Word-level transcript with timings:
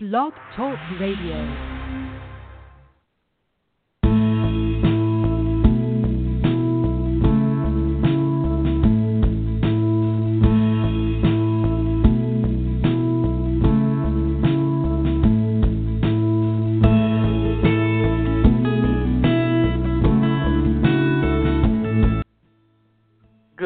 Blog 0.00 0.32
Talk 0.54 0.78
Radio. 1.00 1.77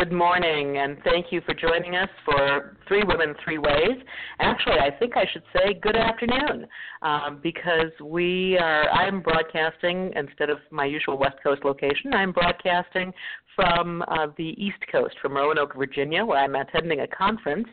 Good 0.02 0.10
morning, 0.10 0.78
and 0.78 0.98
thank 1.04 1.26
you 1.30 1.40
for 1.46 1.54
joining 1.54 1.94
us 1.94 2.08
for 2.24 2.76
Three 2.88 3.04
Women, 3.04 3.36
Three 3.44 3.58
Ways. 3.58 4.02
Actually, 4.40 4.80
I 4.80 4.90
think 4.98 5.16
I 5.16 5.24
should 5.32 5.44
say 5.54 5.74
good 5.80 5.94
afternoon 5.94 6.66
um, 7.02 7.38
because 7.40 7.92
we 8.02 8.58
are. 8.58 8.90
I'm 8.90 9.20
broadcasting 9.22 10.12
instead 10.16 10.50
of 10.50 10.58
my 10.72 10.86
usual 10.86 11.18
West 11.18 11.36
Coast 11.40 11.64
location. 11.64 12.14
I'm 12.14 12.32
broadcasting 12.32 13.12
from 13.54 14.02
uh, 14.08 14.28
the 14.36 14.54
East 14.62 14.78
Coast, 14.90 15.14
from 15.20 15.34
Roanoke, 15.34 15.76
Virginia, 15.76 16.24
where 16.24 16.38
I'm 16.38 16.54
attending 16.54 17.00
a 17.00 17.06
conference. 17.06 17.68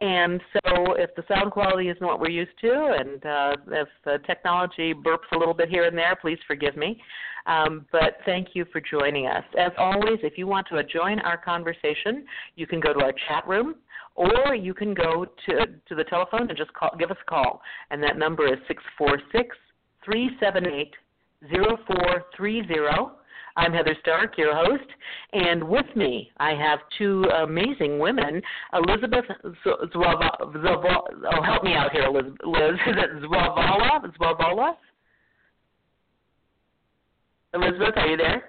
And 0.00 0.40
so, 0.52 0.94
if 0.94 1.14
the 1.14 1.24
sound 1.26 1.52
quality 1.52 1.88
isn't 1.88 2.06
what 2.06 2.20
we're 2.20 2.30
used 2.30 2.58
to, 2.60 2.96
and 2.98 3.24
uh, 3.24 3.56
if 3.68 3.88
the 4.04 4.18
technology 4.26 4.92
burps 4.92 5.30
a 5.32 5.38
little 5.38 5.54
bit 5.54 5.68
here 5.68 5.84
and 5.84 5.96
there, 5.96 6.16
please 6.20 6.38
forgive 6.46 6.76
me. 6.76 7.00
Um, 7.46 7.86
but 7.92 8.18
thank 8.24 8.48
you 8.54 8.66
for 8.72 8.80
joining 8.80 9.26
us. 9.26 9.44
As 9.58 9.72
always, 9.78 10.18
if 10.22 10.36
you 10.36 10.46
want 10.46 10.66
to 10.68 10.82
join 10.84 11.20
our 11.20 11.38
conversation, 11.38 12.26
you 12.56 12.66
can 12.66 12.80
go 12.80 12.92
to 12.92 13.00
our 13.00 13.12
chat 13.28 13.46
room 13.46 13.76
or 14.16 14.54
you 14.54 14.74
can 14.74 14.94
go 14.94 15.26
to, 15.46 15.66
to 15.88 15.94
the 15.94 16.04
telephone 16.04 16.48
and 16.48 16.56
just 16.56 16.72
call, 16.72 16.90
give 16.98 17.10
us 17.10 17.16
a 17.20 17.30
call. 17.30 17.60
And 17.90 18.02
that 18.02 18.18
number 18.18 18.46
is 18.46 18.58
646 18.66 19.56
378 20.04 20.92
0430. 21.50 22.62
I'm 23.56 23.72
Heather 23.72 23.96
Stark, 24.00 24.36
your 24.36 24.54
host, 24.54 24.88
and 25.32 25.64
with 25.64 25.86
me 25.94 26.30
I 26.36 26.50
have 26.50 26.80
two 26.98 27.24
amazing 27.42 27.98
women. 27.98 28.42
Elizabeth 28.74 29.24
Zwavala, 29.64 30.30
oh, 30.42 31.42
help 31.42 31.64
me 31.64 31.72
out 31.72 31.90
here, 31.90 32.08
Liz. 32.08 32.32
Liz. 32.44 32.74
Is 32.86 32.96
it 32.96 33.22
Zwavala? 33.22 34.12
Zwavala? 34.18 34.74
Elizabeth, 37.54 37.94
are 37.96 38.06
you 38.06 38.16
there? 38.18 38.44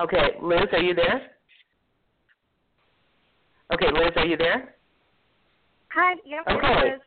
Okay, 0.00 0.28
Liz, 0.42 0.60
are 0.72 0.78
you 0.78 0.94
there? 0.94 1.30
Okay, 3.74 3.86
Liz, 3.92 4.12
are 4.16 4.26
you 4.26 4.38
there? 4.38 4.74
Hi, 5.94 6.14
yep, 6.24 6.44
Okay. 6.48 6.92
Liz. 6.92 7.00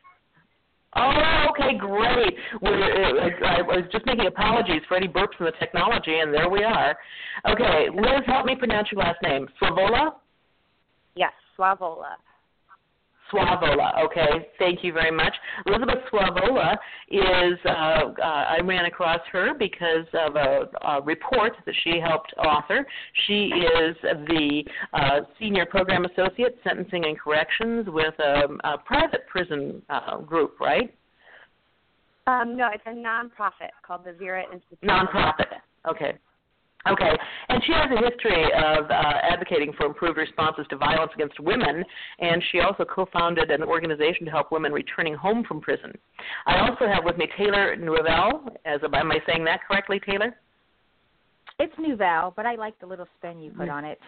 Oh, 0.96 1.46
okay, 1.50 1.76
great. 1.76 2.34
We're, 2.62 2.72
uh, 2.72 3.46
I 3.46 3.62
was 3.62 3.84
just 3.90 4.06
making 4.06 4.26
apologies 4.26 4.82
for 4.86 4.96
any 4.96 5.08
burps 5.08 5.38
in 5.40 5.46
the 5.46 5.52
technology, 5.58 6.18
and 6.20 6.32
there 6.32 6.48
we 6.48 6.62
are. 6.62 6.96
Okay, 7.50 7.88
Liz, 7.92 8.22
help 8.26 8.46
me 8.46 8.54
pronounce 8.54 8.88
your 8.92 9.00
last 9.00 9.18
name. 9.22 9.48
Swavola? 9.60 10.14
Yes, 11.16 11.32
Swavola. 11.58 12.14
Swavola. 13.34 14.04
Okay, 14.04 14.48
thank 14.58 14.84
you 14.84 14.92
very 14.92 15.10
much. 15.10 15.34
Elizabeth 15.66 15.98
Swavola 16.12 16.76
is, 17.10 17.58
uh, 17.64 17.68
uh, 17.68 18.22
I 18.22 18.60
ran 18.62 18.84
across 18.86 19.20
her 19.32 19.54
because 19.58 20.06
of 20.14 20.36
a, 20.36 20.68
a 20.86 21.02
report 21.02 21.52
that 21.66 21.74
she 21.82 22.00
helped 22.00 22.32
author. 22.38 22.86
She 23.26 23.46
is 23.46 23.96
the 24.02 24.64
uh, 24.92 25.20
Senior 25.38 25.66
Program 25.66 26.04
Associate, 26.04 26.56
Sentencing 26.62 27.04
and 27.04 27.18
Corrections 27.18 27.86
with 27.88 28.14
a, 28.18 28.42
a 28.64 28.78
private 28.78 29.26
prison 29.28 29.82
uh, 29.90 30.18
group, 30.18 30.60
right? 30.60 30.94
Um, 32.26 32.56
no, 32.56 32.68
it's 32.72 32.82
a 32.86 32.90
nonprofit 32.90 33.70
called 33.86 34.02
the 34.04 34.12
Vera 34.12 34.44
Institute. 34.52 34.82
Nonprofit. 34.82 35.58
Okay. 35.88 36.14
Okay, 36.86 37.16
and 37.48 37.62
she 37.64 37.72
has 37.72 37.90
a 37.90 38.10
history 38.10 38.44
of 38.52 38.90
uh, 38.90 39.14
advocating 39.22 39.72
for 39.72 39.86
improved 39.86 40.18
responses 40.18 40.66
to 40.68 40.76
violence 40.76 41.12
against 41.14 41.40
women, 41.40 41.82
and 42.18 42.42
she 42.52 42.60
also 42.60 42.84
co-founded 42.84 43.50
an 43.50 43.62
organization 43.62 44.26
to 44.26 44.30
help 44.30 44.52
women 44.52 44.70
returning 44.70 45.14
home 45.14 45.44
from 45.48 45.62
prison. 45.62 45.92
I 46.46 46.58
also 46.58 46.86
have 46.86 47.04
with 47.04 47.16
me 47.16 47.26
Taylar 47.38 47.78
Nuvel. 47.78 48.48
As 48.66 48.80
am 48.84 49.10
I 49.10 49.18
saying 49.26 49.44
that 49.44 49.60
correctly, 49.66 49.98
Taylar? 50.06 50.32
It's 51.58 51.74
Nuevelle, 51.78 52.34
but 52.34 52.46
I 52.46 52.56
like 52.56 52.78
the 52.80 52.86
little 52.86 53.06
spin 53.18 53.40
you 53.40 53.50
put 53.52 53.68
on 53.68 53.84
it. 53.84 53.98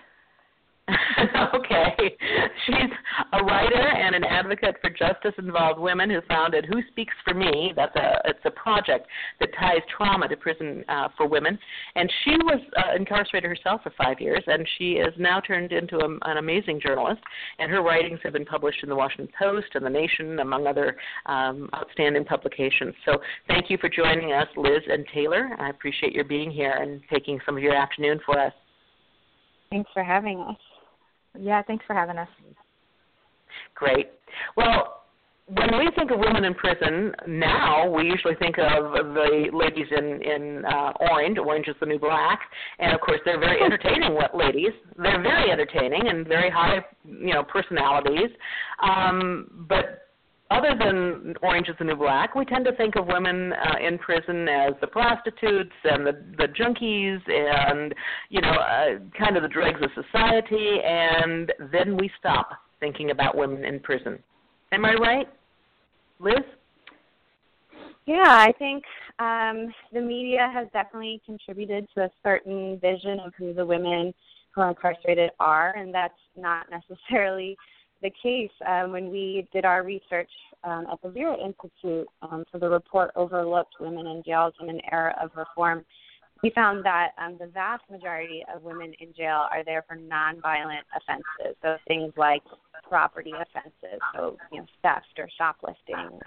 okay. 1.54 2.16
She's 2.64 2.90
a 3.32 3.42
writer 3.42 3.88
and 3.88 4.14
an 4.14 4.22
advocate 4.22 4.76
for 4.80 4.88
justice 4.90 5.32
involved 5.38 5.80
women 5.80 6.08
who 6.08 6.20
founded 6.28 6.64
Who 6.66 6.80
Speaks 6.90 7.14
for 7.24 7.34
Me. 7.34 7.72
That's 7.74 7.94
a 7.96 8.20
it's 8.24 8.38
a 8.44 8.52
project 8.52 9.08
that 9.40 9.48
ties 9.58 9.80
trauma 9.96 10.28
to 10.28 10.36
prison 10.36 10.84
uh, 10.88 11.08
for 11.16 11.26
women. 11.26 11.58
And 11.96 12.12
she 12.24 12.30
was 12.30 12.60
uh, 12.76 12.94
incarcerated 12.96 13.50
herself 13.50 13.82
for 13.82 13.92
five 13.98 14.20
years, 14.20 14.42
and 14.46 14.66
she 14.78 14.92
is 14.92 15.12
now 15.18 15.40
turned 15.40 15.72
into 15.72 15.98
a, 15.98 16.18
an 16.30 16.36
amazing 16.36 16.80
journalist. 16.80 17.20
And 17.58 17.70
her 17.70 17.82
writings 17.82 18.20
have 18.22 18.34
been 18.34 18.44
published 18.44 18.82
in 18.84 18.88
the 18.88 18.96
Washington 18.96 19.28
Post 19.36 19.68
and 19.74 19.84
the 19.84 19.90
Nation, 19.90 20.38
among 20.38 20.68
other 20.68 20.96
um, 21.26 21.68
outstanding 21.74 22.24
publications. 22.24 22.94
So 23.04 23.18
thank 23.48 23.70
you 23.70 23.78
for 23.78 23.88
joining 23.88 24.32
us, 24.32 24.46
Liz 24.56 24.82
and 24.88 25.04
Taylar. 25.08 25.58
I 25.58 25.70
appreciate 25.70 26.12
your 26.12 26.24
being 26.24 26.50
here 26.50 26.70
and 26.80 27.00
taking 27.12 27.40
some 27.44 27.56
of 27.56 27.62
your 27.62 27.74
afternoon 27.74 28.20
for 28.24 28.38
us. 28.38 28.52
Thanks 29.70 29.90
for 29.92 30.04
having 30.04 30.40
us. 30.40 30.56
Yeah, 31.40 31.62
thanks 31.62 31.84
for 31.86 31.94
having 31.94 32.18
us. 32.18 32.28
Great. 33.74 34.10
Well, 34.56 34.96
when 35.48 35.78
we 35.78 35.88
think 35.94 36.10
of 36.10 36.18
women 36.18 36.44
in 36.44 36.54
prison 36.54 37.12
now, 37.28 37.88
we 37.88 38.04
usually 38.04 38.34
think 38.34 38.58
of 38.58 38.92
the 38.92 39.46
ladies 39.52 39.86
in 39.96 40.20
in 40.22 40.64
uh, 40.64 40.92
Orange. 41.10 41.38
Orange 41.38 41.68
is 41.68 41.76
the 41.78 41.86
New 41.86 42.00
Black, 42.00 42.40
and 42.80 42.92
of 42.92 43.00
course 43.00 43.20
they're 43.24 43.38
very 43.38 43.62
entertaining. 43.64 44.14
What 44.14 44.36
ladies? 44.36 44.72
They're 44.98 45.22
very 45.22 45.52
entertaining 45.52 46.08
and 46.08 46.26
very 46.26 46.50
high, 46.50 46.84
you 47.04 47.32
know, 47.32 47.44
personalities. 47.44 48.30
Um, 48.82 49.66
but 49.68 50.05
other 50.50 50.74
than 50.78 51.34
Orange 51.42 51.68
is 51.68 51.74
the 51.78 51.84
New 51.84 51.96
Black, 51.96 52.34
we 52.34 52.44
tend 52.44 52.64
to 52.66 52.72
think 52.76 52.94
of 52.96 53.06
women 53.06 53.52
uh, 53.52 53.74
in 53.84 53.98
prison 53.98 54.48
as 54.48 54.74
the 54.80 54.86
prostitutes 54.86 55.74
and 55.84 56.06
the 56.06 56.12
the 56.38 56.46
junkies 56.48 57.20
and 57.28 57.94
you 58.28 58.40
know 58.40 58.50
uh, 58.50 58.98
kind 59.18 59.36
of 59.36 59.42
the 59.42 59.48
dregs 59.48 59.80
of 59.82 59.90
society, 59.94 60.78
and 60.84 61.52
then 61.72 61.96
we 61.96 62.10
stop 62.18 62.50
thinking 62.78 63.10
about 63.10 63.36
women 63.36 63.64
in 63.64 63.80
prison. 63.80 64.18
Am 64.72 64.84
I 64.84 64.94
right, 64.94 65.28
Liz? 66.20 66.36
Yeah, 68.06 68.22
I 68.24 68.52
think 68.56 68.84
um, 69.18 69.72
the 69.92 70.00
media 70.00 70.48
has 70.52 70.68
definitely 70.72 71.20
contributed 71.26 71.88
to 71.96 72.04
a 72.04 72.10
certain 72.22 72.78
vision 72.78 73.18
of 73.18 73.32
who 73.36 73.52
the 73.52 73.66
women 73.66 74.14
who 74.54 74.60
are 74.60 74.68
incarcerated 74.68 75.30
are, 75.40 75.74
and 75.76 75.92
that's 75.92 76.14
not 76.36 76.66
necessarily 76.70 77.56
the 78.02 78.10
case. 78.22 78.50
Um, 78.66 78.92
when 78.92 79.10
we 79.10 79.48
did 79.52 79.64
our 79.64 79.82
research 79.82 80.30
um, 80.64 80.86
at 80.90 81.00
the 81.02 81.08
Vera 81.08 81.36
Institute 81.36 82.06
um, 82.22 82.44
for 82.50 82.58
the 82.58 82.68
report 82.68 83.10
Overlooked 83.16 83.74
Women 83.80 84.06
in 84.06 84.22
Jails 84.24 84.54
in 84.60 84.68
an 84.68 84.80
Era 84.90 85.14
of 85.22 85.30
Reform, 85.36 85.84
we 86.42 86.50
found 86.50 86.84
that 86.84 87.10
um, 87.18 87.36
the 87.40 87.46
vast 87.46 87.82
majority 87.90 88.44
of 88.54 88.62
women 88.62 88.92
in 89.00 89.12
jail 89.16 89.46
are 89.50 89.64
there 89.64 89.84
for 89.88 89.96
nonviolent 89.96 90.84
offenses. 90.94 91.56
So 91.62 91.76
things 91.88 92.12
like 92.16 92.42
property 92.88 93.32
offenses, 93.32 94.00
so 94.14 94.36
you 94.52 94.60
know 94.60 94.66
theft 94.82 95.06
or 95.18 95.28
shoplifting, 95.38 96.20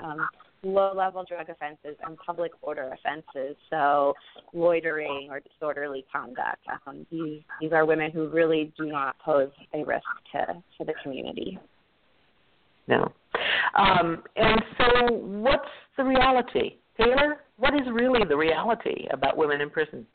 um, 0.64 0.74
low-level 0.74 1.26
drug 1.28 1.50
offenses, 1.50 1.98
and 2.06 2.18
public 2.18 2.52
order 2.62 2.94
offenses. 2.94 3.56
So 3.70 4.14
loitering 4.54 5.28
or 5.30 5.40
disorderly 5.40 6.06
conduct. 6.12 6.62
Um, 6.88 7.06
these 7.12 7.42
these 7.62 7.72
are 7.72 7.86
women 7.86 8.12
who 8.12 8.28
really 8.30 8.74
do 8.78 8.86
not 8.86 9.18
pose 9.20 9.52
a 9.74 9.84
risk 9.84 10.04
to 10.34 10.62
to 10.78 10.86
the 10.86 10.94
community. 11.04 11.60
No. 12.88 13.12
Um, 13.78 14.24
and 14.36 14.62
so, 14.78 15.14
what's 15.14 15.70
the 15.96 16.04
reality, 16.04 16.78
Taylar? 17.00 17.36
What 17.58 17.76
is 17.76 17.82
really 17.92 18.26
the 18.28 18.36
reality 18.36 19.06
about 19.12 19.38
women 19.38 19.62
in 19.62 19.70
prison? 19.70 20.06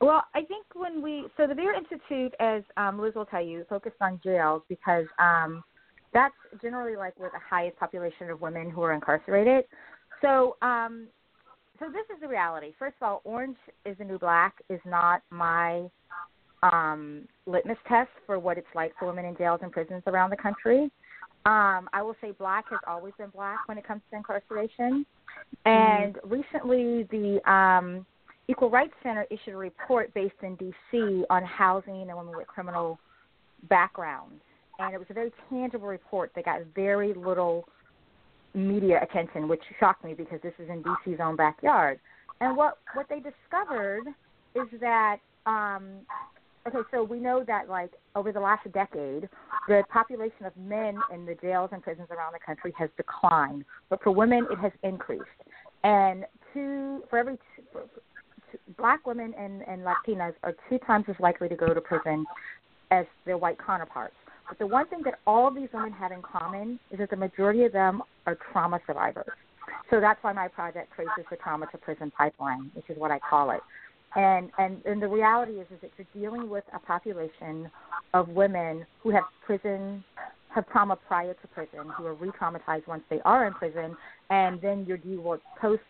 Well, 0.00 0.22
I 0.34 0.42
think 0.42 0.64
when 0.74 1.02
we 1.02 1.26
so 1.36 1.48
the 1.48 1.54
Vera 1.54 1.76
Institute, 1.76 2.32
as 2.38 2.62
um, 2.76 3.00
Liz 3.00 3.14
will 3.16 3.26
tell 3.26 3.44
you, 3.44 3.66
focused 3.68 3.96
on 4.00 4.20
jails 4.22 4.62
because 4.68 5.06
um, 5.18 5.64
that's 6.12 6.34
generally 6.62 6.96
like 6.96 7.18
where 7.18 7.30
the 7.30 7.40
highest 7.48 7.78
population 7.78 8.30
of 8.30 8.40
women 8.40 8.70
who 8.70 8.82
are 8.82 8.92
incarcerated. 8.92 9.64
So, 10.22 10.56
um, 10.62 11.08
so 11.78 11.86
this 11.86 12.04
is 12.14 12.20
the 12.20 12.28
reality. 12.28 12.72
First 12.78 12.96
of 13.00 13.06
all, 13.06 13.20
Orange 13.24 13.56
is 13.84 13.96
the 13.98 14.04
New 14.04 14.18
Black 14.18 14.54
is 14.68 14.80
not 14.84 15.22
my 15.30 15.88
um, 16.62 17.22
litmus 17.46 17.78
test 17.88 18.10
for 18.26 18.38
what 18.38 18.58
it's 18.58 18.66
like 18.74 18.92
for 18.98 19.06
women 19.06 19.24
in 19.24 19.36
jails 19.36 19.60
and 19.62 19.70
prisons 19.70 20.02
around 20.06 20.30
the 20.30 20.36
country. 20.36 20.90
Um, 21.46 21.88
I 21.92 22.02
will 22.02 22.16
say 22.20 22.32
black 22.32 22.64
has 22.70 22.80
always 22.86 23.14
been 23.16 23.30
black 23.30 23.58
when 23.66 23.78
it 23.78 23.86
comes 23.86 24.02
to 24.10 24.16
incarceration. 24.16 25.06
And 25.64 26.14
mm-hmm. 26.14 26.28
recently, 26.28 27.04
the 27.10 27.50
um, 27.50 28.04
Equal 28.48 28.70
Rights 28.70 28.94
Center 29.02 29.26
issued 29.30 29.54
a 29.54 29.56
report 29.56 30.12
based 30.14 30.34
in 30.42 30.56
D.C. 30.56 31.24
on 31.30 31.44
housing 31.44 32.02
and 32.02 32.16
women 32.16 32.36
with 32.36 32.48
criminal 32.48 32.98
backgrounds. 33.68 34.42
And 34.78 34.94
it 34.94 34.98
was 34.98 35.06
a 35.10 35.14
very 35.14 35.32
tangible 35.50 35.88
report 35.88 36.30
that 36.34 36.44
got 36.44 36.60
very 36.74 37.12
little 37.14 37.68
media 38.54 39.00
attention, 39.02 39.48
which 39.48 39.62
shocked 39.78 40.04
me 40.04 40.14
because 40.14 40.40
this 40.42 40.54
is 40.58 40.68
in 40.68 40.82
DC's 40.82 41.20
own 41.20 41.36
backyard. 41.36 41.98
And 42.40 42.56
what 42.56 42.78
what 42.94 43.06
they 43.08 43.20
discovered 43.20 44.04
is 44.54 44.80
that 44.80 45.18
um, 45.46 46.00
okay, 46.66 46.78
so 46.92 47.02
we 47.02 47.18
know 47.18 47.44
that 47.46 47.68
like 47.68 47.90
over 48.14 48.32
the 48.32 48.40
last 48.40 48.70
decade, 48.72 49.28
the 49.66 49.82
population 49.92 50.46
of 50.46 50.56
men 50.56 50.98
in 51.12 51.26
the 51.26 51.34
jails 51.34 51.70
and 51.72 51.82
prisons 51.82 52.08
around 52.10 52.32
the 52.32 52.38
country 52.44 52.72
has 52.78 52.90
declined, 52.96 53.64
but 53.90 54.02
for 54.02 54.12
women 54.12 54.46
it 54.50 54.58
has 54.58 54.72
increased. 54.82 55.24
And 55.82 56.24
two 56.54 57.02
for 57.10 57.18
every 57.18 57.38
two, 57.56 57.80
two, 58.52 58.58
black 58.76 59.06
women 59.06 59.34
and, 59.38 59.62
and 59.62 59.82
Latinas 59.82 60.34
are 60.42 60.54
two 60.68 60.78
times 60.78 61.06
as 61.08 61.16
likely 61.18 61.48
to 61.48 61.56
go 61.56 61.74
to 61.74 61.80
prison 61.80 62.24
as 62.90 63.04
their 63.26 63.36
white 63.36 63.58
counterparts. 63.64 64.14
The 64.58 64.66
one 64.66 64.86
thing 64.88 65.02
that 65.04 65.18
all 65.26 65.46
of 65.48 65.54
these 65.54 65.68
women 65.72 65.92
have 65.92 66.12
in 66.12 66.22
common 66.22 66.78
is 66.90 66.98
that 66.98 67.10
the 67.10 67.16
majority 67.16 67.64
of 67.64 67.72
them 67.72 68.02
are 68.26 68.36
trauma 68.52 68.80
survivors. 68.86 69.26
So 69.90 70.00
that's 70.00 70.22
why 70.22 70.32
my 70.32 70.48
project 70.48 70.92
traces 70.94 71.24
the 71.30 71.36
trauma 71.36 71.66
to 71.72 71.78
prison 71.78 72.10
pipeline, 72.16 72.70
which 72.74 72.88
is 72.88 72.98
what 72.98 73.10
I 73.10 73.18
call 73.18 73.50
it. 73.50 73.60
And 74.16 74.50
and 74.58 74.84
and 74.86 75.02
the 75.02 75.08
reality 75.08 75.60
is 75.60 75.66
is 75.70 75.80
that 75.82 75.90
you're 75.98 76.06
dealing 76.14 76.48
with 76.48 76.64
a 76.72 76.78
population 76.78 77.70
of 78.14 78.28
women 78.28 78.86
who 79.02 79.10
have 79.10 79.24
prison 79.44 80.02
have 80.54 80.66
trauma 80.70 80.96
prior 80.96 81.34
to 81.34 81.48
prison, 81.48 81.90
who 81.96 82.06
are 82.06 82.14
re-traumatized 82.14 82.86
once 82.86 83.02
they 83.10 83.20
are 83.26 83.46
in 83.46 83.52
prison, 83.52 83.94
and 84.30 84.60
then 84.62 84.86
you're 84.86 84.96
dealing 84.96 85.22
with 85.22 85.40
post 85.60 85.82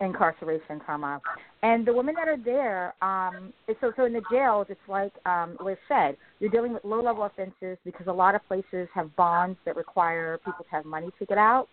incarceration 0.00 0.80
trauma. 0.84 1.20
And 1.62 1.86
the 1.86 1.92
women 1.92 2.14
that 2.16 2.28
are 2.28 2.38
there, 2.42 2.94
um, 3.02 3.52
so 3.80 3.92
so 3.96 4.06
in 4.06 4.12
the 4.12 4.22
jails, 4.30 4.66
it's 4.70 4.80
like 4.88 5.12
um, 5.26 5.56
Liz 5.62 5.76
said, 5.88 6.16
you're 6.38 6.50
dealing 6.50 6.72
with 6.72 6.84
low 6.84 7.02
level 7.02 7.24
offenses 7.24 7.76
because 7.84 8.06
a 8.06 8.12
lot 8.12 8.34
of 8.34 8.46
places 8.48 8.88
have 8.94 9.14
bonds 9.16 9.58
that 9.64 9.76
require 9.76 10.38
people 10.38 10.64
to 10.64 10.70
have 10.70 10.84
money 10.84 11.10
to 11.18 11.26
get 11.26 11.38
out 11.38 11.68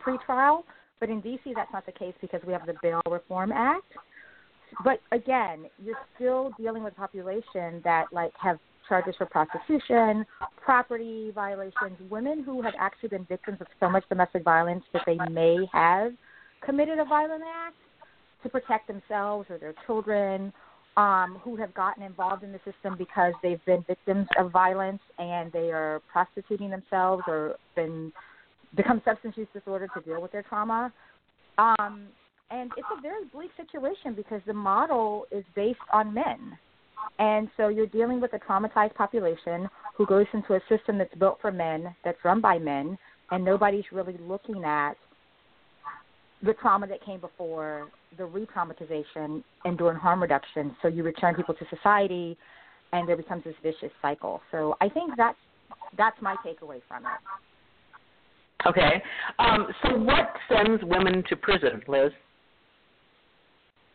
pre-trial. 0.00 0.64
But 1.00 1.10
in 1.10 1.22
DC, 1.22 1.54
that's 1.54 1.72
not 1.72 1.86
the 1.86 1.92
case 1.92 2.14
because 2.20 2.40
we 2.46 2.52
have 2.52 2.66
the 2.66 2.74
Bail 2.82 3.00
Reform 3.08 3.52
Act. 3.52 3.84
But 4.84 5.00
again, 5.12 5.66
you're 5.82 5.98
still 6.14 6.52
dealing 6.58 6.82
with 6.82 6.94
a 6.94 6.96
population 6.96 7.80
that 7.84 8.06
like 8.12 8.32
have 8.42 8.58
charges 8.88 9.14
for 9.16 9.26
prostitution, 9.26 10.24
property 10.62 11.32
violations, 11.34 11.96
women 12.08 12.42
who 12.42 12.62
have 12.62 12.74
actually 12.78 13.08
been 13.10 13.24
victims 13.24 13.58
of 13.60 13.66
so 13.80 13.88
much 13.88 14.04
domestic 14.08 14.44
violence 14.44 14.84
that 14.92 15.02
they 15.06 15.18
may 15.30 15.58
have 15.72 16.12
committed 16.64 16.98
a 16.98 17.04
violent 17.04 17.42
act 17.42 17.76
to 18.42 18.48
protect 18.48 18.86
themselves 18.86 19.46
or 19.50 19.58
their 19.58 19.74
children, 19.86 20.52
um, 20.96 21.38
who 21.42 21.56
have 21.56 21.74
gotten 21.74 22.02
involved 22.02 22.42
in 22.42 22.52
the 22.52 22.60
system 22.64 22.96
because 22.96 23.34
they've 23.42 23.64
been 23.66 23.84
victims 23.86 24.26
of 24.38 24.50
violence 24.50 25.00
and 25.18 25.52
they 25.52 25.70
are 25.70 26.00
prostituting 26.10 26.70
themselves 26.70 27.22
or 27.26 27.56
been 27.74 28.12
become 28.76 29.00
substance 29.04 29.34
use 29.36 29.48
disorder 29.54 29.88
to 29.94 30.00
deal 30.02 30.20
with 30.20 30.32
their 30.32 30.42
trauma. 30.42 30.92
Um, 31.58 32.08
and 32.50 32.70
it's 32.76 32.86
a 32.96 33.00
very 33.00 33.24
bleak 33.32 33.50
situation 33.56 34.14
because 34.14 34.40
the 34.46 34.52
model 34.54 35.26
is 35.30 35.44
based 35.54 35.78
on 35.92 36.12
men. 36.12 36.58
And 37.18 37.48
so 37.56 37.68
you're 37.68 37.86
dealing 37.86 38.20
with 38.20 38.32
a 38.32 38.38
traumatized 38.38 38.94
population 38.94 39.68
who 39.96 40.06
goes 40.06 40.26
into 40.32 40.54
a 40.54 40.60
system 40.68 40.98
that's 40.98 41.14
built 41.14 41.38
for 41.40 41.52
men, 41.52 41.94
that's 42.04 42.18
run 42.24 42.40
by 42.40 42.58
men, 42.58 42.98
and 43.30 43.44
nobody's 43.44 43.84
really 43.92 44.16
looking 44.20 44.64
at 44.64 44.94
the 46.42 46.54
trauma 46.54 46.86
that 46.86 47.04
came 47.04 47.20
before, 47.20 47.88
the 48.16 48.24
re 48.24 48.46
traumatization, 48.46 49.42
and 49.64 49.78
doing 49.78 49.96
harm 49.96 50.22
reduction. 50.22 50.76
So 50.82 50.88
you 50.88 51.02
return 51.02 51.34
people 51.34 51.54
to 51.54 51.64
society, 51.74 52.36
and 52.92 53.08
there 53.08 53.16
becomes 53.16 53.44
this 53.44 53.54
vicious 53.62 53.92
cycle. 54.02 54.40
So 54.50 54.76
I 54.80 54.88
think 54.88 55.12
that's 55.16 55.38
that's 55.96 56.20
my 56.20 56.36
takeaway 56.44 56.80
from 56.88 57.04
it. 57.04 58.66
Okay. 58.66 59.02
Um, 59.38 59.68
so 59.82 59.96
what 59.98 60.34
sends 60.48 60.82
women 60.84 61.22
to 61.28 61.36
prison, 61.36 61.82
Liz? 61.86 62.10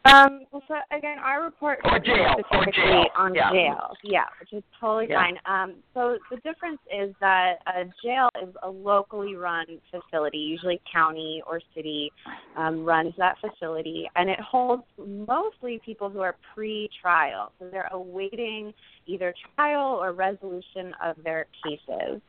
Um, 0.06 0.46
so 0.52 0.76
again, 0.92 1.20
our 1.20 1.44
report 1.44 1.80
or 1.84 2.00
jail, 2.00 2.36
or 2.52 2.66
jail. 2.66 3.06
on 3.16 3.36
yeah. 3.36 3.52
jails, 3.52 3.98
yeah, 4.04 4.26
which 4.40 4.52
is 4.52 4.64
totally 4.80 5.06
yeah. 5.08 5.22
fine. 5.22 5.38
Um, 5.46 5.76
so 5.94 6.18
the 6.32 6.38
difference 6.38 6.80
is 6.92 7.14
that 7.20 7.58
a 7.68 7.84
jail 8.04 8.30
is 8.42 8.54
a 8.64 8.70
locally 8.70 9.36
run 9.36 9.66
facility, 9.92 10.40
usually 10.40 10.82
county 10.92 11.44
or 11.46 11.62
city 11.76 12.12
um, 12.58 12.84
runs 12.84 13.14
that 13.20 13.36
facility, 13.40 14.10
and 14.16 14.28
it 14.28 14.40
holds 14.40 14.84
mostly 14.98 15.80
people 15.86 16.10
who 16.10 16.22
are 16.22 16.36
pre-trial, 16.56 17.52
so 17.60 17.68
they're 17.72 17.90
awaiting 17.92 18.74
either 19.06 19.36
trial 19.56 20.00
or 20.02 20.14
resolution 20.14 20.94
of 21.04 21.16
their 21.24 21.46
cases. 21.64 22.22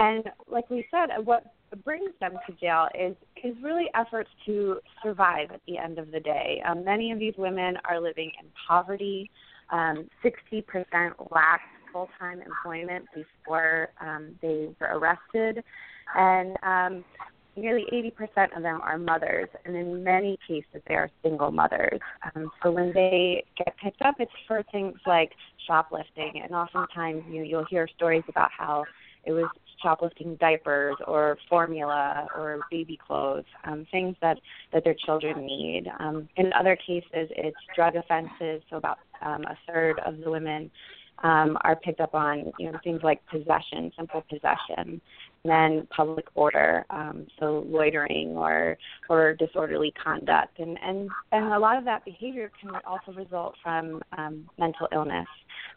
And 0.00 0.24
like 0.50 0.68
we 0.68 0.84
said, 0.90 1.10
what 1.24 1.44
brings 1.84 2.10
them 2.20 2.32
to 2.46 2.52
jail 2.54 2.88
is 2.98 3.14
is 3.44 3.54
really 3.62 3.86
efforts 3.94 4.30
to 4.46 4.80
survive 5.02 5.50
at 5.52 5.60
the 5.66 5.78
end 5.78 5.98
of 5.98 6.10
the 6.10 6.20
day. 6.20 6.62
Um, 6.66 6.84
many 6.84 7.12
of 7.12 7.18
these 7.18 7.34
women 7.36 7.76
are 7.88 8.00
living 8.00 8.30
in 8.40 8.46
poverty. 8.68 9.30
Um, 9.70 10.08
60% 10.24 10.64
lacked 11.30 11.64
full 11.92 12.08
time 12.18 12.40
employment 12.42 13.06
before 13.14 13.90
um, 14.00 14.34
they 14.42 14.68
were 14.80 14.98
arrested, 14.98 15.62
and 16.16 16.56
um, 16.62 17.04
nearly 17.56 17.84
80% 17.92 18.56
of 18.56 18.62
them 18.62 18.80
are 18.82 18.98
mothers, 18.98 19.48
and 19.64 19.76
in 19.76 20.02
many 20.02 20.38
cases 20.46 20.82
they 20.88 20.94
are 20.94 21.10
single 21.22 21.50
mothers. 21.50 22.00
Um, 22.34 22.50
so 22.62 22.70
when 22.70 22.92
they 22.92 23.44
get 23.56 23.74
picked 23.82 24.02
up, 24.02 24.16
it's 24.18 24.32
for 24.46 24.62
things 24.72 24.96
like 25.06 25.32
shoplifting, 25.66 26.42
and 26.42 26.52
oftentimes 26.52 27.22
you 27.28 27.42
you'll 27.42 27.66
hear 27.66 27.88
stories 27.96 28.24
about 28.28 28.50
how 28.56 28.84
it 29.24 29.32
was 29.32 29.46
shoplifting 29.82 30.36
diapers 30.36 30.96
or 31.06 31.38
formula 31.48 32.26
or 32.36 32.60
baby 32.70 32.98
clothes, 33.04 33.44
um, 33.64 33.86
things 33.90 34.14
that, 34.20 34.38
that 34.72 34.84
their 34.84 34.96
children 35.06 35.46
need. 35.46 35.84
Um, 35.98 36.28
in 36.36 36.52
other 36.52 36.76
cases, 36.76 37.30
it's 37.30 37.56
drug 37.74 37.96
offenses, 37.96 38.62
so 38.68 38.76
about 38.76 38.98
um, 39.22 39.42
a 39.44 39.56
third 39.66 40.00
of 40.04 40.18
the 40.18 40.30
women 40.30 40.70
um, 41.22 41.58
are 41.62 41.76
picked 41.76 42.00
up 42.00 42.14
on 42.14 42.52
you 42.58 42.70
know 42.70 42.78
things 42.82 43.00
like 43.02 43.20
possession, 43.26 43.92
simple 43.96 44.24
possession, 44.28 45.00
then 45.44 45.86
public 45.94 46.26
order, 46.34 46.84
um, 46.90 47.26
so 47.38 47.64
loitering 47.66 48.36
or 48.36 48.76
or 49.08 49.34
disorderly 49.34 49.92
conduct, 50.02 50.58
and 50.58 50.78
and 50.82 51.08
and 51.32 51.52
a 51.54 51.58
lot 51.58 51.78
of 51.78 51.84
that 51.84 52.04
behavior 52.04 52.50
can 52.60 52.70
also 52.86 53.12
result 53.12 53.54
from 53.62 54.02
um, 54.18 54.48
mental 54.58 54.86
illness. 54.92 55.26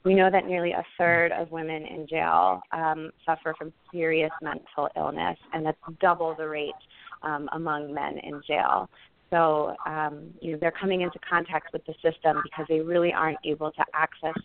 We 0.04 0.16
know 0.16 0.30
that 0.30 0.46
nearly 0.46 0.72
a 0.72 0.84
third 0.98 1.32
of 1.32 1.50
women 1.52 1.86
in 1.86 2.08
jail 2.08 2.62
um, 2.74 3.12
suffer 3.26 3.56
from 3.58 3.72
serious 3.92 4.32
mental 4.42 4.90
illness, 4.98 5.38
and 5.54 5.66
that's 5.66 5.78
double 6.02 6.36
the 6.38 6.48
rate 6.48 6.74
um, 7.22 7.48
among 7.54 7.94
men 7.94 8.18
in 8.18 8.42
jail. 8.46 8.90
So 9.30 9.76
um, 9.86 10.32
you 10.42 10.52
know, 10.52 10.58
they're 10.60 10.72
coming 10.72 11.02
into 11.02 11.20
contact 11.28 11.72
with 11.72 11.86
the 11.86 11.94
system 12.04 12.42
because 12.44 12.66
they 12.68 12.82
really 12.82 13.14
aren't 13.14 13.40
able 13.46 13.72
to 13.72 13.86
access 13.94 14.40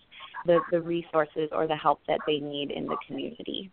the, 0.47 0.61
the 0.71 0.81
resources 0.81 1.51
or 1.51 1.67
the 1.67 1.77
help 1.77 2.01
that 2.07 2.21
they 2.27 2.39
need 2.39 2.71
in 2.71 2.87
the 2.87 2.97
community. 3.07 3.71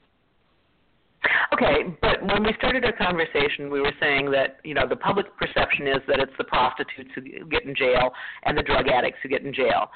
Okay, 1.54 1.96
but 2.02 2.22
when 2.22 2.44
we 2.44 2.54
started 2.58 2.84
our 2.86 2.94
conversation, 2.94 3.72
we 3.72 3.82
were 3.82 3.94
saying 4.00 4.32
that 4.32 4.58
you 4.64 4.74
know 4.74 4.88
the 4.88 4.96
public 4.96 5.26
perception 5.38 5.88
is 5.88 6.02
that 6.08 6.20
it's 6.20 6.34
the 6.38 6.44
prostitutes 6.44 7.10
who 7.16 7.22
get 7.46 7.64
in 7.64 7.76
jail 7.76 8.12
and 8.44 8.58
the 8.58 8.64
drug 8.64 8.88
addicts 8.88 9.20
who 9.24 9.30
get 9.30 9.44
in 9.44 9.54
jail 9.54 9.90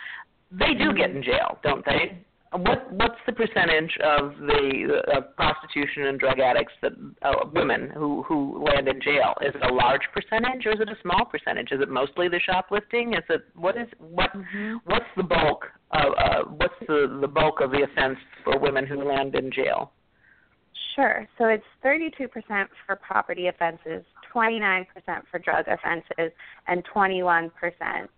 they 0.52 0.74
do 0.74 0.94
get 0.94 1.12
in 1.12 1.24
jail, 1.24 1.60
don't 1.64 1.86
they? 1.86 2.18
What 2.52 2.92
what's 2.92 3.20
the 3.28 3.34
percentage 3.34 3.96
of 4.04 4.34
the 4.40 5.04
uh, 5.14 5.22
prostitution 5.38 6.08
and 6.08 6.20
drug 6.20 6.40
addicts 6.40 6.74
that 6.82 6.94
uh, 7.22 7.46
women 7.54 7.92
who 7.94 8.24
who 8.24 8.66
land 8.66 8.88
in 8.88 9.00
jail? 9.02 9.36
Is 9.42 9.54
it 9.54 9.64
a 9.64 9.72
large 9.72 10.02
percentage 10.12 10.66
or 10.66 10.72
is 10.72 10.80
it 10.80 10.90
a 10.90 10.98
small 11.04 11.26
percentage? 11.26 11.72
Is 11.72 11.80
it 11.80 11.90
mostly 11.90 12.28
the 12.28 12.40
shoplifting? 12.40 13.14
Is 13.14 13.24
it 13.30 13.44
what 13.54 13.78
is 13.78 13.88
what 14.00 14.32
mm-hmm. 14.34 14.78
what's 14.86 15.06
the 15.16 15.22
bulk 15.22 15.66
of 15.92 16.14
uh, 16.18 16.50
what's 16.50 16.74
the 16.88 17.20
the 17.22 17.28
bulk 17.28 17.62
of 17.62 17.70
the 17.70 17.84
offense 17.84 18.18
for 18.44 18.58
women 18.58 18.88
who 18.88 19.04
land 19.04 19.36
in 19.36 19.52
jail? 19.52 19.92
Sure. 20.96 21.28
So 21.38 21.46
it's 21.46 21.64
32% 21.84 22.30
for 22.86 22.96
property 22.96 23.48
offenses, 23.48 24.04
29% 24.34 24.86
for 25.30 25.40
drug 25.40 25.66
offenses, 25.68 26.32
and 26.68 26.84
21% 26.94 27.52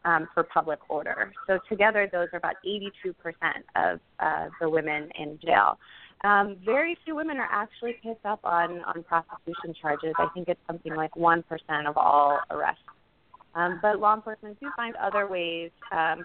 um, 0.06 0.28
for 0.34 0.44
public 0.44 0.80
order. 0.90 1.34
So 1.48 1.60
together, 1.70 2.10
those 2.12 2.28
are 2.34 2.38
about 2.38 2.56
82% 2.66 3.14
of 3.76 4.00
uh, 4.20 4.50
the 4.60 4.70
women 4.70 5.10
in 5.20 5.38
jail. 5.44 5.78
Um, 6.24 6.58
very 6.64 6.98
few 7.04 7.16
women 7.16 7.38
are 7.38 7.50
actually 7.52 7.96
picked 8.04 8.26
up 8.26 8.40
on, 8.44 8.82
on 8.82 9.04
prostitution 9.04 9.74
charges. 9.82 10.14
I 10.18 10.28
think 10.34 10.48
it's 10.48 10.60
something 10.68 10.96
like 10.96 11.12
1% 11.16 11.44
of 11.88 11.98
all 11.98 12.40
arrests. 12.52 12.84
Um, 13.56 13.80
but 13.82 14.00
law 14.00 14.16
enforcement 14.16 14.60
do 14.60 14.70
find 14.76 14.96
other 14.96 15.28
ways 15.28 15.72
um, 15.92 16.24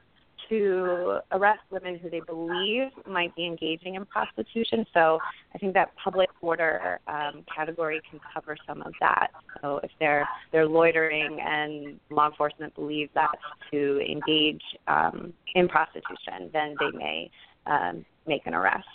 to 0.48 1.20
arrest 1.32 1.60
women 1.70 1.98
who 1.98 2.10
they 2.10 2.20
believe 2.20 2.88
might 3.06 3.34
be 3.36 3.46
engaging 3.46 3.94
in 3.94 4.04
prostitution. 4.06 4.86
So 4.92 5.18
I 5.54 5.58
think 5.58 5.74
that 5.74 5.90
public 6.02 6.28
order 6.40 7.00
um, 7.08 7.44
category 7.54 8.00
can 8.10 8.20
cover 8.32 8.56
some 8.66 8.82
of 8.82 8.92
that. 9.00 9.28
So 9.60 9.80
if 9.82 9.90
they're 9.98 10.28
they're 10.52 10.66
loitering 10.66 11.40
and 11.40 11.98
law 12.10 12.28
enforcement 12.28 12.74
believes 12.74 13.10
that 13.14 13.36
to 13.70 14.00
engage 14.00 14.62
um, 14.86 15.32
in 15.54 15.68
prostitution, 15.68 16.50
then 16.52 16.74
they 16.78 16.96
may 16.96 17.30
um, 17.66 18.04
make 18.26 18.46
an 18.46 18.54
arrest. 18.54 18.86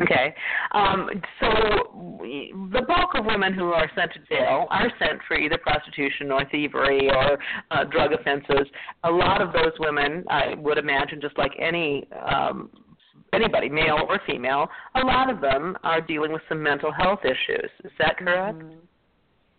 Okay. 0.00 0.34
Um, 0.72 1.10
so 1.40 1.48
the 2.72 2.82
bulk 2.86 3.10
of 3.14 3.26
women 3.26 3.52
who 3.52 3.72
are 3.72 3.90
sent 3.94 4.12
to 4.14 4.20
jail 4.20 4.66
are 4.70 4.90
sent 4.98 5.20
for 5.28 5.36
either 5.36 5.58
prostitution 5.58 6.32
or 6.32 6.44
thievery 6.50 7.10
or 7.10 7.38
uh, 7.70 7.84
drug 7.84 8.12
offenses. 8.12 8.66
A 9.04 9.10
lot 9.10 9.42
of 9.42 9.52
those 9.52 9.72
women, 9.78 10.24
I 10.30 10.54
would 10.56 10.78
imagine, 10.78 11.20
just 11.20 11.36
like 11.36 11.52
any 11.58 12.08
um, 12.26 12.70
anybody, 13.34 13.68
male 13.68 13.98
or 14.08 14.20
female, 14.26 14.68
a 14.94 15.04
lot 15.04 15.28
of 15.28 15.40
them 15.40 15.76
are 15.82 16.00
dealing 16.00 16.32
with 16.32 16.42
some 16.48 16.62
mental 16.62 16.92
health 16.92 17.20
issues. 17.24 17.70
Is 17.84 17.92
that 17.98 18.16
correct? 18.16 18.58
Mm-hmm. 18.58 18.78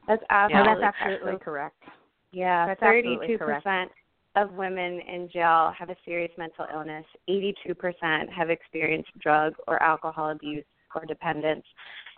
That's 0.08 0.24
absolutely, 0.30 0.72
yeah, 0.72 0.76
that's 0.82 0.96
absolutely 1.00 1.40
correct. 1.40 1.84
Yeah, 2.32 2.66
that's 2.68 2.80
thirty-two 2.80 3.38
percent 3.38 3.92
of 4.36 4.52
women 4.54 5.00
in 5.02 5.30
jail 5.32 5.74
have 5.78 5.90
a 5.90 5.96
serious 6.06 6.32
mental 6.38 6.66
illness. 6.74 7.06
Eighty-two 7.28 7.76
percent 7.76 8.30
have 8.36 8.50
experienced 8.50 9.12
drug 9.20 9.54
or 9.68 9.82
alcohol 9.82 10.32
abuse 10.32 10.66
or 10.96 11.06
dependence. 11.06 11.66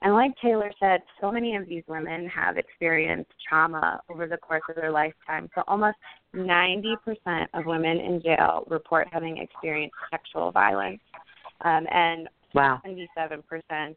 And 0.01 0.13
like 0.13 0.31
Taylar 0.43 0.71
said, 0.79 1.01
so 1.21 1.31
many 1.31 1.55
of 1.55 1.67
these 1.67 1.83
women 1.87 2.27
have 2.27 2.57
experienced 2.57 3.31
trauma 3.47 4.01
over 4.09 4.27
the 4.27 4.37
course 4.37 4.63
of 4.69 4.75
their 4.75 4.91
lifetime. 4.91 5.49
So 5.55 5.63
almost 5.67 5.97
90% 6.35 6.97
of 7.53 7.65
women 7.65 7.97
in 7.97 8.21
jail 8.21 8.65
report 8.67 9.07
having 9.11 9.37
experienced 9.37 9.95
sexual 10.11 10.51
violence. 10.51 10.99
Um, 11.63 11.87
and 11.89 12.27
wow. 12.53 12.81
77% 12.85 13.95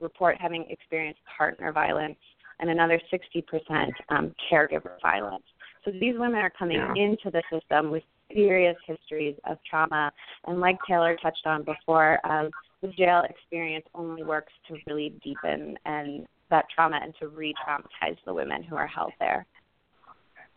report 0.00 0.36
having 0.40 0.64
experienced 0.70 1.20
partner 1.36 1.72
violence, 1.72 2.16
and 2.60 2.70
another 2.70 3.00
60% 3.12 3.90
um, 4.10 4.34
caregiver 4.50 5.00
violence. 5.02 5.44
So 5.84 5.90
these 5.90 6.14
women 6.18 6.40
are 6.40 6.50
coming 6.50 6.76
yeah. 6.76 6.92
into 6.94 7.30
the 7.30 7.42
system 7.52 7.90
with 7.90 8.02
serious 8.32 8.76
histories 8.86 9.36
of 9.48 9.58
trauma. 9.68 10.12
And 10.46 10.60
like 10.60 10.78
Taylar 10.88 11.20
touched 11.20 11.46
on 11.46 11.64
before, 11.64 12.24
um, 12.26 12.50
the 12.82 12.88
jail 12.88 13.22
experience 13.28 13.86
only 13.94 14.22
works 14.22 14.52
to 14.68 14.76
really 14.86 15.14
deepen 15.22 15.76
and 15.84 16.26
that 16.50 16.66
trauma 16.74 16.98
and 17.02 17.14
to 17.20 17.28
re-traumatize 17.28 18.16
the 18.26 18.34
women 18.34 18.62
who 18.62 18.76
are 18.76 18.86
held 18.86 19.12
there. 19.18 19.46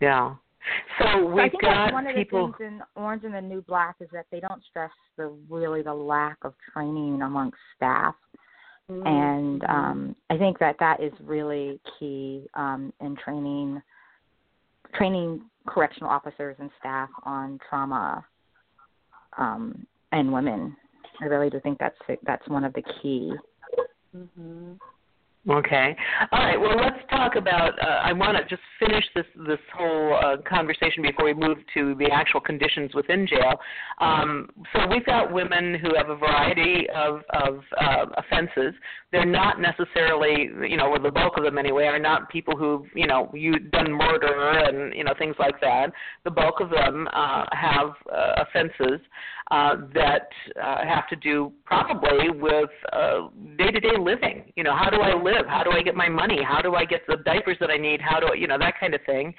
Yeah. 0.01 0.35
So 0.99 1.25
we've 1.25 1.35
so 1.35 1.39
I 1.39 1.49
think 1.49 1.61
got 1.61 1.73
that's 1.73 1.93
one 1.93 2.07
of 2.07 2.15
people. 2.15 2.47
the 2.47 2.57
things 2.57 2.73
in 2.73 2.81
Orange 2.95 3.23
and 3.25 3.33
the 3.33 3.41
New 3.41 3.61
Black 3.61 3.95
is 3.99 4.07
that 4.13 4.25
they 4.31 4.39
don't 4.39 4.61
stress 4.69 4.91
the 5.17 5.33
really 5.49 5.81
the 5.81 5.93
lack 5.93 6.37
of 6.43 6.53
training 6.73 7.21
amongst 7.21 7.57
staff, 7.75 8.15
mm-hmm. 8.89 9.05
and 9.05 9.63
um, 9.65 10.15
I 10.29 10.37
think 10.37 10.59
that 10.59 10.77
that 10.79 11.03
is 11.03 11.11
really 11.21 11.81
key 11.99 12.47
um, 12.53 12.93
in 13.01 13.17
training 13.17 13.81
training 14.95 15.41
correctional 15.67 16.09
officers 16.09 16.55
and 16.59 16.69
staff 16.79 17.09
on 17.23 17.59
trauma 17.69 18.25
um, 19.37 19.85
and 20.11 20.31
women. 20.31 20.75
I 21.21 21.25
really 21.25 21.49
do 21.49 21.59
think 21.61 21.79
that's 21.79 21.97
that's 22.25 22.47
one 22.47 22.63
of 22.63 22.73
the 22.73 22.83
key. 23.01 23.33
Mm-hmm. 24.15 24.73
Okay. 25.49 25.93
All 26.31 26.39
right. 26.39 26.59
Well, 26.59 26.77
let's 26.77 26.99
talk 27.09 27.35
about. 27.35 27.73
Uh, 27.81 27.99
I 28.01 28.13
want 28.13 28.37
to 28.37 28.45
just 28.45 28.61
finish 28.79 29.03
this 29.13 29.25
this 29.45 29.59
whole 29.75 30.17
uh, 30.23 30.37
conversation 30.47 31.03
before 31.03 31.25
we 31.25 31.33
move 31.33 31.57
to 31.73 31.95
the 31.95 32.09
actual 32.13 32.39
conditions 32.39 32.95
within 32.95 33.27
jail. 33.27 33.59
Um, 33.99 34.49
so 34.71 34.87
we've 34.87 35.05
got 35.05 35.33
women 35.33 35.75
who 35.81 35.95
have 35.97 36.09
a 36.09 36.15
variety 36.15 36.87
of 36.95 37.23
of 37.31 37.59
uh, 37.77 38.05
offenses. 38.15 38.73
They're 39.11 39.25
not 39.25 39.59
necessarily, 39.59 40.49
you 40.67 40.77
know, 40.77 40.87
or 40.87 40.97
the 40.97 41.11
bulk 41.11 41.37
of 41.37 41.43
them 41.43 41.57
anyway, 41.57 41.85
are 41.85 41.99
not 41.99 42.29
people 42.29 42.55
who've, 42.55 42.85
you 42.95 43.05
know, 43.05 43.29
you 43.33 43.59
done 43.59 43.91
murder 43.91 44.49
and 44.49 44.95
you 44.95 45.03
know 45.03 45.13
things 45.19 45.35
like 45.39 45.59
that. 45.59 45.87
The 46.23 46.31
bulk 46.31 46.61
of 46.61 46.69
them 46.69 47.09
uh, 47.11 47.45
have 47.51 47.89
uh, 48.09 48.43
offenses 48.43 49.01
uh, 49.51 49.75
that 49.93 50.29
uh, 50.63 50.85
have 50.85 51.07
to 51.09 51.17
do 51.17 51.51
probably 51.65 52.29
with 52.29 52.69
day 53.57 53.71
to 53.71 53.79
day 53.81 53.97
living. 53.99 54.45
You 54.55 54.63
know, 54.63 54.73
how 54.73 54.89
do 54.89 55.01
I 55.01 55.13
live? 55.13 55.32
Live? 55.35 55.45
How 55.47 55.63
do 55.63 55.71
I 55.71 55.81
get 55.81 55.95
my 55.95 56.09
money? 56.09 56.39
How 56.43 56.61
do 56.61 56.75
I 56.75 56.85
get 56.85 57.01
the 57.07 57.17
diapers 57.25 57.57
that 57.59 57.69
I 57.69 57.77
need? 57.77 58.01
How 58.01 58.19
do 58.19 58.27
I, 58.27 58.35
you 58.35 58.47
know, 58.47 58.57
that 58.57 58.75
kind 58.79 58.93
of 58.93 59.01
thing. 59.05 59.33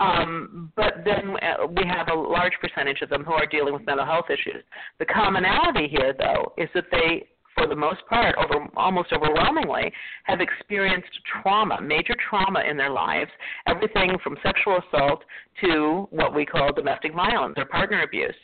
Um, 0.00 0.72
but 0.74 1.04
then 1.04 1.36
uh, 1.42 1.66
we 1.66 1.86
have 1.86 2.08
a 2.08 2.14
large 2.14 2.54
percentage 2.60 3.02
of 3.02 3.08
them 3.08 3.24
who 3.24 3.32
are 3.32 3.46
dealing 3.46 3.72
with 3.72 3.86
mental 3.86 4.06
health 4.06 4.26
issues. 4.30 4.64
The 4.98 5.04
commonality 5.04 5.88
here, 5.88 6.14
though, 6.18 6.52
is 6.56 6.68
that 6.74 6.84
they 6.90 7.28
for 7.54 7.66
the 7.66 7.76
most 7.76 8.00
part, 8.08 8.34
over 8.36 8.66
almost 8.76 9.12
overwhelmingly, 9.12 9.92
have 10.24 10.40
experienced 10.40 11.10
trauma, 11.42 11.80
major 11.82 12.14
trauma 12.28 12.62
in 12.68 12.78
their 12.78 12.90
lives, 12.90 13.30
everything 13.66 14.16
from 14.24 14.36
sexual 14.42 14.78
assault 14.78 15.22
to 15.62 16.08
what 16.10 16.34
we 16.34 16.46
call 16.46 16.72
domestic 16.72 17.14
violence 17.14 17.54
or 17.58 17.66
partner 17.66 18.02
abuse. 18.02 18.34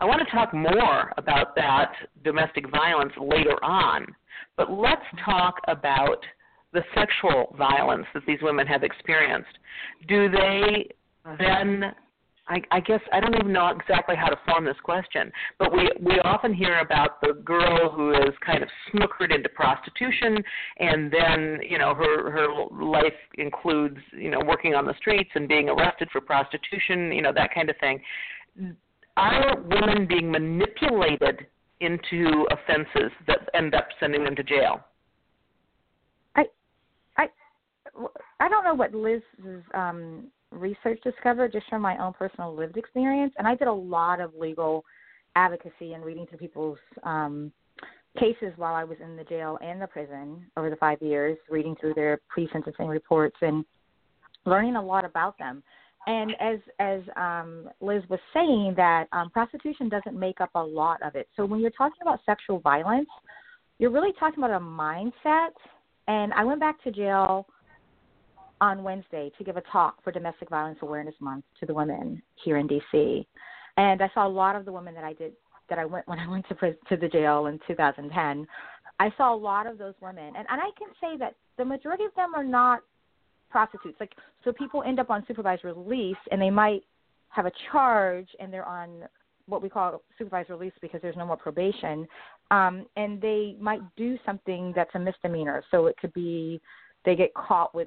I 0.00 0.04
want 0.04 0.20
to 0.24 0.34
talk 0.34 0.52
more 0.52 1.12
about 1.16 1.54
that 1.56 1.92
domestic 2.24 2.70
violence 2.70 3.12
later 3.18 3.62
on, 3.64 4.06
but 4.56 4.70
let's 4.70 5.04
talk 5.24 5.60
about 5.68 6.18
the 6.72 6.82
sexual 6.94 7.54
violence 7.56 8.06
that 8.14 8.24
these 8.26 8.40
women 8.42 8.66
have 8.66 8.82
experienced. 8.82 9.58
Do 10.08 10.28
they 10.28 10.88
uh-huh. 11.24 11.36
then 11.38 11.94
I, 12.46 12.60
I 12.70 12.80
guess 12.80 13.00
I 13.12 13.20
don't 13.20 13.34
even 13.34 13.52
know 13.52 13.68
exactly 13.68 14.16
how 14.16 14.28
to 14.28 14.36
form 14.46 14.66
this 14.66 14.76
question, 14.82 15.32
but 15.58 15.72
we 15.72 15.90
we 16.00 16.20
often 16.24 16.52
hear 16.52 16.80
about 16.80 17.20
the 17.22 17.32
girl 17.44 17.90
who 17.90 18.12
is 18.12 18.34
kind 18.44 18.62
of 18.62 18.68
snookered 18.92 19.34
into 19.34 19.48
prostitution, 19.48 20.42
and 20.78 21.10
then 21.10 21.60
you 21.66 21.78
know 21.78 21.94
her 21.94 22.30
her 22.30 22.48
life 22.84 23.14
includes 23.38 23.96
you 24.12 24.30
know 24.30 24.40
working 24.44 24.74
on 24.74 24.84
the 24.84 24.94
streets 24.98 25.30
and 25.34 25.48
being 25.48 25.70
arrested 25.70 26.08
for 26.12 26.20
prostitution, 26.20 27.12
you 27.12 27.22
know 27.22 27.32
that 27.32 27.54
kind 27.54 27.70
of 27.70 27.76
thing. 27.78 27.98
Are 29.16 29.62
women 29.62 30.06
being 30.06 30.30
manipulated 30.30 31.46
into 31.84 32.46
offenses 32.50 33.10
that 33.26 33.48
end 33.54 33.74
up 33.74 33.88
sending 34.00 34.24
them 34.24 34.36
to 34.36 34.42
jail? 34.42 34.80
I 36.36 36.44
I 37.16 37.28
I 38.40 38.48
don't 38.48 38.64
know 38.64 38.74
what 38.74 38.94
Liz's 38.94 39.62
um 39.74 40.28
research 40.50 41.00
discovered 41.02 41.52
just 41.52 41.68
from 41.68 41.82
my 41.82 41.98
own 41.98 42.12
personal 42.12 42.54
lived 42.54 42.76
experience 42.76 43.32
and 43.38 43.46
I 43.46 43.56
did 43.56 43.68
a 43.68 43.72
lot 43.72 44.20
of 44.20 44.32
legal 44.38 44.84
advocacy 45.36 45.94
and 45.94 46.04
reading 46.04 46.26
through 46.26 46.38
people's 46.38 46.78
um 47.02 47.52
cases 48.18 48.52
while 48.56 48.74
I 48.74 48.84
was 48.84 48.98
in 49.02 49.16
the 49.16 49.24
jail 49.24 49.58
and 49.60 49.82
the 49.82 49.88
prison 49.88 50.46
over 50.56 50.70
the 50.70 50.76
5 50.76 51.02
years 51.02 51.36
reading 51.50 51.74
through 51.80 51.94
their 51.94 52.20
pre-sentencing 52.28 52.86
reports 52.86 53.36
and 53.42 53.64
learning 54.46 54.76
a 54.76 54.84
lot 54.84 55.04
about 55.04 55.36
them 55.38 55.62
and 56.06 56.32
as 56.40 56.58
as 56.78 57.00
um, 57.16 57.68
Liz 57.80 58.02
was 58.08 58.20
saying, 58.32 58.74
that 58.76 59.06
um, 59.12 59.30
prostitution 59.30 59.88
doesn't 59.88 60.18
make 60.18 60.40
up 60.40 60.50
a 60.54 60.62
lot 60.62 61.02
of 61.02 61.14
it. 61.14 61.28
So 61.36 61.44
when 61.46 61.60
you're 61.60 61.70
talking 61.70 62.02
about 62.02 62.20
sexual 62.26 62.58
violence, 62.60 63.08
you're 63.78 63.90
really 63.90 64.12
talking 64.18 64.42
about 64.42 64.56
a 64.56 64.64
mindset. 64.64 65.50
And 66.06 66.32
I 66.34 66.44
went 66.44 66.60
back 66.60 66.82
to 66.84 66.90
jail 66.90 67.46
on 68.60 68.82
Wednesday 68.82 69.32
to 69.38 69.44
give 69.44 69.56
a 69.56 69.62
talk 69.72 70.02
for 70.04 70.12
Domestic 70.12 70.50
Violence 70.50 70.78
Awareness 70.82 71.14
Month 71.20 71.44
to 71.60 71.66
the 71.66 71.74
women 71.74 72.22
here 72.44 72.58
in 72.58 72.68
DC, 72.68 73.24
and 73.76 74.02
I 74.02 74.10
saw 74.14 74.26
a 74.26 74.28
lot 74.28 74.56
of 74.56 74.64
the 74.64 74.72
women 74.72 74.94
that 74.94 75.04
I 75.04 75.14
did 75.14 75.32
that 75.70 75.78
I 75.78 75.84
went 75.86 76.06
when 76.08 76.18
I 76.18 76.28
went 76.28 76.46
to 76.48 76.54
to 76.54 76.96
the 76.96 77.08
jail 77.08 77.46
in 77.46 77.58
2010. 77.66 78.46
I 79.00 79.10
saw 79.16 79.34
a 79.34 79.36
lot 79.36 79.66
of 79.66 79.78
those 79.78 79.94
women, 80.00 80.34
and 80.36 80.46
and 80.50 80.60
I 80.60 80.70
can 80.78 80.88
say 81.00 81.16
that 81.18 81.34
the 81.56 81.64
majority 81.64 82.04
of 82.04 82.14
them 82.14 82.34
are 82.34 82.44
not 82.44 82.80
prostitutes. 83.54 83.96
Like 84.00 84.10
so 84.44 84.52
people 84.52 84.82
end 84.82 84.98
up 84.98 85.10
on 85.10 85.24
supervised 85.28 85.62
release 85.62 86.16
and 86.32 86.42
they 86.42 86.50
might 86.50 86.82
have 87.28 87.46
a 87.46 87.52
charge 87.70 88.26
and 88.40 88.52
they're 88.52 88.66
on 88.66 89.04
what 89.46 89.62
we 89.62 89.68
call 89.68 90.02
supervised 90.18 90.50
release 90.50 90.72
because 90.80 91.00
there's 91.02 91.16
no 91.16 91.24
more 91.24 91.36
probation. 91.36 92.04
Um, 92.50 92.86
and 92.96 93.20
they 93.20 93.54
might 93.60 93.80
do 93.96 94.18
something 94.26 94.72
that's 94.74 94.90
a 94.94 94.98
misdemeanor. 94.98 95.62
So 95.70 95.86
it 95.86 95.96
could 95.98 96.12
be 96.14 96.60
they 97.04 97.14
get 97.14 97.32
caught 97.34 97.72
with 97.76 97.86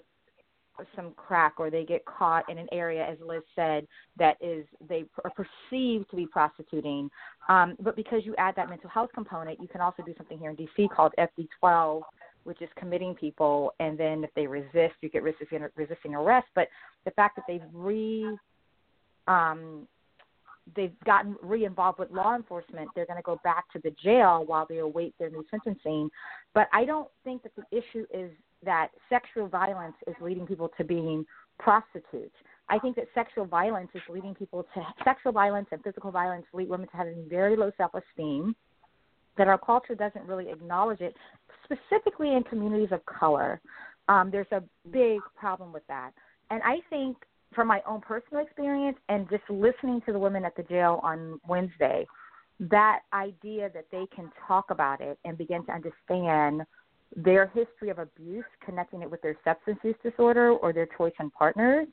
some 0.96 1.12
crack 1.18 1.56
or 1.58 1.70
they 1.70 1.84
get 1.84 2.06
caught 2.06 2.48
in 2.50 2.58
an 2.60 2.68
area 2.72 3.04
as 3.04 3.18
liz 3.26 3.42
said 3.56 3.88
that 4.18 4.38
is 4.40 4.64
they 4.88 5.06
are 5.26 5.32
perceived 5.32 6.08
to 6.12 6.16
be 6.16 6.28
prostituting 6.28 7.10
um, 7.50 7.76
but 7.80 7.96
because 7.96 8.22
you 8.26 8.36
add 8.38 8.56
that 8.56 8.70
mental 8.70 8.88
health 8.88 9.10
component 9.16 9.60
you 9.60 9.68
can 9.68 9.82
also 9.82 10.04
do 10.04 10.14
something 10.18 10.38
here 10.38 10.52
in 10.52 10.56
dc 10.56 10.88
called 10.92 11.12
fd12 11.18 12.02
which 12.48 12.62
is 12.62 12.70
committing 12.78 13.14
people, 13.14 13.74
and 13.82 13.98
then 13.98 14.24
if 14.24 14.30
they 14.34 14.48
resist, 14.48 14.96
you 15.02 15.10
get 15.10 15.22
resisting, 15.22 15.68
resisting 15.76 16.16
arrest. 16.16 16.48
But 16.56 16.70
the 17.04 17.12
fact 17.12 17.36
that 17.36 17.44
they've 17.46 17.70
re 17.74 18.38
um, 19.28 19.86
they've 20.74 20.98
gotten 21.06 21.36
re-involved 21.42 22.00
with 22.00 22.10
law 22.10 22.36
enforcement, 22.36 22.90
they're 22.96 23.06
going 23.06 23.20
to 23.20 23.24
go 23.24 23.38
back 23.44 23.70
to 23.74 23.80
the 23.84 23.92
jail 24.02 24.44
while 24.46 24.66
they 24.70 24.78
await 24.78 25.14
their 25.20 25.30
new 25.30 25.44
sentencing. 25.52 26.10
But 26.54 26.70
I 26.72 26.86
don't 26.86 27.10
think 27.26 27.44
that 27.44 27.52
the 27.58 27.66
issue 27.78 28.06
is 28.14 28.32
that 28.64 28.92
sexual 29.10 29.48
violence 29.48 29.96
is 30.08 30.16
leading 30.22 30.48
people 30.48 30.72
to 30.78 30.86
being 30.86 31.26
prostitutes. 31.60 32.36
I 32.70 32.80
think 32.80 32.96
that 32.96 33.08
sexual 33.14 33.46
violence 33.46 33.90
is 33.94 34.02
leading 34.10 34.34
people 34.34 34.66
to 34.74 34.82
sexual 35.04 35.34
violence 35.34 35.68
and 35.74 35.84
physical 35.84 36.12
violence 36.12 36.46
lead 36.54 36.70
women 36.70 36.88
to 36.88 36.98
having 36.98 37.26
very 37.30 37.58
low 37.58 37.72
self-esteem. 37.76 38.56
That 39.38 39.48
our 39.48 39.60
culture 39.60 39.94
doesn't 39.94 40.26
really 40.26 40.50
acknowledge 40.50 41.00
it, 41.00 41.16
specifically 41.68 42.34
in 42.34 42.44
communities 42.44 42.90
of 42.92 43.06
color, 43.06 43.62
um, 44.08 44.32
there's 44.32 44.52
a 44.52 44.64
big 44.92 45.20
problem 45.36 45.74
with 45.74 45.86
that. 45.88 46.12
And 46.50 46.62
I 46.64 46.78
think 46.90 47.18
from 47.54 47.68
my 47.68 47.82
own 47.88 48.02
personal 48.02 48.44
experience 48.44 48.98
and 49.10 49.30
just 49.30 49.44
listening 49.50 50.02
to 50.06 50.14
the 50.14 50.20
women 50.20 50.46
at 50.46 50.56
the 50.56 50.64
jail 50.64 51.00
on 51.04 51.40
Wednesday, 51.48 52.08
that 52.60 53.00
idea 53.14 53.70
that 53.74 53.86
they 53.92 54.06
can 54.16 54.32
talk 54.48 54.72
about 54.72 55.02
it 55.02 55.20
and 55.26 55.38
begin 55.38 55.66
to 55.66 55.72
understand 55.72 56.64
their 57.16 57.48
history 57.48 57.90
of 57.90 58.00
abuse, 58.00 58.46
connecting 58.66 59.02
it 59.02 59.10
with 59.10 59.22
their 59.22 59.36
substance 59.44 59.80
use 59.84 59.96
disorder 60.04 60.52
or 60.52 60.74
their 60.74 60.88
choice 60.98 61.14
in 61.20 61.30
partners. 61.32 61.88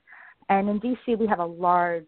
And 0.48 0.68
in 0.68 0.80
DC, 0.80 1.18
we 1.18 1.26
have 1.26 1.38
a 1.38 1.44
large. 1.46 2.06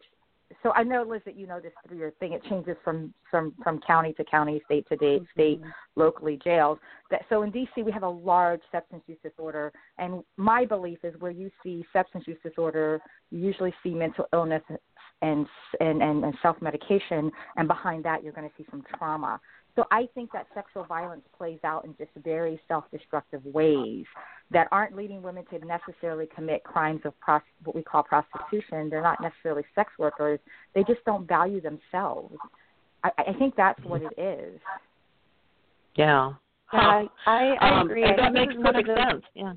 So 0.63 0.73
I 0.73 0.85
know, 0.85 1.03
Liz, 1.03 1.23
that 1.25 1.37
you 1.37 1.47
know 1.47 1.59
this 1.61 1.73
through 1.87 1.99
your 1.99 2.13
thing. 2.13 2.33
It 2.33 2.43
changes 2.49 2.77
from 2.85 3.13
from 3.31 3.53
from 3.63 3.81
county 3.81 4.13
to 4.15 4.25
county, 4.25 4.63
state 4.65 4.87
to 4.89 4.97
state, 4.97 5.23
state, 5.33 5.61
mm-hmm. 5.61 5.71
locally 6.01 6.39
jails. 6.43 6.79
That 7.11 7.23
so 7.29 7.43
in 7.43 7.51
DC 7.51 7.85
we 7.85 7.91
have 7.91 8.05
a 8.05 8.09
large 8.09 8.61
substance 8.71 9.03
use 9.07 9.19
disorder, 9.25 9.73
and 9.99 10.23
my 10.37 10.65
belief 10.65 10.99
is 11.03 11.15
where 11.21 11.33
you 11.33 11.51
see 11.63 11.85
substance 11.93 12.25
use 12.29 12.39
disorder, 12.45 13.01
you 13.31 13.41
usually 13.41 13.75
see 13.83 13.91
mental 13.91 14.27
illness 14.33 14.63
and 15.23 15.47
and 15.81 16.03
and, 16.03 16.25
and 16.25 16.35
self 16.43 16.61
medication, 16.63 17.33
and 17.57 17.67
behind 17.67 18.05
that 18.05 18.23
you're 18.23 18.33
going 18.33 18.49
to 18.49 18.55
see 18.57 18.67
some 18.71 18.85
trauma. 18.97 19.41
So 19.77 19.85
I 19.91 20.09
think 20.15 20.33
that 20.33 20.47
sexual 20.55 20.85
violence 20.85 21.23
plays 21.37 21.59
out 21.63 21.85
in 21.85 21.95
just 21.99 22.11
very 22.25 22.59
self-destructive 22.67 23.45
ways 23.45 24.07
that 24.51 24.69
aren't 24.73 24.97
leading 24.97 25.23
women 25.23 25.45
to 25.51 25.59
necessarily 25.67 26.27
commit 26.35 26.65
crimes 26.65 27.03
of 27.05 27.19
pros- 27.21 27.43
what 27.63 27.77
we 27.77 27.83
call 27.83 28.03
prostitution. 28.03 28.89
They're 28.89 29.03
not 29.03 29.21
necessarily 29.21 29.65
sex 29.75 29.93
workers. 29.99 30.41
They 30.75 30.83
just 30.85 31.05
don't 31.05 31.29
value 31.29 31.61
themselves. 31.61 32.35
I, 33.05 33.11
I 33.19 33.33
think 33.39 33.55
that's 33.55 33.83
what 33.85 34.01
it 34.03 34.19
is. 34.19 34.59
Yeah. 35.95 36.33
Huh. 36.67 36.79
I, 36.79 37.07
I, 37.27 37.57
I 37.61 37.81
um, 37.81 37.87
agree. 37.87 38.03
that 38.05 38.33
makes 38.33 38.55
perfect 38.63 38.89
sense. 38.89 39.23
Yeah. 39.35 39.53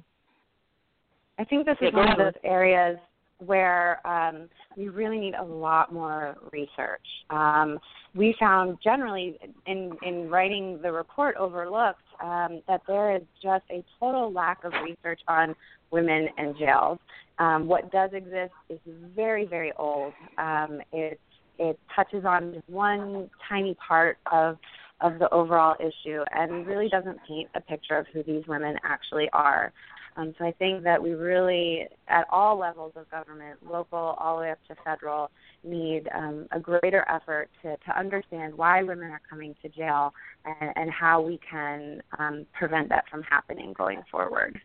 I 1.38 1.46
think 1.46 1.66
this 1.66 1.78
is 1.82 1.94
one 1.94 2.12
of 2.12 2.18
those 2.18 2.34
areas 2.44 2.98
where 3.40 4.06
um, 4.08 4.50
we 4.78 4.90
really 4.90 5.18
need 5.18 5.34
a 5.34 5.44
lot 5.44 5.94
more 5.94 6.36
research. 6.52 7.06
Um, 7.30 7.80
we 8.16 8.36
found 8.40 8.78
generally 8.84 9.38
in, 9.66 9.92
in 10.04 10.30
writing 10.30 10.80
the 10.82 10.92
report 10.92 11.36
overlooked 11.38 12.02
um, 12.22 12.62
that 12.68 12.82
there 12.88 13.16
is 13.16 13.22
just 13.42 13.64
a 13.72 13.84
total 14.00 14.32
lack 14.32 14.64
of 14.64 14.74
research 14.84 15.22
on 15.28 15.56
women 15.92 16.28
in 16.38 16.56
jails. 16.58 17.00
Um, 17.40 17.68
what 17.68 17.92
does 17.92 18.12
exist 18.14 18.54
is 18.70 18.80
very, 19.16 19.46
very 19.46 19.72
old. 19.78 20.14
Um, 20.38 20.82
it, 20.92 21.20
it 21.58 21.80
touches 21.96 22.26
on 22.26 22.54
just 22.54 22.70
one 22.70 23.30
tiny 23.48 23.76
part 23.88 24.18
of 24.32 24.58
of 25.02 25.18
the 25.18 25.34
overall 25.34 25.76
issue 25.80 26.24
and 26.32 26.68
really 26.68 26.90
doesn't 26.90 27.18
paint 27.28 27.50
a 27.56 27.62
picture 27.62 27.98
of 27.98 28.06
who 28.12 28.22
these 28.24 28.46
women 28.48 28.76
actually 28.84 29.30
are. 29.32 29.72
Um, 30.18 30.34
so 30.38 30.46
I 30.46 30.52
think 30.54 30.84
that 30.84 31.02
we 31.02 31.12
really, 31.12 31.88
at 32.08 32.26
all 32.32 32.58
levels 32.58 32.94
of 32.96 33.10
government, 33.10 33.60
local 33.66 34.16
all 34.20 34.38
the 34.38 34.42
way 34.42 34.52
up 34.52 34.60
to 34.68 34.76
federal, 34.84 35.32
need 35.64 36.10
um, 36.14 36.48
a 36.52 36.60
greater 36.60 37.06
effort 37.10 37.50
to, 37.62 37.78
to 37.78 37.98
understand 37.98 38.54
why 38.56 38.84
women 38.84 39.12
are 39.12 39.22
coming 39.30 39.56
to 39.62 39.70
jail 39.70 40.14
and, 40.46 40.72
and 40.76 40.92
how 40.92 41.22
we 41.22 41.40
can 41.50 42.02
um, 42.18 42.46
prevent 42.54 42.90
that 42.90 43.06
from 43.10 43.24
happening 43.24 43.74
going 43.74 44.02
forward. 44.12 44.60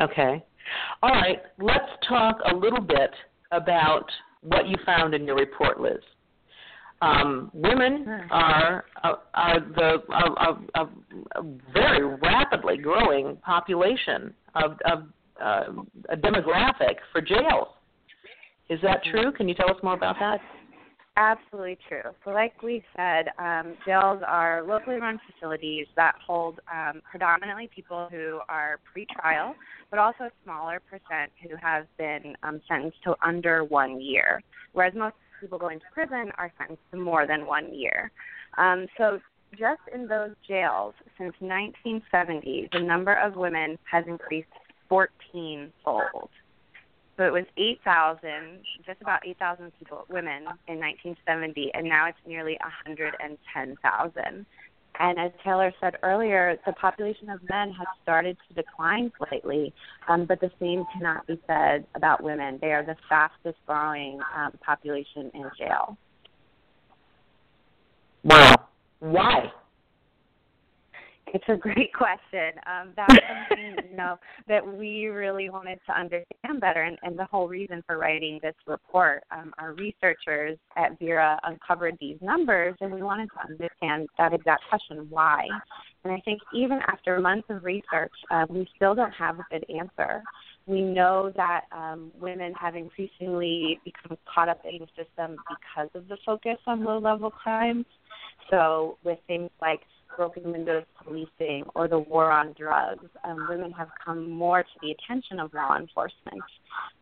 Okay. 0.00 0.44
All 1.02 1.10
right. 1.10 1.42
Let's 1.58 1.90
talk 2.08 2.38
a 2.50 2.54
little 2.54 2.80
bit 2.80 3.10
about 3.50 4.06
what 4.42 4.66
you 4.66 4.76
found 4.84 5.14
in 5.14 5.24
your 5.24 5.36
report, 5.36 5.80
Liz. 5.80 6.00
Um, 7.02 7.50
women 7.52 8.06
are 8.30 8.84
are, 9.02 9.18
are 9.34 9.60
the 9.60 10.02
are, 10.08 10.58
are, 10.76 10.88
a 11.34 11.42
very 11.74 12.04
rapidly 12.04 12.76
growing 12.76 13.36
population 13.44 14.32
of, 14.54 14.78
of 14.84 15.04
uh, 15.42 15.64
a 16.10 16.16
demographic 16.16 16.96
for 17.10 17.20
jails. 17.20 17.68
Is 18.70 18.78
that 18.82 19.02
true? 19.10 19.32
Can 19.32 19.48
you 19.48 19.54
tell 19.54 19.68
us 19.68 19.76
more 19.82 19.94
about 19.94 20.16
that? 20.20 20.40
Absolutely 21.16 21.76
true. 21.88 22.10
So, 22.24 22.30
like 22.30 22.62
we 22.62 22.82
said, 22.96 23.26
um, 23.38 23.74
jails 23.84 24.22
are 24.26 24.62
locally 24.66 24.96
run 24.96 25.20
facilities 25.30 25.86
that 25.94 26.14
hold 26.26 26.60
um, 26.72 27.02
predominantly 27.10 27.68
people 27.74 28.08
who 28.10 28.38
are 28.48 28.78
pre-trial, 28.90 29.54
but 29.90 29.98
also 29.98 30.24
a 30.24 30.30
smaller 30.42 30.80
percent 30.88 31.30
who 31.42 31.54
have 31.60 31.86
been 31.98 32.34
um, 32.42 32.62
sentenced 32.66 32.96
to 33.04 33.14
under 33.22 33.62
one 33.62 34.00
year. 34.00 34.40
Whereas 34.72 34.94
most 34.94 35.16
people 35.42 35.58
going 35.58 35.80
to 35.80 35.84
prison 35.92 36.32
are 36.38 36.50
sentenced 36.56 36.82
to 36.92 36.96
more 36.96 37.26
than 37.26 37.46
one 37.46 37.74
year. 37.74 38.10
Um, 38.56 38.86
so 38.96 39.20
just 39.52 39.82
in 39.92 40.08
those 40.08 40.30
jails 40.48 40.94
since 41.18 41.34
1970, 41.40 42.70
the 42.72 42.80
number 42.80 43.12
of 43.12 43.36
women 43.36 43.78
has 43.90 44.04
increased 44.06 44.48
14 44.88 45.72
fold. 45.84 46.30
So 47.18 47.24
it 47.24 47.32
was 47.32 47.44
8,000, 47.58 48.60
just 48.86 49.00
about 49.02 49.26
8,000 49.26 49.70
people, 49.78 50.06
women 50.08 50.44
in 50.66 50.80
1970, 50.80 51.70
and 51.74 51.86
now 51.86 52.08
it's 52.08 52.18
nearly 52.26 52.56
110,000. 52.62 54.46
And 54.98 55.18
as 55.18 55.32
Taylar 55.44 55.72
said 55.80 55.96
earlier, 56.02 56.58
the 56.66 56.72
population 56.74 57.30
of 57.30 57.40
men 57.48 57.72
has 57.72 57.86
started 58.02 58.36
to 58.48 58.54
decline 58.54 59.10
slightly, 59.18 59.72
um, 60.08 60.26
but 60.26 60.40
the 60.40 60.50
same 60.60 60.84
cannot 60.92 61.26
be 61.26 61.40
said 61.46 61.86
about 61.94 62.22
women. 62.22 62.58
They 62.60 62.72
are 62.72 62.84
the 62.84 62.96
fastest 63.08 63.56
growing 63.66 64.20
um, 64.36 64.52
population 64.64 65.30
in 65.34 65.50
jail. 65.58 65.96
Wow. 68.22 68.54
Why? 69.00 69.50
It's 71.32 71.44
a 71.48 71.56
great 71.56 71.92
question. 71.94 72.52
Um, 72.66 72.92
that's 72.94 73.14
something 73.14 73.90
you 73.90 73.96
know 73.96 74.18
that 74.48 74.64
we 74.64 75.06
really 75.06 75.48
wanted 75.48 75.80
to 75.86 75.98
understand 75.98 76.60
better, 76.60 76.82
and, 76.82 76.98
and 77.02 77.18
the 77.18 77.24
whole 77.24 77.48
reason 77.48 77.82
for 77.86 77.98
writing 77.98 78.38
this 78.42 78.54
report. 78.66 79.24
Um, 79.30 79.52
our 79.58 79.72
researchers 79.72 80.58
at 80.76 80.98
Vera 80.98 81.40
uncovered 81.44 81.96
these 82.00 82.18
numbers, 82.20 82.76
and 82.80 82.92
we 82.92 83.02
wanted 83.02 83.30
to 83.30 83.50
understand 83.50 84.08
that 84.18 84.32
exact 84.34 84.62
question: 84.68 85.06
why? 85.08 85.46
And 86.04 86.12
I 86.12 86.20
think 86.20 86.40
even 86.54 86.80
after 86.88 87.18
months 87.18 87.46
of 87.48 87.64
research, 87.64 88.12
uh, 88.30 88.46
we 88.48 88.68
still 88.76 88.94
don't 88.94 89.12
have 89.12 89.38
a 89.38 89.46
good 89.50 89.64
answer. 89.74 90.22
We 90.66 90.80
know 90.82 91.32
that 91.36 91.62
um, 91.72 92.12
women 92.20 92.52
have 92.60 92.76
increasingly 92.76 93.80
become 93.84 94.16
caught 94.32 94.48
up 94.48 94.60
in 94.64 94.78
the 94.78 94.86
system 95.02 95.36
because 95.48 95.88
of 95.94 96.08
the 96.08 96.16
focus 96.24 96.58
on 96.66 96.84
low-level 96.84 97.30
crimes. 97.30 97.86
So, 98.50 98.98
with 99.02 99.18
things 99.26 99.50
like 99.60 99.80
broken 100.16 100.50
windows 100.52 100.84
policing 101.02 101.64
or 101.74 101.88
the 101.88 101.98
war 101.98 102.30
on 102.30 102.54
drugs, 102.58 103.06
um, 103.24 103.46
women 103.48 103.72
have 103.72 103.88
come 104.04 104.30
more 104.30 104.62
to 104.62 104.68
the 104.80 104.92
attention 104.92 105.40
of 105.40 105.52
law 105.54 105.76
enforcement. 105.76 106.42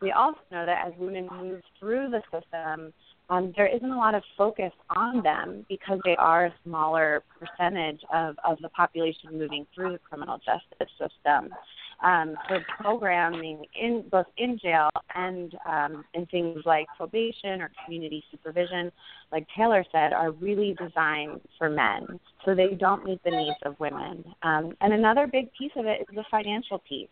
We 0.01 0.11
also 0.11 0.39
know 0.51 0.65
that 0.65 0.87
as 0.87 0.93
women 0.97 1.27
move 1.31 1.61
through 1.79 2.09
the 2.11 2.21
system, 2.31 2.93
um, 3.29 3.53
there 3.55 3.67
isn't 3.67 3.89
a 3.89 3.97
lot 3.97 4.13
of 4.13 4.23
focus 4.37 4.73
on 4.89 5.23
them 5.23 5.65
because 5.69 5.99
they 6.03 6.15
are 6.17 6.47
a 6.47 6.53
smaller 6.65 7.23
percentage 7.39 8.01
of, 8.13 8.35
of 8.43 8.57
the 8.61 8.69
population 8.69 9.37
moving 9.37 9.65
through 9.73 9.93
the 9.93 9.99
criminal 9.99 10.37
justice 10.37 10.91
system 10.99 11.53
um, 12.03 12.35
for 12.47 12.59
programming 12.79 13.63
in 13.79 14.03
both 14.11 14.25
in 14.37 14.57
jail 14.57 14.89
and 15.15 15.55
um, 15.67 16.03
in 16.13 16.25
things 16.27 16.59
like 16.65 16.87
probation 16.97 17.61
or 17.61 17.71
community 17.85 18.23
supervision, 18.31 18.91
like 19.31 19.45
Taylar 19.57 19.83
said, 19.91 20.13
are 20.13 20.31
really 20.31 20.75
designed 20.79 21.41
for 21.57 21.69
men, 21.69 22.19
so 22.43 22.55
they 22.55 22.73
don't 22.73 23.05
meet 23.05 23.23
the 23.23 23.31
needs 23.31 23.57
of 23.63 23.79
women. 23.79 24.23
Um, 24.43 24.75
and 24.81 24.93
another 24.93 25.27
big 25.27 25.49
piece 25.57 25.71
of 25.75 25.85
it 25.85 26.01
is 26.01 26.15
the 26.15 26.25
financial 26.31 26.79
piece. 26.79 27.09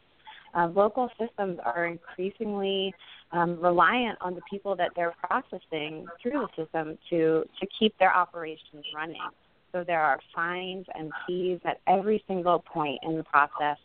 Uh, 0.55 0.67
local 0.67 1.09
systems 1.19 1.59
are 1.63 1.85
increasingly 1.85 2.91
um, 3.31 3.59
reliant 3.61 4.17
on 4.21 4.33
the 4.33 4.41
people 4.49 4.75
that 4.75 4.89
they're 4.95 5.13
processing 5.21 6.07
through 6.21 6.31
the 6.31 6.63
system 6.63 6.97
to 7.09 7.43
to 7.59 7.67
keep 7.77 7.95
their 7.99 8.15
operations 8.15 8.83
running. 8.95 9.21
So 9.71 9.83
there 9.85 10.01
are 10.01 10.19
fines 10.33 10.87
and 10.95 11.11
fees 11.27 11.59
at 11.63 11.79
every 11.85 12.23
single 12.27 12.57
point 12.57 12.99
in 13.03 13.17
the 13.17 13.23
process 13.23 13.77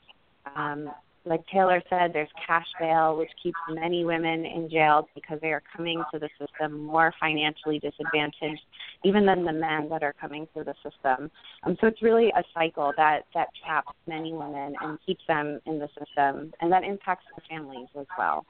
um, 0.57 0.91
like 1.27 1.43
Taylar 1.53 1.81
said, 1.89 2.13
there's 2.13 2.29
cash 2.47 2.67
bail, 2.79 3.17
which 3.17 3.31
keeps 3.43 3.57
many 3.71 4.05
women 4.05 4.45
in 4.45 4.69
jail 4.71 5.09
because 5.15 5.39
they 5.41 5.53
are 5.53 5.63
coming 5.75 6.03
to 6.13 6.19
the 6.19 6.29
system 6.39 6.85
more 6.85 7.15
financially 7.19 7.79
disadvantaged, 7.79 8.61
even 9.05 9.25
than 9.25 9.45
the 9.45 9.53
men 9.53 9.89
that 9.89 10.03
are 10.03 10.15
coming 10.21 10.47
through 10.53 10.65
the 10.65 10.75
system. 10.83 11.31
Um, 11.63 11.77
so 11.81 11.87
it's 11.87 12.03
really 12.03 12.29
a 12.37 12.43
cycle 12.53 12.93
that 12.97 13.21
that 13.35 13.49
traps 13.65 13.93
many 14.07 14.33
women 14.33 14.75
and 14.81 14.99
keeps 15.07 15.23
them 15.27 15.61
in 15.67 15.79
the 15.79 15.89
system, 15.99 16.53
and 16.61 16.71
that 16.71 16.85
impacts 16.85 17.25
their 17.35 17.45
families 17.49 17.89
as 17.99 18.07
well. 18.19 18.45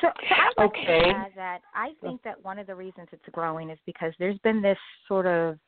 So, 0.00 0.08
so 0.28 0.62
I 0.62 0.64
okay. 0.64 1.12
that 1.34 1.60
I 1.74 1.92
think 2.02 2.22
that 2.24 2.44
one 2.44 2.58
of 2.58 2.66
the 2.66 2.74
reasons 2.74 3.08
it's 3.10 3.24
growing 3.32 3.70
is 3.70 3.78
because 3.86 4.12
there's 4.18 4.38
been 4.40 4.60
this 4.60 4.78
sort 5.08 5.26
of 5.26 5.58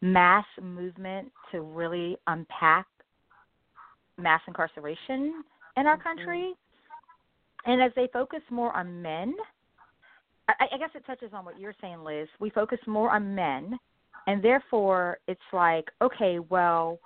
mass 0.00 0.46
movement 0.60 1.30
to 1.50 1.60
really 1.60 2.16
unpack 2.26 2.86
mass 4.18 4.40
incarceration 4.46 5.42
in 5.76 5.86
our 5.86 5.96
mm-hmm. 5.96 6.02
country. 6.02 6.54
And 7.64 7.80
as 7.82 7.92
they 7.94 8.08
focus 8.12 8.40
more 8.50 8.74
on 8.76 9.00
men, 9.00 9.34
I, 10.48 10.66
I 10.72 10.78
guess 10.78 10.90
it 10.94 11.06
touches 11.06 11.30
on 11.32 11.44
what 11.44 11.58
you're 11.58 11.74
saying, 11.80 12.02
Liz. 12.02 12.28
We 12.40 12.50
focus 12.50 12.78
more 12.86 13.10
on 13.10 13.34
men, 13.34 13.78
and 14.26 14.42
therefore 14.42 15.18
it's 15.28 15.40
like, 15.52 15.86
okay, 16.00 16.38
well, 16.50 16.98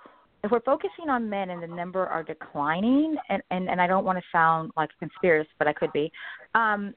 if 0.43 0.51
we're 0.51 0.61
focusing 0.61 1.09
on 1.09 1.29
men 1.29 1.49
and 1.49 1.61
the 1.61 1.67
number 1.67 2.05
are 2.05 2.23
declining, 2.23 3.17
and 3.29 3.41
and, 3.51 3.69
and 3.69 3.81
I 3.81 3.87
don't 3.87 4.05
want 4.05 4.17
to 4.17 4.23
sound 4.31 4.71
like 4.77 4.89
a 4.95 4.99
conspiracy, 4.99 5.49
but 5.59 5.67
I 5.67 5.73
could 5.73 5.91
be. 5.93 6.11
Um, 6.55 6.93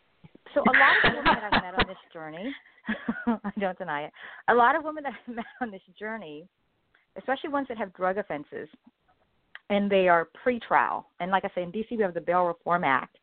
so 0.54 0.60
a 0.60 0.72
lot 0.72 0.96
of 1.04 1.14
women 1.14 1.24
that 1.24 1.52
I've 1.52 1.62
met 1.62 1.74
on 1.74 1.86
this 1.86 1.98
journey, 2.12 2.54
I 3.26 3.60
don't 3.60 3.78
deny 3.78 4.04
it. 4.04 4.12
A 4.48 4.54
lot 4.54 4.76
of 4.76 4.84
women 4.84 5.04
that 5.04 5.12
I've 5.12 5.34
met 5.36 5.44
on 5.60 5.70
this 5.70 5.82
journey, 5.98 6.46
especially 7.16 7.50
ones 7.50 7.66
that 7.68 7.78
have 7.78 7.92
drug 7.94 8.18
offenses, 8.18 8.68
and 9.70 9.90
they 9.90 10.08
are 10.08 10.28
pre-trial. 10.42 11.06
And 11.20 11.30
like 11.30 11.44
I 11.44 11.50
say, 11.54 11.62
in 11.62 11.72
DC 11.72 11.92
we 11.92 12.02
have 12.02 12.14
the 12.14 12.20
Bail 12.20 12.44
Reform 12.44 12.84
Act, 12.84 13.16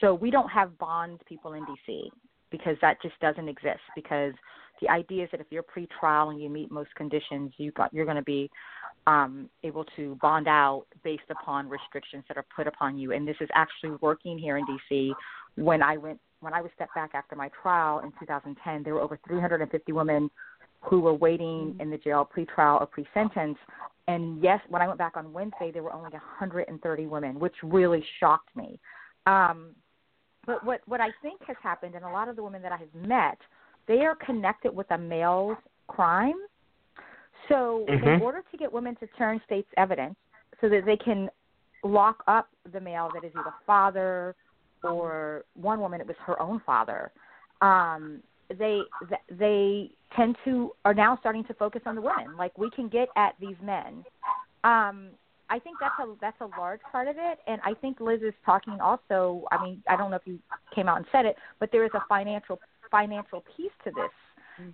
so 0.00 0.14
we 0.14 0.30
don't 0.30 0.48
have 0.48 0.76
bond 0.78 1.20
people 1.28 1.52
in 1.52 1.64
DC 1.64 2.08
because 2.50 2.76
that 2.80 3.00
just 3.02 3.18
doesn't 3.20 3.48
exist. 3.48 3.80
Because 3.94 4.32
the 4.80 4.88
idea 4.88 5.24
is 5.24 5.30
that 5.30 5.40
if 5.40 5.46
you're 5.50 5.62
pre-trial 5.62 6.30
and 6.30 6.40
you 6.40 6.48
meet 6.48 6.70
most 6.70 6.92
conditions, 6.96 7.52
you 7.58 7.70
got 7.72 7.92
you're 7.92 8.06
going 8.06 8.16
to 8.16 8.22
be 8.22 8.50
um, 9.06 9.48
able 9.62 9.84
to 9.96 10.16
bond 10.20 10.48
out 10.48 10.86
based 11.04 11.30
upon 11.30 11.68
restrictions 11.68 12.24
that 12.28 12.36
are 12.36 12.46
put 12.54 12.66
upon 12.66 12.98
you. 12.98 13.12
And 13.12 13.28
this 13.28 13.36
is 13.40 13.48
actually 13.54 13.96
working 14.00 14.38
here 14.38 14.56
in 14.56 14.64
DC. 14.66 15.12
When 15.56 15.82
I 15.82 15.96
went 15.96 16.18
when 16.40 16.54
I 16.54 16.62
was 16.62 16.70
stepped 16.74 16.94
back 16.94 17.10
after 17.12 17.36
my 17.36 17.50
trial 17.62 18.00
in 18.00 18.10
2010, 18.18 18.82
there 18.82 18.94
were 18.94 19.00
over 19.00 19.18
350 19.26 19.92
women 19.92 20.30
who 20.82 21.00
were 21.00 21.14
waiting 21.14 21.74
in 21.80 21.90
the 21.90 21.98
jail 21.98 22.24
pre-trial 22.24 22.78
or 22.80 22.86
pre-sentence. 22.86 23.58
And 24.08 24.42
yes, 24.42 24.60
when 24.68 24.82
I 24.82 24.86
went 24.86 24.98
back 24.98 25.16
on 25.16 25.32
Wednesday, 25.32 25.70
there 25.72 25.82
were 25.82 25.92
only 25.92 26.10
130 26.10 27.06
women, 27.06 27.38
which 27.38 27.54
really 27.62 28.04
shocked 28.18 28.54
me. 28.56 28.80
Um, 29.26 29.74
but 30.46 30.64
what 30.64 30.80
what 30.86 31.00
I 31.00 31.10
think 31.22 31.40
has 31.46 31.56
happened, 31.62 31.94
and 31.94 32.04
a 32.04 32.10
lot 32.10 32.28
of 32.28 32.36
the 32.36 32.42
women 32.42 32.62
that 32.62 32.72
I 32.72 32.78
have 32.78 32.94
met, 32.94 33.38
they 33.86 34.00
are 34.00 34.14
connected 34.14 34.74
with 34.74 34.90
a 34.90 34.98
male's 34.98 35.58
crime. 35.86 36.34
So 37.48 37.86
Mm-hmm. 37.88 38.08
in 38.08 38.22
order 38.22 38.42
to 38.50 38.56
get 38.56 38.72
women 38.72 38.96
to 38.96 39.06
turn 39.18 39.40
state's 39.44 39.68
evidence, 39.76 40.16
so 40.60 40.68
that 40.68 40.84
they 40.86 40.96
can 40.96 41.28
lock 41.84 42.22
up 42.26 42.48
the 42.72 42.80
male 42.80 43.08
that 43.14 43.24
is 43.24 43.32
either 43.34 43.54
father 43.66 44.34
or 44.82 45.44
one 45.54 45.80
woman 45.80 46.00
it 46.00 46.06
was 46.06 46.16
her 46.24 46.40
own 46.40 46.60
father 46.64 47.10
um 47.62 48.22
they 48.58 48.80
they 49.30 49.90
tend 50.16 50.36
to 50.44 50.72
are 50.84 50.94
now 50.94 51.16
starting 51.20 51.44
to 51.44 51.54
focus 51.54 51.82
on 51.86 51.94
the 51.94 52.00
women. 52.00 52.36
Like 52.36 52.56
we 52.58 52.70
can 52.70 52.88
get 52.88 53.08
at 53.16 53.34
these 53.40 53.56
men. 53.62 54.04
Um 54.64 55.10
i 55.48 55.58
think 55.58 55.76
that's 55.80 55.94
a 56.00 56.14
that's 56.20 56.40
a 56.40 56.58
large 56.58 56.80
part 56.92 57.08
of 57.08 57.16
it. 57.18 57.38
And 57.46 57.60
i 57.64 57.74
think 57.74 58.00
liz 58.00 58.20
is 58.22 58.34
talking 58.44 58.78
also 58.80 59.44
i 59.52 59.62
mean 59.62 59.82
i 59.88 59.96
don't 59.96 60.10
know 60.10 60.16
if 60.16 60.26
you 60.26 60.38
came 60.74 60.88
out 60.88 60.98
and 60.98 61.06
said 61.12 61.26
it 61.26 61.36
but 61.58 61.70
there 61.72 61.84
is 61.84 61.90
a 61.94 62.02
financial 62.08 62.58
financial 62.90 63.44
piece 63.56 63.72
to 63.84 63.90
this 63.90 64.10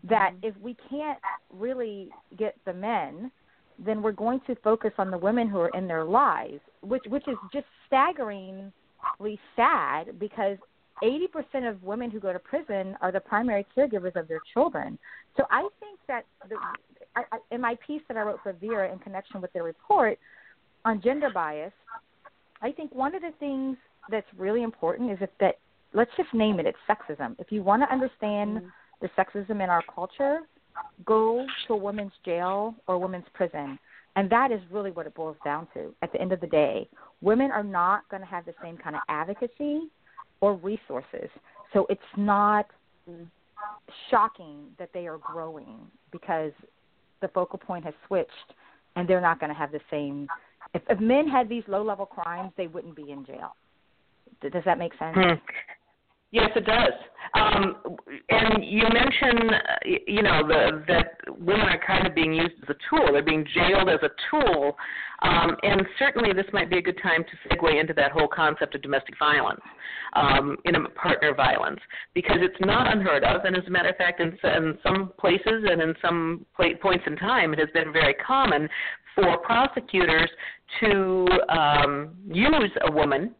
that 0.02 0.32
if 0.42 0.56
we 0.58 0.76
can't 0.90 1.18
really 1.52 2.08
get 2.36 2.56
the 2.64 2.72
men 2.72 3.30
then 3.78 4.02
we're 4.02 4.12
going 4.12 4.40
to 4.46 4.54
focus 4.56 4.90
on 4.98 5.10
the 5.10 5.18
women 5.18 5.48
who 5.48 5.58
are 5.60 5.70
in 5.70 5.86
their 5.86 6.04
lives 6.04 6.60
which 6.80 7.02
which 7.08 7.26
is 7.28 7.36
just 7.52 7.66
staggeringly 7.86 8.72
sad 9.54 10.18
because 10.18 10.56
80% 11.02 11.68
of 11.68 11.82
women 11.82 12.11
who 12.11 12.20
go 12.20 12.32
to 12.32 12.38
prison 12.38 12.96
are 13.00 13.12
the 13.12 13.20
primary 13.20 13.66
caregivers 13.76 14.16
of 14.16 14.28
their 14.28 14.40
children. 14.52 14.98
So 15.37 15.44
I 15.50 15.68
think 15.80 15.98
that 16.09 16.24
the, 16.48 16.56
I, 17.14 17.22
I, 17.32 17.38
in 17.50 17.61
my 17.61 17.76
piece 17.87 18.02
that 18.09 18.16
I 18.16 18.22
wrote 18.22 18.40
for 18.42 18.52
Vera 18.52 18.90
in 18.90 18.98
connection 18.98 19.40
with 19.40 19.52
their 19.52 19.62
report 19.62 20.18
on 20.85 21.02
gender 21.02 21.28
bias, 21.32 21.72
I 22.62 22.72
think 22.72 22.94
one 22.94 23.14
of 23.14 23.22
the 23.22 23.32
things 23.38 23.76
that's 24.11 24.26
really 24.38 24.62
important 24.62 25.11
is 25.11 25.18
if 25.20 25.30
that 25.40 25.59
let's 25.92 26.11
just 26.16 26.32
name 26.32 26.61
it, 26.61 26.66
it's 26.66 26.78
sexism. 26.88 27.37
If 27.38 27.50
you 27.50 27.62
want 27.62 27.82
to 27.82 27.92
understand 27.92 28.59
mm-hmm. 28.59 28.66
the 29.02 29.09
sexism 29.18 29.62
in 29.62 29.70
our 29.70 29.82
culture, 29.94 30.40
go 31.04 31.44
to 31.66 31.74
a 31.74 31.76
women's 31.76 32.12
jail 32.24 32.74
or 32.87 32.94
a 32.94 32.98
women's 32.98 33.26
prison. 33.35 33.78
And 34.14 34.30
that 34.30 34.50
is 34.50 34.61
really 34.70 34.90
what 34.90 35.06
it 35.06 35.14
boils 35.14 35.37
down 35.44 35.68
to 35.74 35.94
at 36.02 36.12
the 36.12 36.20
end 36.20 36.32
of 36.32 36.40
the 36.40 36.46
day. 36.46 36.88
Women 37.20 37.50
are 37.50 37.62
not 37.62 38.09
going 38.11 38.22
to 38.22 38.28
have 38.28 38.46
the 38.46 38.54
same 38.62 38.78
kind 38.78 38.96
of 38.96 39.02
advocacy 39.09 39.90
or 40.40 40.55
resources. 40.55 41.29
So 41.72 41.87
it's 41.88 42.01
not 42.16 42.66
shocking 44.11 44.66
that 44.79 44.90
they 44.92 45.07
are 45.07 45.18
growing 45.18 45.79
because 46.11 46.53
the 47.22 47.29
focal 47.29 47.59
point 47.59 47.85
has 47.85 47.94
switched 48.07 48.31
and 48.96 49.09
they're 49.09 49.20
not 49.20 49.40
going 49.40 49.51
to 49.51 49.59
have 49.59 49.72
the 49.72 49.81
same. 49.90 50.29
If, 50.75 50.83
if 50.88 51.01
men 51.01 51.29
had 51.29 51.49
these 51.49 51.64
low 51.68 51.83
level 51.83 52.07
crimes, 52.07 52.53
they 52.57 52.66
wouldn't 52.66 52.96
be 52.96 53.11
in 53.11 53.25
jail. 53.25 53.57
Does 54.42 54.64
that 54.64 54.79
make 54.79 54.92
sense? 54.99 55.16
Hmm. 55.16 55.35
Yes, 56.32 56.50
it 56.56 56.66
does. 56.66 56.92
Um, 57.34 57.76
and 58.28 58.64
you 58.64 58.84
mentioned, 58.92 59.52
you 60.06 60.22
know, 60.22 60.46
the, 60.46 60.84
that 60.88 61.38
women 61.38 61.66
are 61.66 61.80
kind 61.86 62.06
of 62.06 62.14
being 62.14 62.32
used 62.32 62.54
as 62.62 62.68
a 62.70 62.74
tool. 62.88 63.12
They're 63.12 63.22
being 63.22 63.46
jailed 63.54 63.88
as 63.88 64.00
a 64.02 64.10
tool. 64.30 64.76
Um, 65.22 65.56
and 65.62 65.82
certainly 65.98 66.32
this 66.32 66.46
might 66.52 66.70
be 66.70 66.78
a 66.78 66.82
good 66.82 66.98
time 67.02 67.24
to 67.24 67.48
segue 67.48 67.80
into 67.80 67.94
that 67.94 68.12
whole 68.12 68.28
concept 68.28 68.74
of 68.74 68.82
domestic 68.82 69.18
violence, 69.18 69.60
um, 70.14 70.56
intimate 70.64 70.94
partner 70.94 71.34
violence, 71.34 71.80
because 72.14 72.38
it's 72.40 72.56
not 72.60 72.92
unheard 72.92 73.24
of. 73.24 73.44
And 73.44 73.56
as 73.56 73.62
a 73.66 73.70
matter 73.70 73.90
of 73.90 73.96
fact, 73.96 74.20
in, 74.20 74.36
in 74.44 74.78
some 74.82 75.12
places 75.18 75.64
and 75.70 75.80
in 75.80 75.94
some 76.02 76.46
pla 76.54 76.68
points 76.80 77.04
in 77.06 77.16
time, 77.16 77.52
it 77.52 77.58
has 77.58 77.68
been 77.72 77.92
very 77.92 78.14
common 78.14 78.68
for 79.14 79.38
prosecutors 79.38 80.30
to 80.80 81.26
um, 81.48 82.14
use 82.28 82.70
a 82.86 82.92
woman 82.92 83.34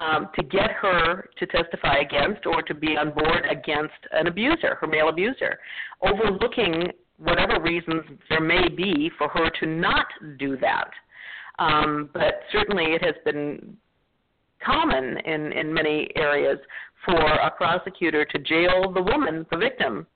um, 0.00 0.28
to 0.36 0.42
get 0.42 0.70
her 0.70 1.28
to 1.38 1.46
testify 1.46 1.98
against 1.98 2.46
or 2.46 2.62
to 2.62 2.74
be 2.74 2.96
on 2.96 3.10
board 3.10 3.44
against 3.50 3.94
an 4.12 4.26
abuser, 4.26 4.76
her 4.80 4.86
male 4.86 5.08
abuser, 5.08 5.58
overlooking 6.02 6.90
whatever 7.18 7.60
reasons 7.60 8.02
there 8.28 8.40
may 8.40 8.68
be 8.68 9.10
for 9.18 9.28
her 9.28 9.50
to 9.60 9.66
not 9.66 10.06
do 10.38 10.56
that. 10.58 10.90
Um, 11.58 12.10
but 12.12 12.42
certainly 12.52 12.84
it 12.84 13.04
has 13.04 13.16
been 13.24 13.76
common 14.64 15.18
in, 15.18 15.52
in 15.52 15.72
many 15.72 16.08
areas 16.16 16.58
for 17.04 17.20
a 17.20 17.50
prosecutor 17.50 18.24
to 18.24 18.38
jail 18.38 18.92
the 18.92 19.02
woman, 19.02 19.46
the 19.50 19.56
victim, 19.56 20.06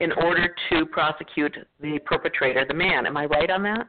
in 0.00 0.12
order 0.12 0.54
to 0.70 0.86
prosecute 0.86 1.56
the 1.80 1.98
perpetrator, 2.04 2.64
the 2.66 2.74
man. 2.74 3.06
Am 3.06 3.16
I 3.16 3.26
right 3.26 3.50
on 3.50 3.62
that? 3.62 3.88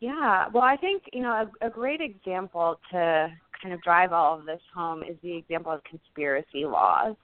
Yeah, 0.00 0.46
well, 0.52 0.62
I 0.62 0.76
think 0.76 1.04
you 1.12 1.22
know 1.22 1.48
a, 1.62 1.66
a 1.66 1.70
great 1.70 2.00
example 2.00 2.78
to 2.92 3.28
kind 3.62 3.74
of 3.74 3.82
drive 3.82 4.12
all 4.12 4.38
of 4.38 4.44
this 4.44 4.60
home 4.74 5.02
is 5.02 5.16
the 5.22 5.36
example 5.36 5.72
of 5.72 5.82
conspiracy 5.84 6.64
laws. 6.64 7.16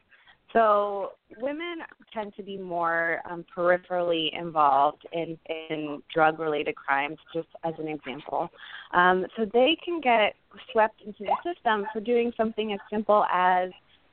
So 0.52 1.12
women 1.38 1.78
tend 2.12 2.34
to 2.36 2.42
be 2.42 2.58
more 2.58 3.20
um, 3.30 3.44
peripherally 3.56 4.28
involved 4.38 5.06
in 5.12 5.38
in 5.70 6.02
drug-related 6.12 6.74
crimes, 6.76 7.18
just 7.34 7.48
as 7.64 7.74
an 7.78 7.88
example. 7.88 8.48
Um, 8.92 9.26
so 9.36 9.46
they 9.52 9.76
can 9.82 10.00
get 10.00 10.34
swept 10.72 11.00
into 11.02 11.24
the 11.24 11.36
system 11.42 11.86
for 11.92 12.00
doing 12.00 12.32
something 12.36 12.72
as 12.72 12.80
simple 12.90 13.24
as 13.32 13.70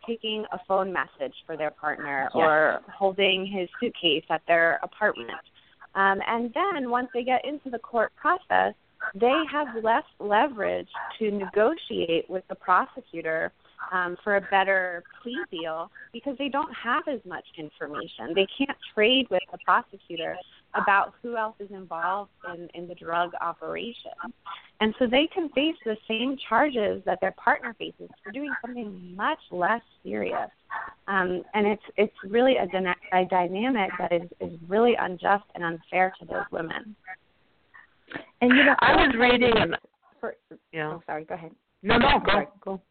taking 0.07 0.45
a 0.53 0.59
phone 0.67 0.93
message 0.93 1.35
for 1.45 1.57
their 1.57 1.71
partner 1.71 2.29
Yes. 2.33 2.43
or 2.43 2.79
holding 2.97 3.45
his 3.45 3.67
suitcase 3.79 4.23
at 4.29 4.41
their 4.47 4.79
apartment. 4.81 5.31
Um, 5.95 6.19
and 6.27 6.53
then 6.53 6.89
once 6.89 7.09
they 7.13 7.23
get 7.23 7.45
into 7.45 7.69
the 7.69 7.79
court 7.79 8.11
process, 8.15 8.73
they 9.15 9.43
have 9.51 9.67
less 9.83 10.03
leverage 10.19 10.89
to 11.17 11.31
negotiate 11.31 12.29
with 12.29 12.43
the 12.47 12.55
prosecutor 12.55 13.51
um, 13.91 14.17
for 14.23 14.35
a 14.37 14.41
better 14.41 15.03
plea 15.21 15.39
deal 15.51 15.91
because 16.13 16.37
they 16.37 16.49
don't 16.49 16.73
have 16.73 17.07
as 17.07 17.19
much 17.25 17.45
information. 17.57 18.33
They 18.35 18.47
can't 18.57 18.77
trade 18.93 19.27
with 19.29 19.41
the 19.51 19.57
prosecutor 19.65 20.35
about 20.75 21.13
who 21.21 21.35
else 21.35 21.55
is 21.59 21.71
involved 21.71 22.31
in, 22.53 22.69
in 22.73 22.87
the 22.87 22.95
drug 22.95 23.31
operation. 23.41 24.11
And 24.81 24.93
so 24.97 25.07
they 25.07 25.27
can 25.33 25.49
face 25.49 25.75
the 25.83 25.97
same 26.07 26.37
charges 26.47 27.01
that 27.05 27.19
their 27.21 27.33
partner 27.33 27.75
faces 27.77 28.09
for 28.23 28.31
doing 28.31 28.53
something 28.65 29.15
much 29.15 29.39
less 29.51 29.81
serious. 30.03 30.49
Um, 31.07 31.43
and 31.53 31.65
it's 31.67 31.83
it's 31.97 32.13
really 32.27 32.57
a, 32.57 32.67
dyna- 32.67 32.95
a 33.13 33.25
dynamic 33.25 33.89
that 33.97 34.13
is, 34.13 34.29
is 34.39 34.57
really 34.67 34.95
unjust 34.99 35.45
and 35.55 35.63
unfair 35.63 36.13
to 36.19 36.25
those 36.25 36.45
women. 36.51 36.95
And 38.41 38.51
you 38.51 38.63
know, 38.63 38.75
I 38.79 38.95
was 38.95 39.07
will 39.07 39.13
you 39.15 39.31
reading 39.31 39.53
that 39.55 39.69
an 39.69 39.75
For, 40.21 40.35
yeah. 40.71 40.93
oh, 40.93 41.03
sorry. 41.05 41.25
Go 41.25 41.35
ahead. 41.35 41.51
No, 41.81 41.97
no, 41.97 42.19
go 42.19 42.31
Sorry. 42.31 42.47
go. 42.61 42.81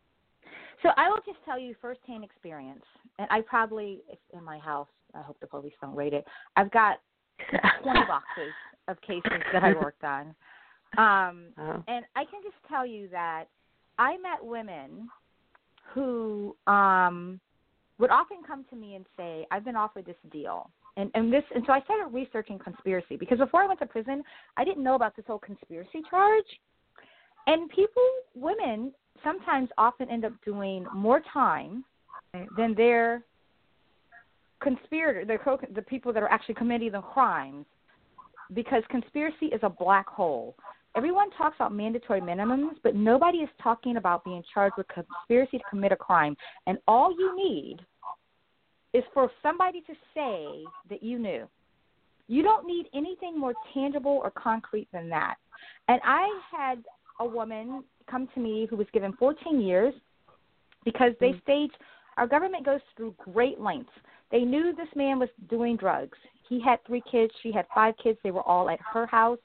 So 0.82 0.90
I 0.96 1.08
will 1.08 1.20
just 1.26 1.38
tell 1.44 1.58
you 1.58 1.74
firsthand 1.80 2.24
experience, 2.24 2.84
and 3.18 3.26
I 3.30 3.40
probably 3.40 4.00
in 4.32 4.44
my 4.44 4.58
house. 4.58 4.88
I 5.14 5.22
hope 5.22 5.38
the 5.40 5.46
police 5.46 5.72
don't 5.80 5.94
raid 5.96 6.12
it. 6.12 6.24
I've 6.56 6.70
got 6.70 7.00
twenty 7.82 8.00
boxes 8.06 8.52
of 8.88 9.00
cases 9.00 9.42
that 9.52 9.64
I 9.64 9.72
worked 9.74 10.04
on, 10.04 10.34
um, 10.96 11.46
Oh. 11.58 11.82
and 11.88 12.04
I 12.16 12.24
can 12.24 12.42
just 12.42 12.56
tell 12.68 12.86
you 12.86 13.08
that 13.08 13.44
I 13.98 14.16
met 14.18 14.42
women 14.44 15.08
who 15.94 16.56
um, 16.66 17.40
would 17.98 18.10
often 18.10 18.38
come 18.46 18.64
to 18.70 18.76
me 18.76 18.94
and 18.94 19.04
say, 19.16 19.46
"I've 19.50 19.64
been 19.64 19.76
offered 19.76 20.06
this 20.06 20.16
deal." 20.30 20.70
And, 20.96 21.10
and 21.14 21.32
this 21.32 21.44
and 21.54 21.64
so 21.66 21.72
I 21.72 21.80
started 21.82 22.12
researching 22.12 22.58
conspiracy 22.58 23.16
because 23.16 23.38
before 23.38 23.62
I 23.62 23.66
went 23.66 23.78
to 23.80 23.86
prison, 23.86 24.22
I 24.56 24.64
didn't 24.64 24.82
know 24.82 24.94
about 24.94 25.14
this 25.16 25.24
whole 25.26 25.38
conspiracy 25.38 26.02
charge. 26.10 26.44
And 27.46 27.70
people, 27.70 28.02
women, 28.34 28.92
sometimes 29.24 29.68
often 29.78 30.08
end 30.10 30.24
up 30.24 30.32
doing 30.44 30.86
more 30.92 31.20
time 31.32 31.84
than 32.56 32.74
their 32.74 33.22
conspirator, 34.60 35.24
the 35.24 35.38
co- 35.38 35.60
the 35.74 35.82
people 35.82 36.12
that 36.12 36.22
are 36.22 36.30
actually 36.30 36.54
committing 36.54 36.92
the 36.92 37.00
crimes, 37.00 37.66
because 38.54 38.82
conspiracy 38.90 39.46
is 39.46 39.60
a 39.62 39.68
black 39.68 40.08
hole. 40.08 40.56
Everyone 40.96 41.30
talks 41.32 41.56
about 41.56 41.72
mandatory 41.72 42.20
minimums, 42.20 42.76
but 42.82 42.94
nobody 42.94 43.38
is 43.38 43.48
talking 43.62 43.98
about 43.98 44.24
being 44.24 44.42
charged 44.52 44.76
with 44.76 44.86
conspiracy 44.88 45.58
to 45.58 45.64
commit 45.70 45.92
a 45.92 45.96
crime. 45.96 46.36
And 46.66 46.78
all 46.88 47.12
you 47.12 47.36
need 47.36 47.78
is 48.94 49.04
for 49.14 49.30
somebody 49.42 49.80
to 49.82 49.92
say 50.14 50.64
that 50.88 51.02
you 51.02 51.18
knew. 51.18 51.46
You 52.26 52.42
don't 52.42 52.66
need 52.66 52.86
anything 52.94 53.38
more 53.38 53.54
tangible 53.72 54.20
or 54.22 54.30
concrete 54.30 54.88
than 54.92 55.08
that. 55.10 55.36
And 55.88 56.00
I 56.04 56.28
had 56.50 56.84
a 57.20 57.26
woman 57.26 57.84
come 58.10 58.28
to 58.34 58.40
me 58.40 58.66
who 58.68 58.76
was 58.76 58.86
given 58.92 59.12
14 59.14 59.60
years 59.60 59.94
because 60.84 61.12
they 61.20 61.30
mm-hmm. 61.30 61.42
stage 61.42 61.70
our 62.18 62.26
government 62.26 62.66
goes 62.66 62.80
through 62.96 63.14
great 63.32 63.60
lengths. 63.60 63.92
They 64.30 64.40
knew 64.40 64.74
this 64.74 64.88
man 64.96 65.18
was 65.18 65.28
doing 65.48 65.76
drugs. 65.76 66.18
He 66.48 66.60
had 66.60 66.84
three 66.84 67.02
kids. 67.10 67.32
She 67.42 67.52
had 67.52 67.64
five 67.72 67.94
kids. 68.02 68.18
They 68.22 68.32
were 68.32 68.42
all 68.42 68.68
at 68.68 68.80
her 68.92 69.06
house. 69.06 69.38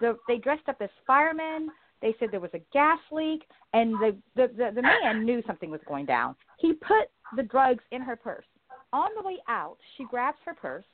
The, 0.00 0.16
they 0.28 0.38
dressed 0.38 0.68
up 0.68 0.76
as 0.80 0.90
firemen. 1.06 1.70
They 2.00 2.14
said 2.18 2.28
there 2.30 2.40
was 2.40 2.50
a 2.54 2.60
gas 2.72 2.98
leak, 3.10 3.42
and 3.72 3.94
the, 3.94 4.16
the 4.36 4.48
the 4.48 4.70
the 4.74 4.82
man 4.82 5.24
knew 5.24 5.42
something 5.46 5.70
was 5.70 5.80
going 5.88 6.04
down. 6.04 6.36
He 6.58 6.74
put 6.74 7.08
the 7.36 7.42
drugs 7.42 7.82
in 7.92 8.02
her 8.02 8.14
purse. 8.14 8.44
On 8.92 9.08
the 9.16 9.26
way 9.26 9.38
out, 9.48 9.76
she 9.96 10.04
grabs 10.04 10.38
her 10.44 10.54
purse, 10.54 10.84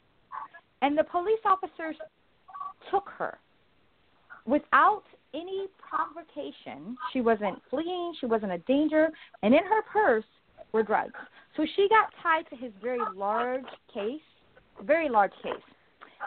and 0.83 0.97
the 0.97 1.05
police 1.05 1.41
officers 1.45 1.97
took 2.91 3.09
her 3.19 3.39
without 4.47 5.03
any 5.35 5.67
provocation. 5.79 6.97
She 7.13 7.21
wasn't 7.21 7.61
fleeing. 7.71 8.15
She 8.21 8.27
wasn't 8.27 8.53
a 8.53 8.59
danger, 8.59 9.09
and 9.43 9.55
in 9.55 9.65
her 9.65 9.83
purse 9.93 10.25
were 10.73 10.83
drugs. 10.83 11.15
So 11.57 11.67
she 11.77 11.89
got 11.89 12.11
tied 12.23 12.49
to 12.51 12.57
his 12.57 12.73
very 12.83 13.01
large 13.15 13.65
case, 13.93 14.21
very 14.85 15.09
large 15.09 15.33
case. 15.43 15.53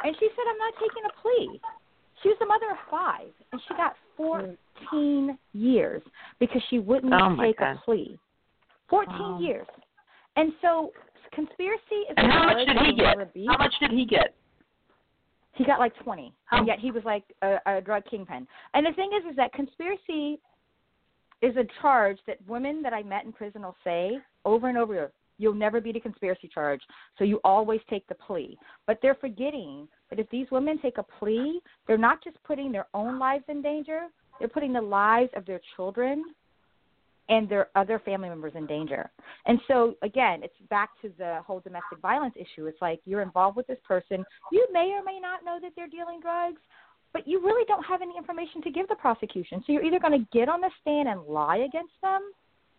And 0.03 0.15
she 0.19 0.27
said, 0.35 0.43
I'm 0.49 0.57
not 0.57 0.73
taking 0.79 1.03
a 1.05 1.21
plea. 1.21 1.61
She 2.21 2.29
was 2.29 2.37
a 2.41 2.45
mother 2.45 2.71
of 2.71 2.77
five, 2.89 3.31
and 3.51 3.61
she 3.67 3.73
got 3.75 3.95
14 4.17 5.37
years 5.53 6.01
because 6.39 6.61
she 6.69 6.79
wouldn't 6.79 7.13
oh 7.13 7.35
take 7.41 7.59
God. 7.59 7.77
a 7.77 7.81
plea. 7.83 8.17
14 8.89 9.15
oh. 9.19 9.39
years. 9.39 9.67
And 10.35 10.51
so 10.61 10.91
conspiracy 11.33 12.07
is 12.09 12.15
And 12.17 12.31
how 12.31 12.45
much 12.45 12.67
did 12.67 12.77
he 12.85 12.93
get? 12.95 13.17
How 13.47 13.57
much 13.57 13.73
did 13.79 13.91
he 13.91 14.05
get? 14.05 14.35
He 15.53 15.65
got 15.65 15.79
like 15.79 15.95
20. 16.03 16.33
How? 16.45 16.57
And 16.57 16.67
yet 16.67 16.79
he 16.79 16.91
was 16.91 17.03
like 17.03 17.23
a, 17.41 17.57
a 17.65 17.81
drug 17.81 18.03
kingpin. 18.09 18.47
And 18.73 18.85
the 18.85 18.93
thing 18.93 19.11
is 19.17 19.29
is 19.29 19.35
that 19.37 19.53
conspiracy 19.53 20.39
is 21.41 21.55
a 21.57 21.65
charge 21.81 22.17
that 22.27 22.37
women 22.47 22.81
that 22.81 22.93
I 22.93 23.03
met 23.03 23.25
in 23.25 23.33
prison 23.33 23.63
will 23.63 23.75
say 23.83 24.17
over 24.45 24.69
and 24.69 24.77
over 24.77 25.11
you'll 25.37 25.53
never 25.53 25.81
beat 25.81 25.95
a 25.95 25.99
conspiracy 25.99 26.49
charge, 26.53 26.81
so 27.17 27.23
you 27.23 27.39
always 27.43 27.81
take 27.89 28.07
the 28.07 28.15
plea. 28.15 28.57
But 28.87 28.99
they're 29.01 29.15
forgetting 29.15 29.87
that 30.09 30.19
if 30.19 30.29
these 30.29 30.47
women 30.51 30.79
take 30.79 30.97
a 30.97 31.03
plea, 31.03 31.59
they're 31.87 31.97
not 31.97 32.23
just 32.23 32.37
putting 32.43 32.71
their 32.71 32.87
own 32.93 33.19
lives 33.19 33.43
in 33.47 33.61
danger, 33.61 34.07
they're 34.39 34.47
putting 34.47 34.73
the 34.73 34.81
lives 34.81 35.31
of 35.35 35.45
their 35.45 35.61
children 35.75 36.23
and 37.29 37.47
their 37.47 37.69
other 37.75 37.99
family 37.99 38.29
members 38.29 38.53
in 38.55 38.65
danger. 38.65 39.09
And 39.45 39.59
so 39.67 39.95
again, 40.01 40.41
it's 40.43 40.53
back 40.69 40.89
to 41.01 41.11
the 41.17 41.39
whole 41.45 41.59
domestic 41.59 41.99
violence 42.01 42.35
issue. 42.35 42.65
It's 42.67 42.81
like 42.81 42.99
you're 43.05 43.21
involved 43.21 43.57
with 43.57 43.67
this 43.67 43.79
person, 43.87 44.25
you 44.51 44.67
may 44.71 44.91
or 44.91 45.03
may 45.03 45.19
not 45.19 45.45
know 45.45 45.59
that 45.61 45.71
they're 45.75 45.87
dealing 45.87 46.19
drugs, 46.21 46.61
but 47.13 47.27
you 47.27 47.41
really 47.41 47.65
don't 47.67 47.83
have 47.83 48.01
any 48.01 48.17
information 48.17 48.61
to 48.63 48.71
give 48.71 48.87
the 48.87 48.95
prosecution. 48.95 49.63
So 49.65 49.73
you're 49.73 49.85
either 49.85 49.99
going 49.99 50.19
to 50.19 50.27
get 50.37 50.49
on 50.49 50.61
the 50.61 50.71
stand 50.81 51.07
and 51.07 51.21
lie 51.23 51.57
against 51.57 51.93
them 52.01 52.31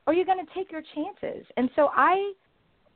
or 0.07 0.13
you're 0.13 0.27
going 0.27 0.45
to 0.45 0.55
take 0.55 0.71
your 0.71 0.83
chances. 0.95 1.47
And 1.57 1.71
so 1.77 1.89
I 1.95 2.33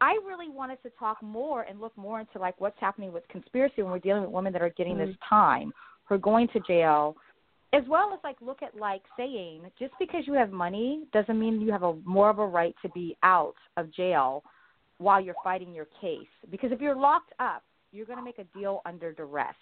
I 0.01 0.19
really 0.27 0.49
wanted 0.49 0.81
to 0.83 0.91
talk 0.99 1.21
more 1.23 1.63
and 1.63 1.81
look 1.81 1.97
more 1.97 2.21
into 2.21 2.39
like 2.39 2.61
what's 2.61 2.79
happening 2.79 3.13
with 3.13 3.27
conspiracy 3.29 3.83
when 3.83 3.91
we're 3.91 3.99
dealing 3.99 4.23
with 4.23 4.31
women 4.31 4.53
that 4.53 4.63
are 4.63 4.71
getting 4.71 4.97
mm-hmm. 4.97 5.07
this 5.07 5.17
time, 5.29 5.73
who 6.05 6.15
are 6.15 6.19
going 6.19 6.49
to 6.49 6.61
jail, 6.61 7.17
as 7.75 7.83
well 7.89 8.13
as 8.15 8.19
like 8.25 8.37
look 8.41 8.63
at 8.63 8.75
like 8.77 9.03
saying 9.17 9.63
just 9.79 9.93
because 9.99 10.23
you 10.27 10.33
have 10.33 10.51
money 10.51 11.05
doesn't 11.13 11.39
mean 11.39 11.61
you 11.61 11.71
have 11.71 11.83
a 11.83 11.95
more 12.05 12.31
of 12.31 12.39
a 12.39 12.47
right 12.47 12.75
to 12.83 12.89
be 12.91 13.17
out 13.23 13.55
of 13.77 13.93
jail 13.93 14.43
while 14.99 15.21
you're 15.21 15.35
fighting 15.45 15.73
your 15.75 15.87
case. 16.01 16.27
Because 16.51 16.73
if 16.73 16.81
you're 16.81 16.97
locked 16.97 17.33
up, 17.39 17.63
you're 17.93 18.07
going 18.07 18.19
to 18.19 18.25
make 18.25 18.39
a 18.39 18.59
deal 18.59 18.83
under 18.85 19.13
duress. 19.13 19.55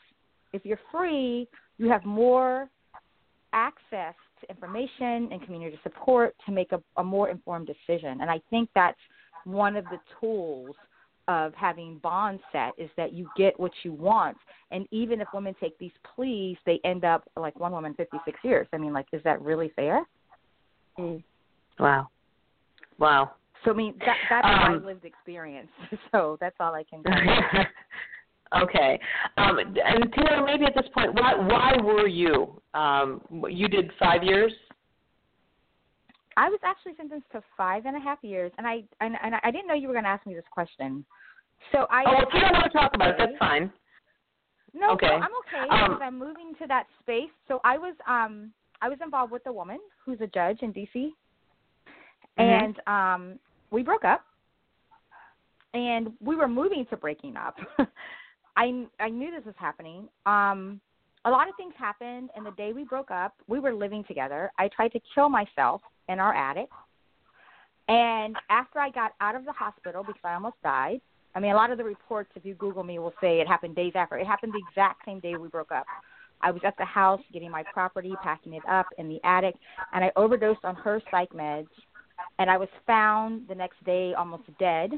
If 0.53 0.64
you're 0.64 0.81
free, 0.90 1.49
you 1.79 1.88
have 1.90 2.05
more 2.05 2.69
access 3.53 4.14
to 4.40 4.51
information 4.51 5.29
and 5.33 5.42
community 5.45 5.79
support 5.83 6.35
to 6.47 6.53
make 6.53 6.73
a, 6.73 6.83
a 6.97 7.05
more 7.05 7.29
informed 7.29 7.66
decision. 7.66 8.21
And 8.21 8.31
I 8.31 8.40
think 8.51 8.69
that's 8.75 8.99
one 9.45 9.77
of 9.77 9.85
the 9.85 9.99
tools 10.21 10.75
of 11.28 11.54
having 11.54 11.98
bond 11.98 12.40
set 12.52 12.72
is 12.78 12.90
that 12.96 13.12
you 13.12 13.28
get 13.36 13.58
what 13.58 13.72
you 13.82 13.92
want. 13.92 14.36
And 14.70 14.86
even 14.90 15.20
if 15.20 15.28
women 15.34 15.54
take 15.60 15.78
these 15.78 15.92
pleas, 16.14 16.56
they 16.66 16.80
end 16.84 17.04
up 17.04 17.28
like 17.36 17.58
one 17.58 17.72
woman 17.72 17.94
56 17.94 18.38
years. 18.42 18.66
I 18.72 18.78
mean, 18.78 18.92
like, 18.92 19.06
is 19.12 19.22
that 19.24 19.40
really 19.42 19.70
fair? 19.74 20.04
Mm. 20.98 21.22
Wow. 21.78 22.08
Wow. 22.98 23.32
So 23.64 23.72
I 23.72 23.74
mean, 23.74 23.94
that 24.00 24.16
that's 24.30 24.46
um, 24.46 24.80
my 24.80 24.86
lived 24.86 25.04
experience. 25.04 25.68
So 26.12 26.36
that's 26.40 26.56
all 26.60 26.74
I 26.74 26.84
can. 26.84 27.02
Say. 27.04 27.64
Okay. 28.62 28.98
Um, 29.38 29.58
and 29.58 30.12
Taylar, 30.12 30.44
maybe 30.44 30.66
at 30.66 30.74
this 30.74 30.88
point, 30.94 31.14
why 31.14 31.34
why 31.34 31.76
were 31.82 32.06
you? 32.06 32.60
Um, 32.74 33.20
you 33.50 33.68
did 33.68 33.90
five 33.98 34.22
years. 34.22 34.52
I 36.37 36.49
was 36.51 36.61
actually 36.64 36.92
sentenced 36.96 37.31
to 37.33 37.42
five 37.57 37.87
and 37.87 37.96
a 37.96 38.01
half 38.01 38.18
years, 38.22 38.53
and 38.59 38.66
I 38.66 38.85
and, 39.01 39.16
and 39.22 39.35
I 39.42 39.51
didn't 39.51 39.66
know 39.66 39.75
you 39.75 39.88
were 39.88 39.94
going 39.94 40.05
to 40.05 40.11
ask 40.11 40.27
me 40.27 40.35
this 40.35 40.44
question. 40.51 41.05
So 41.72 41.87
I. 41.90 42.05
Oh, 42.07 42.22
if 42.22 42.29
you 42.35 42.40
don't 42.40 42.53
want 42.53 42.64
to 42.64 42.79
talk 42.79 42.90
about 42.94 43.11
it, 43.11 43.16
that's 43.18 43.38
fine. 43.38 43.72
No, 44.75 44.90
okay. 44.90 45.07
I'm 45.07 45.22
okay 45.22 45.68
um, 45.70 45.90
because 45.90 46.03
I'm 46.03 46.18
moving 46.18 46.53
to 46.61 46.66
that 46.66 46.85
space. 47.01 47.31
So 47.49 47.61
I 47.64 47.79
was 47.79 47.94
um 48.07 48.53
I 48.83 48.88
was 48.88 48.99
involved 49.03 49.33
with 49.33 49.46
a 49.46 49.53
woman 49.53 49.79
who's 50.05 50.20
a 50.20 50.27
judge 50.27 50.59
in 50.61 50.72
DC, 50.72 50.94
mm-hmm. 50.94 52.42
and 52.42 52.81
um 52.87 53.38
we 53.70 53.83
broke 53.83 54.05
up, 54.05 54.22
and 55.72 56.12
we 56.20 56.37
were 56.37 56.49
moving 56.49 56.85
to 56.90 56.96
breaking 56.96 57.37
up. 57.37 57.57
I 58.57 58.85
I 59.01 59.09
knew 59.09 59.31
this 59.31 59.46
was 59.46 59.55
happening. 59.57 60.09
Um, 60.27 60.81
a 61.25 61.31
lot 61.31 61.49
of 61.49 61.55
things 61.57 61.72
happened, 61.79 62.31
and 62.37 62.44
the 62.44 62.53
day 62.53 62.72
we 62.75 62.85
broke 62.85 63.11
up, 63.11 63.35
we 63.49 63.59
were 63.59 63.72
living 63.72 64.05
together. 64.07 64.53
I 64.59 64.68
tried 64.68 64.92
to 64.92 65.01
kill 65.14 65.29
myself 65.29 65.81
in 66.09 66.21
our 66.21 66.35
attic. 66.35 66.69
And 67.88 68.37
after 68.51 68.79
I 68.79 68.90
got 68.90 69.12
out 69.21 69.37
of 69.37 69.45
the 69.45 69.53
hospital 69.53 70.03
because 70.03 70.23
I 70.25 70.35
almost 70.35 70.57
died, 70.62 71.01
I 71.35 71.40
mean, 71.40 71.53
a 71.53 71.55
lot 71.55 71.71
of 71.71 71.79
the 71.79 71.85
reports, 71.85 72.31
if 72.35 72.45
you 72.45 72.55
Google 72.55 72.83
me, 72.83 72.99
will 72.99 73.14
say 73.21 73.40
it 73.40 73.47
happened 73.47 73.77
days 73.77 73.92
after. 73.95 74.16
It 74.16 74.27
happened 74.27 74.53
the 74.55 74.62
exact 74.71 75.05
same 75.05 75.21
day 75.21 75.37
we 75.37 75.49
broke 75.49 75.71
up. 75.71 75.87
I 76.40 76.51
was 76.51 76.62
at 76.64 76.77
the 76.79 76.85
house 76.85 77.21
getting 77.33 77.51
my 77.51 77.62
property, 77.73 78.14
packing 78.23 78.55
it 78.55 78.62
up 78.69 78.87
in 78.99 79.09
the 79.09 79.21
attic, 79.25 79.55
and 79.92 80.05
I 80.05 80.11
overdosed 80.16 80.64
on 80.64 80.75
her 80.77 81.01
psych 81.11 81.31
meds. 81.31 81.69
And 82.38 82.51
I 82.51 82.57
was 82.57 82.69
found 82.87 83.49
the 83.49 83.55
next 83.55 83.83
day 83.85 84.14
almost 84.14 84.45
dead. 84.59 84.92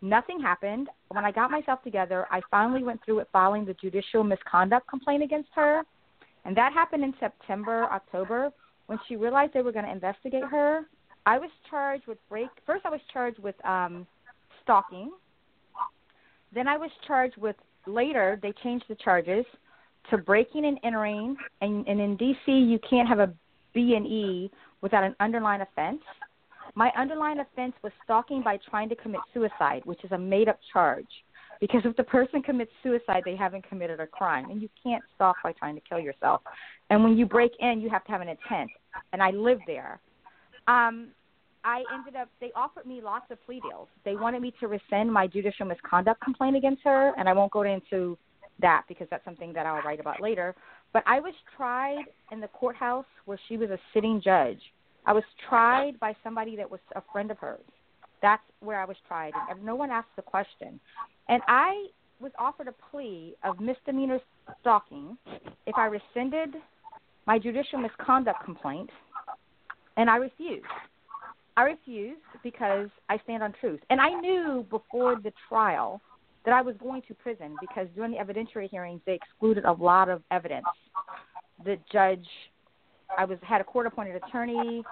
Nothing 0.00 0.40
happened. 0.40 0.88
When 1.08 1.24
I 1.24 1.30
got 1.30 1.50
myself 1.50 1.82
together, 1.82 2.26
I 2.30 2.40
finally 2.50 2.82
went 2.82 3.04
through 3.04 3.16
with 3.16 3.28
filing 3.32 3.64
the 3.64 3.74
judicial 3.74 4.24
misconduct 4.24 4.88
complaint 4.88 5.22
against 5.22 5.50
her. 5.54 5.82
And 6.44 6.56
that 6.56 6.72
happened 6.72 7.04
in 7.04 7.14
September, 7.20 7.84
October 7.84 8.52
when 8.92 9.00
she 9.08 9.16
realized 9.16 9.54
they 9.54 9.62
were 9.62 9.72
going 9.72 9.86
to 9.86 9.90
investigate 9.90 10.44
her, 10.44 10.82
I 11.24 11.38
was 11.38 11.48
charged 11.70 12.06
with 12.06 12.18
break. 12.28 12.48
First, 12.66 12.84
I 12.84 12.90
was 12.90 13.00
charged 13.10 13.38
with 13.38 13.54
um, 13.64 14.06
stalking. 14.62 15.12
Then 16.54 16.68
I 16.68 16.76
was 16.76 16.90
charged 17.06 17.38
with. 17.38 17.56
Later, 17.86 18.38
they 18.42 18.52
changed 18.62 18.84
the 18.88 18.94
charges 18.96 19.46
to 20.10 20.18
breaking 20.18 20.66
and 20.66 20.78
entering. 20.84 21.36
And, 21.62 21.88
and 21.88 22.00
in 22.00 22.18
DC, 22.18 22.36
you 22.46 22.78
can't 22.88 23.08
have 23.08 23.18
a 23.18 23.32
B 23.72 23.94
and 23.96 24.06
E 24.06 24.50
without 24.82 25.04
an 25.04 25.16
underlying 25.20 25.62
offense. 25.62 26.02
My 26.74 26.92
underlying 26.94 27.38
offense 27.40 27.72
was 27.82 27.92
stalking 28.04 28.42
by 28.42 28.58
trying 28.68 28.90
to 28.90 28.96
commit 28.96 29.22
suicide, 29.32 29.80
which 29.84 30.04
is 30.04 30.12
a 30.12 30.18
made 30.18 30.48
up 30.50 30.60
charge. 30.70 31.08
Because 31.62 31.82
if 31.84 31.96
the 31.96 32.02
person 32.02 32.42
commits 32.42 32.72
suicide, 32.82 33.22
they 33.24 33.36
haven't 33.36 33.68
committed 33.68 34.00
a 34.00 34.06
crime. 34.08 34.50
And 34.50 34.60
you 34.60 34.68
can't 34.82 35.02
stalk 35.14 35.36
by 35.44 35.52
trying 35.52 35.76
to 35.76 35.80
kill 35.88 36.00
yourself. 36.00 36.42
And 36.90 37.04
when 37.04 37.16
you 37.16 37.24
break 37.24 37.52
in, 37.60 37.80
you 37.80 37.88
have 37.88 38.04
to 38.06 38.10
have 38.10 38.20
an 38.20 38.28
intent. 38.28 38.68
And 39.12 39.22
I 39.22 39.30
lived 39.30 39.62
there. 39.68 40.00
Um, 40.66 41.10
I 41.62 41.84
ended 41.94 42.16
up, 42.16 42.28
they 42.40 42.50
offered 42.56 42.84
me 42.84 43.00
lots 43.00 43.26
of 43.30 43.38
plea 43.46 43.60
deals. 43.60 43.86
They 44.04 44.16
wanted 44.16 44.42
me 44.42 44.52
to 44.58 44.66
rescind 44.66 45.12
my 45.12 45.28
judicial 45.28 45.64
misconduct 45.64 46.20
complaint 46.20 46.56
against 46.56 46.82
her, 46.82 47.12
and 47.16 47.28
I 47.28 47.32
won't 47.32 47.52
go 47.52 47.62
into 47.62 48.18
that 48.60 48.82
because 48.88 49.06
that's 49.08 49.24
something 49.24 49.52
that 49.52 49.64
I'll 49.64 49.82
write 49.82 50.00
about 50.00 50.20
later. 50.20 50.56
But 50.92 51.04
I 51.06 51.20
was 51.20 51.32
tried 51.56 52.06
in 52.32 52.40
the 52.40 52.48
courthouse 52.48 53.06
where 53.24 53.38
she 53.48 53.56
was 53.56 53.70
a 53.70 53.78
sitting 53.94 54.20
judge. 54.20 54.58
I 55.06 55.12
was 55.12 55.22
tried 55.48 56.00
by 56.00 56.16
somebody 56.24 56.56
that 56.56 56.68
was 56.68 56.80
a 56.96 57.02
friend 57.12 57.30
of 57.30 57.38
hers. 57.38 57.60
That's 58.22 58.42
where 58.60 58.80
I 58.80 58.84
was 58.84 58.96
tried, 59.06 59.32
and 59.50 59.62
no 59.64 59.74
one 59.74 59.90
asked 59.90 60.14
the 60.16 60.22
question. 60.22 60.78
And 61.28 61.42
I 61.48 61.88
was 62.20 62.30
offered 62.38 62.68
a 62.68 62.74
plea 62.90 63.34
of 63.42 63.60
misdemeanor 63.60 64.20
stalking 64.60 65.18
if 65.66 65.76
I 65.76 65.86
rescinded 65.86 66.54
my 67.26 67.38
judicial 67.38 67.80
misconduct 67.80 68.44
complaint, 68.44 68.90
and 69.96 70.08
I 70.08 70.16
refused. 70.16 70.64
I 71.56 71.64
refused 71.64 72.20
because 72.42 72.88
I 73.08 73.18
stand 73.24 73.42
on 73.42 73.52
truth. 73.60 73.80
And 73.90 74.00
I 74.00 74.08
knew 74.08 74.64
before 74.70 75.16
the 75.16 75.32
trial 75.48 76.00
that 76.44 76.54
I 76.54 76.62
was 76.62 76.74
going 76.82 77.02
to 77.08 77.14
prison 77.14 77.56
because 77.60 77.88
during 77.94 78.12
the 78.12 78.18
evidentiary 78.18 78.70
hearings 78.70 79.00
they 79.06 79.14
excluded 79.14 79.64
a 79.64 79.72
lot 79.72 80.08
of 80.08 80.22
evidence. 80.30 80.66
The 81.64 81.78
judge 81.92 82.26
I 83.16 83.24
was 83.24 83.38
had 83.42 83.60
a 83.60 83.64
court 83.64 83.86
appointed 83.86 84.16
attorney. 84.16 84.82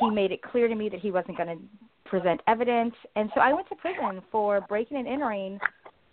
He 0.00 0.10
made 0.10 0.32
it 0.32 0.40
clear 0.42 0.68
to 0.68 0.74
me 0.74 0.88
that 0.88 1.00
he 1.00 1.10
wasn't 1.10 1.36
going 1.36 1.58
to 1.58 1.64
present 2.06 2.40
evidence. 2.46 2.94
And 3.14 3.30
so 3.34 3.40
I 3.40 3.52
went 3.52 3.68
to 3.68 3.74
prison 3.76 4.22
for 4.30 4.60
breaking 4.62 4.96
and 4.96 5.08
entering 5.08 5.58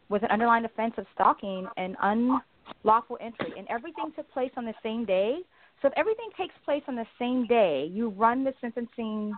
with 0.09 0.23
an 0.23 0.29
underlying 0.29 0.65
offense 0.65 0.93
of 0.97 1.05
stalking 1.13 1.67
and 1.77 1.95
unlawful 2.01 3.17
entry. 3.21 3.53
And 3.57 3.67
everything 3.69 4.11
took 4.15 4.31
place 4.31 4.51
on 4.57 4.65
the 4.65 4.73
same 4.83 5.05
day. 5.05 5.39
So 5.81 5.87
if 5.87 5.93
everything 5.97 6.29
takes 6.37 6.53
place 6.65 6.83
on 6.87 6.95
the 6.95 7.05
same 7.19 7.45
day, 7.47 7.89
you 7.91 8.09
run 8.09 8.43
the 8.43 8.53
sentencing 8.61 9.33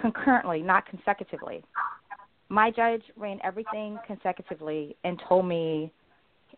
concurrently, 0.00 0.62
not 0.62 0.86
consecutively. 0.86 1.62
My 2.48 2.70
judge 2.70 3.02
ran 3.16 3.38
everything 3.44 3.98
consecutively 4.06 4.96
and 5.04 5.20
told 5.28 5.46
me 5.46 5.92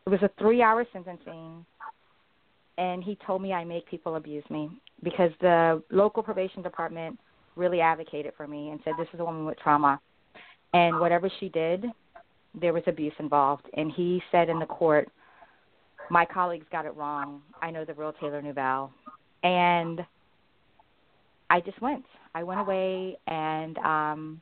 it 0.06 0.08
was 0.08 0.20
a 0.22 0.30
three 0.38 0.62
hour 0.62 0.86
sentencing 0.92 1.64
and 2.78 3.04
he 3.04 3.18
told 3.26 3.42
me 3.42 3.52
I 3.52 3.64
make 3.64 3.86
people 3.86 4.16
abuse 4.16 4.44
me 4.50 4.70
because 5.02 5.30
the 5.40 5.82
local 5.90 6.22
probation 6.22 6.62
department 6.62 7.18
really 7.56 7.80
advocated 7.80 8.32
for 8.36 8.46
me 8.46 8.70
and 8.70 8.80
said 8.84 8.94
this 8.98 9.08
is 9.12 9.20
a 9.20 9.24
woman 9.24 9.44
with 9.44 9.58
trauma. 9.58 10.00
And 10.74 10.98
whatever 10.98 11.30
she 11.40 11.48
did 11.48 11.84
there 12.60 12.72
was 12.72 12.82
abuse 12.86 13.14
involved. 13.18 13.66
And 13.74 13.90
he 13.90 14.22
said 14.30 14.48
in 14.48 14.58
the 14.58 14.66
court 14.66 15.08
my 16.10 16.26
colleagues 16.26 16.66
got 16.70 16.84
it 16.84 16.94
wrong. 16.94 17.40
I 17.62 17.70
know 17.70 17.84
the 17.84 17.94
real 17.94 18.12
Taylar 18.12 18.42
Nuevelle. 18.42 18.90
And 19.42 20.04
i 21.50 21.60
just 21.60 21.80
went. 21.80 22.04
I 22.34 22.42
went 22.42 22.60
away 22.60 23.18
and 23.26 23.78
um 23.78 24.40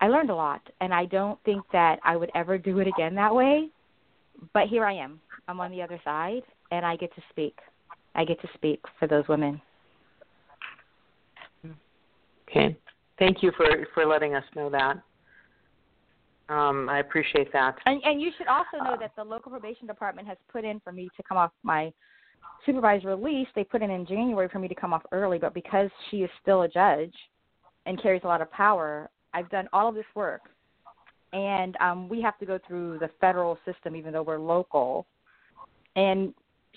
i 0.00 0.08
learned 0.08 0.30
a 0.30 0.34
lot. 0.34 0.62
And 0.80 0.92
i 0.92 1.04
don't 1.04 1.38
think 1.44 1.64
that 1.72 1.98
i 2.04 2.16
would 2.16 2.30
ever 2.34 2.58
do 2.58 2.78
it 2.78 2.88
again 2.88 3.14
that 3.14 3.34
way 3.34 3.68
but 4.52 4.66
here 4.68 4.84
i 4.84 4.92
am. 4.92 5.20
I'm 5.48 5.60
on 5.60 5.70
the 5.70 5.82
other 5.82 6.00
side 6.04 6.42
and 6.70 6.84
i 6.84 6.96
get 6.96 7.14
to 7.14 7.22
speak. 7.30 7.58
I 8.14 8.24
get 8.24 8.40
to 8.42 8.48
speak 8.54 8.80
for 8.98 9.06
those 9.06 9.26
women 9.28 9.60
Okay. 12.52 12.76
Thank 13.18 13.42
you 13.42 13.50
for 13.56 13.66
for 13.94 14.06
letting 14.06 14.34
us 14.34 14.44
know 14.54 14.68
that. 14.70 15.02
Um, 16.48 16.88
I 16.88 16.98
appreciate 16.98 17.50
that. 17.52 17.76
And, 17.86 18.02
and 18.04 18.20
you 18.20 18.30
should 18.36 18.46
also 18.46 18.76
know 18.84 18.96
that 19.00 19.12
the 19.16 19.24
local 19.24 19.50
probation 19.50 19.86
department 19.86 20.28
has 20.28 20.36
put 20.50 20.64
in 20.64 20.80
for 20.80 20.92
me 20.92 21.08
to 21.16 21.22
come 21.22 21.38
off 21.38 21.50
my 21.62 21.92
supervised 22.66 23.06
release. 23.06 23.46
They 23.54 23.64
put 23.64 23.80
in 23.80 23.90
in 23.90 24.04
January 24.04 24.48
for 24.48 24.58
me 24.58 24.68
to 24.68 24.74
come 24.74 24.92
off 24.92 25.02
early, 25.12 25.38
but 25.38 25.54
because 25.54 25.88
she 26.10 26.18
is 26.18 26.30
still 26.42 26.62
a 26.62 26.68
judge 26.68 27.14
and 27.86 28.00
carries 28.02 28.22
a 28.24 28.26
lot 28.26 28.42
of 28.42 28.50
power, 28.52 29.08
I've 29.32 29.48
done 29.50 29.66
all 29.72 29.88
of 29.88 29.94
this 29.94 30.04
work, 30.14 30.42
and 31.32 31.76
um, 31.80 32.08
we 32.08 32.20
have 32.20 32.38
to 32.38 32.44
go 32.44 32.58
through 32.66 32.98
the 32.98 33.08
federal 33.20 33.58
system, 33.64 33.96
even 33.96 34.12
though 34.12 34.22
we're 34.22 34.38
local. 34.38 35.06
And 35.96 36.34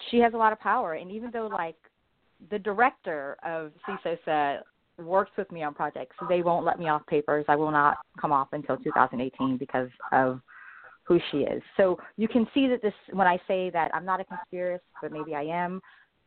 she 0.09 0.19
has 0.19 0.33
a 0.33 0.37
lot 0.37 0.53
of 0.53 0.59
power, 0.59 0.93
and 0.93 1.11
even 1.11 1.31
though 1.31 1.47
like 1.47 1.75
the 2.49 2.59
director 2.59 3.35
of 3.43 3.71
CSOSA 3.87 4.59
works 4.97 5.31
with 5.37 5.51
me 5.51 5.63
on 5.63 5.73
projects. 5.73 6.15
They 6.29 6.41
won't 6.41 6.65
let 6.65 6.79
me 6.79 6.87
off 6.87 7.05
papers. 7.07 7.45
I 7.47 7.55
will 7.55 7.71
not 7.71 7.97
come 8.19 8.31
off 8.31 8.49
until 8.53 8.77
2018 8.77 9.57
because 9.57 9.89
of 10.11 10.39
who 11.03 11.19
she 11.31 11.39
is. 11.39 11.61
So 11.77 11.97
you 12.17 12.27
can 12.27 12.47
see 12.53 12.67
that 12.67 12.81
this 12.81 12.93
when 13.11 13.27
I 13.27 13.37
say 13.47 13.69
that 13.71 13.91
I'm 13.93 14.05
not 14.05 14.19
a 14.19 14.25
conspiracist, 14.25 14.79
but 15.01 15.11
maybe 15.11 15.35
I 15.35 15.43
am. 15.43 15.81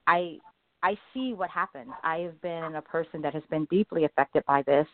I 0.06 0.38
I 0.82 0.96
see 1.12 1.34
what 1.34 1.50
happens. 1.50 1.90
I 2.04 2.18
have 2.18 2.40
been 2.40 2.76
a 2.76 2.82
person 2.82 3.20
that 3.22 3.34
has 3.34 3.42
been 3.50 3.66
deeply 3.68 4.04
affected 4.04 4.44
by 4.46 4.62
this, 4.62 4.86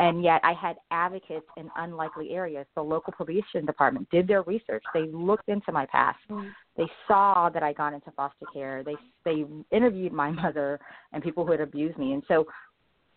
and 0.00 0.22
yet 0.22 0.40
I 0.42 0.54
had 0.54 0.76
advocates 0.90 1.46
in 1.58 1.70
unlikely 1.76 2.30
areas. 2.30 2.66
The 2.74 2.82
local 2.82 3.12
probation 3.12 3.66
department 3.66 4.08
did 4.10 4.26
their 4.26 4.42
research. 4.42 4.82
They 4.94 5.06
looked 5.12 5.50
into 5.50 5.70
my 5.70 5.84
past. 5.86 6.18
Mm. 6.30 6.50
They 6.78 6.86
saw 7.06 7.50
that 7.50 7.62
I 7.62 7.74
got 7.74 7.92
into 7.92 8.10
foster 8.12 8.46
care. 8.54 8.82
They 8.82 8.96
they 9.24 9.44
interviewed 9.70 10.12
my 10.12 10.30
mother 10.42 10.80
and 11.12 11.22
people 11.22 11.44
who 11.44 11.52
had 11.52 11.60
abused 11.60 11.98
me, 11.98 12.14
and 12.14 12.22
so 12.26 12.46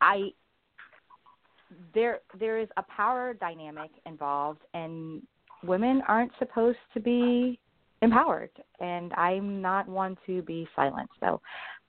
I 0.01 0.31
there 1.93 2.19
there 2.39 2.59
is 2.59 2.67
a 2.77 2.83
power 2.83 3.33
dynamic 3.33 3.91
involved 4.05 4.61
and 4.73 5.21
women 5.63 6.01
aren't 6.07 6.31
supposed 6.39 6.77
to 6.93 6.99
be 6.99 7.59
empowered 8.01 8.49
and 8.79 9.13
I'm 9.13 9.61
not 9.61 9.87
one 9.87 10.17
to 10.25 10.41
be 10.41 10.67
silent. 10.75 11.09
So 11.19 11.39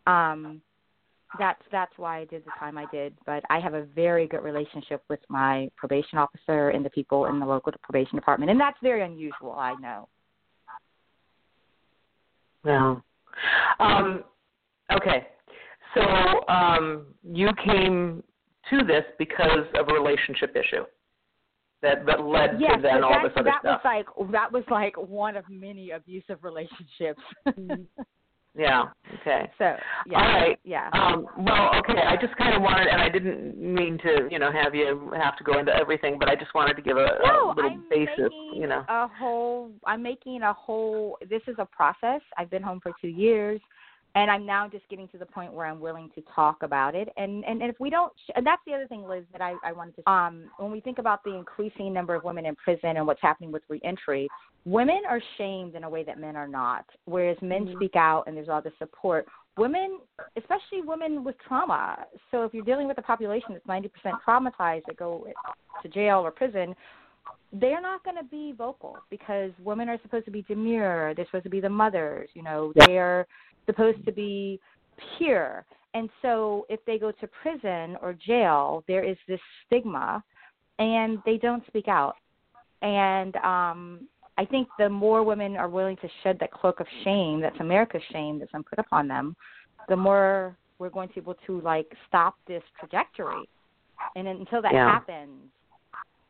um 0.07 0.61
that's 1.39 1.63
that's 1.71 1.93
why 1.97 2.19
I 2.19 2.25
did 2.27 2.45
the 2.45 2.51
time 2.59 2.77
I 2.77 2.87
did. 2.93 3.15
But 3.25 3.43
I 3.51 3.59
have 3.61 3.75
a 3.75 3.85
very 3.95 4.27
good 4.27 4.43
relationship 4.43 5.03
with 5.09 5.21
my 5.29 5.71
probation 5.77 6.19
officer 6.19 6.71
and 6.71 6.85
the 6.85 6.91
people 6.91 7.27
in 7.27 7.41
the 7.41 7.47
local 7.47 7.73
probation 7.83 8.17
department, 8.17 8.51
and 8.51 8.61
that's 8.61 8.77
very 8.83 9.03
unusual. 9.03 9.53
I 9.53 9.75
know. 9.81 10.09
Yeah. 12.65 12.97
Um, 13.81 14.25
okay, 14.95 15.29
so 15.95 16.49
um, 16.49 17.07
you 17.23 17.49
came 17.65 18.23
to 18.71 18.85
this 18.85 19.05
because 19.19 19.67
of 19.79 19.89
a 19.89 19.93
relationship 19.93 20.57
issue 20.57 20.85
that 21.83 22.07
that 22.07 22.25
led 22.25 22.61
yes, 22.61 22.77
to 22.77 22.83
then 22.83 23.05
all 23.05 23.21
this 23.23 23.33
other 23.37 23.51
that 23.51 23.61
stuff. 23.61 23.81
Was 23.85 24.05
like, 24.17 24.31
that 24.33 24.53
was 24.53 24.65
like 24.71 24.97
one 24.97 25.37
of 25.37 25.45
many 25.51 25.91
abusive 25.91 26.39
relationships. 26.43 27.21
yeah. 28.57 28.85
Okay. 29.21 29.51
So 29.59 29.75
yeah. 30.07 30.19
All 30.19 30.25
right. 30.25 30.59
Yeah. 30.65 30.91
Um, 30.93 31.27
well, 31.39 31.71
okay. 31.79 32.01
I 32.01 32.17
just 32.21 32.37
kind 32.37 32.55
of 32.55 32.63
wanted, 32.63 32.87
and 32.87 33.03
I 33.03 33.09
didn't 33.09 33.59
mean 33.59 33.99
to, 33.99 34.29
you 34.31 34.39
know, 34.39 34.53
have 34.53 34.75
you 34.75 35.11
have 35.17 35.37
to 35.39 35.45
go 35.45 35.59
into 35.59 35.75
everything, 35.75 36.19
but 36.19 36.29
I 36.29 36.37
just 36.37 36.55
wanted 36.55 36.75
to 36.75 36.83
give 36.83 36.97
a, 36.97 37.07
no, 37.25 37.51
a 37.51 37.55
little 37.55 37.71
I'm 37.71 37.85
basis. 37.91 38.31
You 38.55 38.67
know. 38.69 38.85
A 38.89 39.09
whole. 39.09 39.73
I'm 39.85 40.03
making 40.03 40.43
a 40.43 40.53
whole. 40.53 41.19
This 41.29 41.43
is 41.49 41.57
a 41.59 41.67
process. 41.67 42.21
I've 42.39 42.51
been 42.51 42.63
home 42.63 42.81
for 42.81 42.93
two 43.01 43.09
years 43.09 43.61
and 44.15 44.31
I'm 44.31 44.45
now 44.45 44.69
just 44.69 44.89
getting 44.89 45.09
to 45.09 45.19
the 45.19 45.27
point 45.27 45.53
where 45.53 45.67
I'm 45.67 45.81
willing 45.81 46.11
to 46.15 46.23
talk 46.35 46.63
about 46.63 46.95
it. 46.95 47.09
And 47.17 47.45
and, 47.45 47.63
and 47.63 47.71
if 47.71 47.81
we 47.81 47.91
don't, 47.91 48.13
and 48.35 48.47
that's 48.47 48.63
the 48.67 48.75
other 48.75 48.87
thing, 48.87 49.07
Liz, 49.09 49.25
that 49.33 49.41
I, 49.41 49.55
I 49.65 49.73
wanted 49.73 49.97
to. 49.97 50.11
Um, 50.11 50.45
when 50.59 50.71
we 50.71 50.81
think 50.81 50.99
about 50.99 51.25
the 51.25 51.35
increasing 51.35 51.93
number 51.93 52.15
of 52.15 52.25
women 52.25 52.47
in 52.47 52.55
prison 52.57 52.97
and 52.97 53.07
what's 53.07 53.23
happening 53.23 53.53
with 53.53 53.63
reentry, 53.69 54.29
women 54.65 55.03
are 55.09 55.21
shamed 55.39 55.75
in 55.75 55.85
a 55.85 55.91
way 55.91 56.05
that 56.05 56.21
men 56.21 56.37
are 56.37 56.49
not. 56.49 56.85
Whereas 57.07 57.37
men 57.41 57.67
mm-hmm. 57.67 57.77
speak 57.77 57.97
out 57.97 58.25
and 58.27 58.37
there's 58.37 58.49
all 58.49 58.63
the 58.63 58.73
support. 58.79 59.27
Women, 59.57 59.99
especially 60.37 60.81
women 60.83 61.25
with 61.25 61.37
trauma. 61.47 62.07
So 62.31 62.45
if 62.45 62.55
you're 62.55 62.65
dealing 62.65 62.89
with 62.89 62.97
a 62.97 63.03
population 63.03 63.49
that's 63.51 63.67
90% 63.67 63.91
traumatized 64.27 64.83
that 64.87 64.97
go 64.97 65.27
to 65.83 65.89
jail 65.91 66.21
or 66.21 66.31
prison, 66.31 66.75
they're 67.53 67.83
not 67.83 68.03
going 68.03 68.17
to 68.17 68.25
be 68.25 68.55
vocal 68.57 68.97
because 69.11 69.51
women 69.63 69.89
are 69.89 69.99
supposed 70.03 70.25
to 70.25 70.31
be 70.31 70.43
demure. 70.43 71.15
They're 71.15 71.27
supposed 71.27 71.45
to 71.45 71.51
be 71.51 71.61
the 71.61 71.69
mothers. 71.69 72.31
You 72.33 72.43
know, 72.43 72.73
they're 72.75 73.27
supposed 73.67 74.05
to 74.05 74.13
be 74.13 74.61
pure. 75.19 75.65
And 75.95 76.09
so 76.23 76.67
if 76.69 76.81
they 76.87 76.99
go 76.99 77.13
to 77.13 77.27
prison 77.27 77.97
or 78.01 78.15
jail, 78.15 78.83
there 78.89 79.05
is 79.05 79.17
this 79.29 79.41
stigma 79.67 80.23
and 80.79 81.19
they 81.27 81.37
don't 81.37 81.67
speak 81.67 81.89
out. 81.89 82.17
And 82.81 83.37
um 83.37 84.09
I 84.39 84.47
think 84.47 84.69
the 84.79 84.89
more 84.89 85.23
women 85.23 85.57
are 85.57 85.69
willing 85.69 85.97
to 85.99 86.09
shed 86.23 86.39
that 86.41 86.51
cloak 86.53 86.81
of 86.81 86.87
shame, 87.05 87.41
that's 87.41 87.61
America's 87.61 88.03
shame 88.11 88.39
that's 88.39 88.51
been 88.53 88.65
put 88.65 88.79
upon 88.79 89.07
them, 89.07 89.37
the 89.89 89.97
more 89.97 90.57
we're 90.79 90.89
going 90.89 91.09
to 91.09 91.15
be 91.15 91.21
able 91.21 91.37
to 91.47 91.61
like 91.61 91.87
stop 92.09 92.35
this 92.49 92.63
trajectory. 92.81 93.49
And 94.17 94.27
until 94.27 94.63
that 94.63 94.73
yeah. 94.73 94.91
happens, 94.91 95.51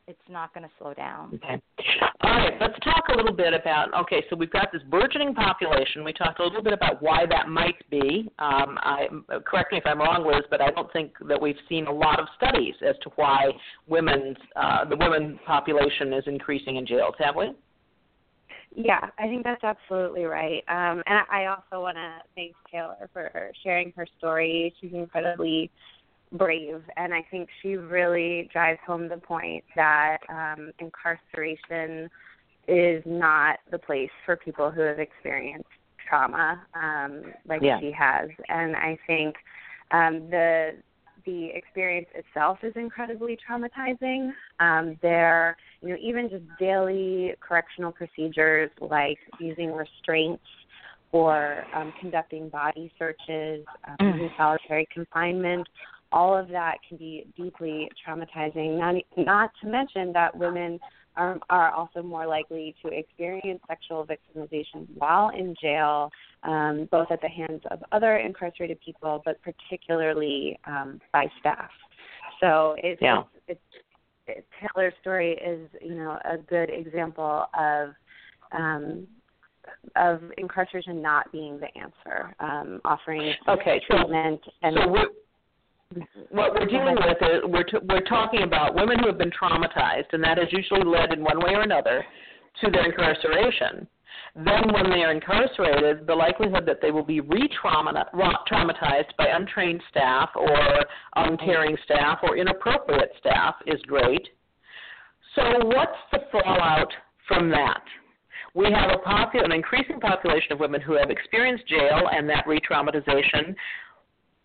it's 0.09 0.19
not 0.29 0.53
going 0.53 0.65
to 0.65 0.71
slow 0.79 0.95
down. 0.95 1.31
Okay. 1.35 1.61
All 2.23 2.31
right, 2.31 2.55
let's 2.61 2.79
talk 2.83 3.05
a 3.13 3.17
little 3.17 3.35
bit 3.35 3.55
about. 3.55 3.95
Okay, 4.03 4.25
so 4.29 4.37
we've 4.37 4.51
got 4.51 4.69
this 4.73 4.83
burgeoning 4.91 5.35
population. 5.35 6.03
We 6.05 6.13
talked 6.13 6.41
a 6.41 6.45
little 6.45 6.63
bit 6.63 6.73
about 6.73 7.03
why 7.03 7.25
that 7.31 7.49
might 7.49 7.89
be. 7.91 8.31
Um, 8.39 8.79
I, 8.83 9.07
correct 9.47 9.73
me 9.73 9.79
if 9.79 9.85
I'm 9.87 10.01
wrong, 10.01 10.27
Liz, 10.27 10.43
but 10.51 10.61
I 10.61 10.71
don't 10.71 10.93
think 10.93 11.13
that 11.29 11.41
we've 11.41 11.57
seen 11.69 11.87
a 11.87 11.93
lot 11.93 12.19
of 12.19 12.27
studies 12.37 12.75
as 12.87 12.97
to 13.03 13.11
why 13.17 13.47
women's 13.87 14.37
uh, 14.57 14.85
the 14.85 14.97
women 14.97 15.39
population 15.47 16.13
is 16.13 16.25
increasing 16.27 16.77
in 16.77 16.87
jails, 16.87 17.15
have 17.19 17.37
we? 17.37 17.53
Yeah, 18.75 19.09
I 19.19 19.25
think 19.25 19.45
that's 19.45 19.63
absolutely 19.63 20.25
right. 20.25 20.65
Um, 20.69 21.03
and 21.07 21.21
I 21.31 21.47
also 21.47 21.83
want 21.83 21.97
to 21.97 22.19
thank 22.35 22.55
Taylar 22.73 23.09
for 23.13 23.53
sharing 23.63 23.93
her 23.97 24.07
story. 24.19 24.75
She's 24.81 24.93
incredibly 24.95 25.71
brave 26.33 26.83
and 26.97 27.13
i 27.13 27.25
think 27.31 27.49
she 27.61 27.77
really 27.77 28.49
drives 28.53 28.79
home 28.87 29.09
the 29.09 29.17
point 29.17 29.65
that 29.77 30.19
um 30.29 30.73
incarceration 30.79 32.09
is 32.69 33.03
not 33.05 33.59
the 33.71 33.79
place 33.79 34.11
for 34.25 34.37
people 34.37 34.71
who 34.71 34.81
have 34.81 34.99
experienced 34.99 35.69
trauma 36.09 36.63
um 36.75 37.23
like 37.47 37.61
yeah. 37.63 37.79
she 37.81 37.93
has 37.93 38.29
and 38.49 38.77
i 38.77 38.97
think 39.07 39.37
um 39.91 40.29
the 40.31 40.71
the 41.25 41.51
experience 41.55 42.09
itself 42.15 42.59
is 42.63 42.73
incredibly 42.77 43.37
traumatizing 43.37 44.31
um 44.61 44.97
there 45.03 45.57
you 45.83 45.91
know 45.91 45.97
even 46.01 46.29
just 46.29 46.45
daily 46.59 47.35
correctional 47.41 47.93
procedures 47.93 48.71
like 48.81 49.19
using 49.39 49.73
restraints 49.73 50.43
or 51.13 51.65
um, 51.75 51.93
conducting 52.01 52.49
body 52.49 52.91
searches, 52.99 53.65
um, 53.87 53.97
mm. 54.01 54.37
solitary 54.37 54.89
confinement, 54.93 55.69
all 56.13 56.37
of 56.37 56.49
that 56.49 56.77
can 56.87 56.97
be 56.97 57.27
deeply 57.37 57.89
traumatizing. 58.07 58.79
Not, 58.79 58.95
not 59.17 59.51
to 59.63 59.69
mention 59.69 60.13
that 60.13 60.37
women 60.37 60.79
are, 61.17 61.39
are 61.51 61.71
also 61.73 62.03
more 62.03 62.27
likely 62.27 62.75
to 62.83 62.89
experience 62.89 63.61
sexual 63.69 64.07
victimization 64.07 64.87
while 64.95 65.31
in 65.31 65.55
jail, 65.61 66.11
um, 66.43 66.89
both 66.91 67.11
at 67.11 67.21
the 67.21 67.29
hands 67.29 67.63
of 67.71 67.81
other 67.93 68.17
incarcerated 68.17 68.79
people, 68.81 69.23
but 69.25 69.39
particularly 69.43 70.59
um, 70.67 71.01
by 71.13 71.27
staff. 71.41 71.71
So 72.41 72.75
it's, 72.79 73.01
yeah. 73.01 73.23
it's, 73.47 73.61
it's, 74.27 74.47
Taylar's 74.61 74.95
story 75.01 75.33
is 75.33 75.69
you 75.81 75.97
know 75.97 76.19
a 76.25 76.39
good 76.39 76.71
example 76.71 77.47
of 77.59 77.91
um, 78.53 79.07
of 79.97 80.21
incarceration 80.39 81.03
not 81.03 81.31
being 81.33 81.59
the 81.61 81.69
answer, 81.79 82.35
um, 82.41 82.81
offering 82.85 83.33
okay, 83.49 83.81
treatment 83.87 84.41
so, 84.45 84.51
and 84.63 84.77
so 84.85 84.91
what 86.31 86.55
we're 86.55 86.67
dealing 86.67 86.97
with 86.97 87.19
is 87.21 87.41
we're 87.45 87.65
t- 87.65 87.85
we're 87.89 88.03
talking 88.03 88.43
about 88.43 88.75
women 88.75 88.99
who 88.99 89.07
have 89.07 89.19
been 89.19 89.31
traumatized, 89.31 90.13
and 90.13 90.23
that 90.25 90.39
has 90.39 90.49
usually 90.51 90.85
led 90.85 91.13
in 91.13 91.23
one 91.23 91.39
way 91.45 91.55
or 91.55 91.63
another 91.63 92.05
to 92.61 92.71
their 92.71 92.85
incarceration. 92.85 93.87
Then, 94.35 94.73
when 94.73 94.89
they 94.91 95.03
are 95.03 95.13
incarcerated, 95.13 96.07
the 96.07 96.15
likelihood 96.15 96.65
that 96.67 96.81
they 96.81 96.91
will 96.91 97.05
be 97.05 97.21
re-traumatized 97.21 99.17
by 99.19 99.27
untrained 99.27 99.83
staff 99.91 100.31
or 100.35 100.85
uncaring 101.17 101.77
staff 101.85 102.19
or 102.23 102.37
inappropriate 102.37 103.13
staff 103.19 103.57
is 103.67 103.81
great. 103.83 104.27
So, 105.35 105.43
what's 105.65 105.99
the 106.13 106.21
fallout 106.31 106.93
from 107.29 107.51
that? 107.51 107.83
We 108.55 108.67
have 108.73 108.91
a 108.91 108.99
popu- 109.07 109.45
an 109.45 109.53
increasing 109.53 110.01
population 110.01 110.53
of 110.53 110.61
women 110.61 110.81
who 110.81 110.95
have 110.95 111.11
experienced 111.11 111.67
jail 111.69 112.09
and 112.11 112.29
that 112.29 112.47
re-traumatization. 112.47 113.55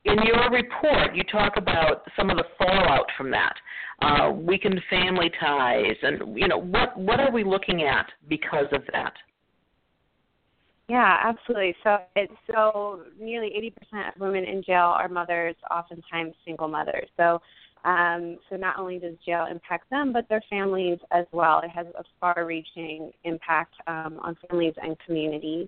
In 0.07 0.19
your 0.23 0.49
report, 0.49 1.13
you 1.13 1.23
talk 1.23 1.57
about 1.57 2.03
some 2.15 2.29
of 2.29 2.37
the 2.37 2.45
fallout 2.57 3.07
from 3.17 3.29
that, 3.31 3.53
uh, 4.01 4.31
weakened 4.31 4.81
family 4.89 5.29
ties, 5.37 5.97
and 6.01 6.37
you 6.37 6.47
know 6.47 6.59
what 6.59 6.97
what 6.97 7.19
are 7.19 7.29
we 7.31 7.43
looking 7.43 7.83
at 7.83 8.07
because 8.29 8.67
of 8.71 8.83
that? 8.93 9.13
Yeah, 10.87 11.17
absolutely. 11.21 11.75
So 11.83 11.97
it's 12.15 12.31
so 12.49 13.01
nearly 13.19 13.73
80% 13.93 14.15
of 14.15 14.21
women 14.21 14.45
in 14.45 14.63
jail 14.63 14.95
are 14.97 15.09
mothers, 15.09 15.55
oftentimes 15.69 16.33
single 16.45 16.69
mothers. 16.69 17.09
So 17.17 17.41
um, 17.83 18.37
so 18.49 18.55
not 18.55 18.79
only 18.79 18.99
does 18.99 19.15
jail 19.25 19.47
impact 19.49 19.89
them, 19.89 20.13
but 20.13 20.27
their 20.29 20.43
families 20.49 20.99
as 21.11 21.25
well. 21.33 21.59
It 21.59 21.69
has 21.69 21.87
a 21.97 22.03
far-reaching 22.19 23.11
impact 23.25 23.73
um, 23.87 24.19
on 24.21 24.37
families 24.47 24.73
and 24.81 24.97
communities. 25.05 25.67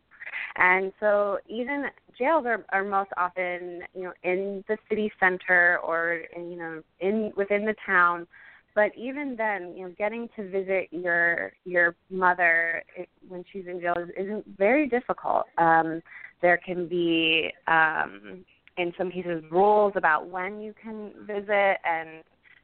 And 0.55 0.91
so 0.99 1.39
even 1.47 1.85
jails 2.17 2.45
are, 2.45 2.65
are 2.71 2.83
most 2.83 3.11
often, 3.17 3.81
you 3.93 4.03
know, 4.03 4.13
in 4.23 4.63
the 4.67 4.77
city 4.89 5.11
center 5.19 5.79
or 5.83 6.21
you 6.35 6.57
know, 6.57 6.81
in 6.99 7.31
within 7.35 7.65
the 7.65 7.75
town 7.85 8.27
but 8.75 8.91
even 8.95 9.35
then, 9.35 9.73
you 9.75 9.85
know, 9.85 9.93
getting 9.97 10.29
to 10.35 10.49
visit 10.49 10.87
your 10.91 11.53
your 11.65 11.95
mother 12.09 12.83
when 13.27 13.43
she's 13.51 13.65
in 13.67 13.81
jail 13.81 13.95
is, 13.97 14.09
isn't 14.17 14.45
very 14.57 14.87
difficult. 14.87 15.45
Um, 15.57 16.01
there 16.41 16.57
can 16.57 16.87
be, 16.87 17.51
um, 17.67 18.45
in 18.77 18.93
some 18.97 19.11
cases, 19.11 19.43
rules 19.51 19.93
about 19.95 20.29
when 20.29 20.61
you 20.61 20.73
can 20.81 21.11
visit, 21.25 21.77
and 21.83 22.23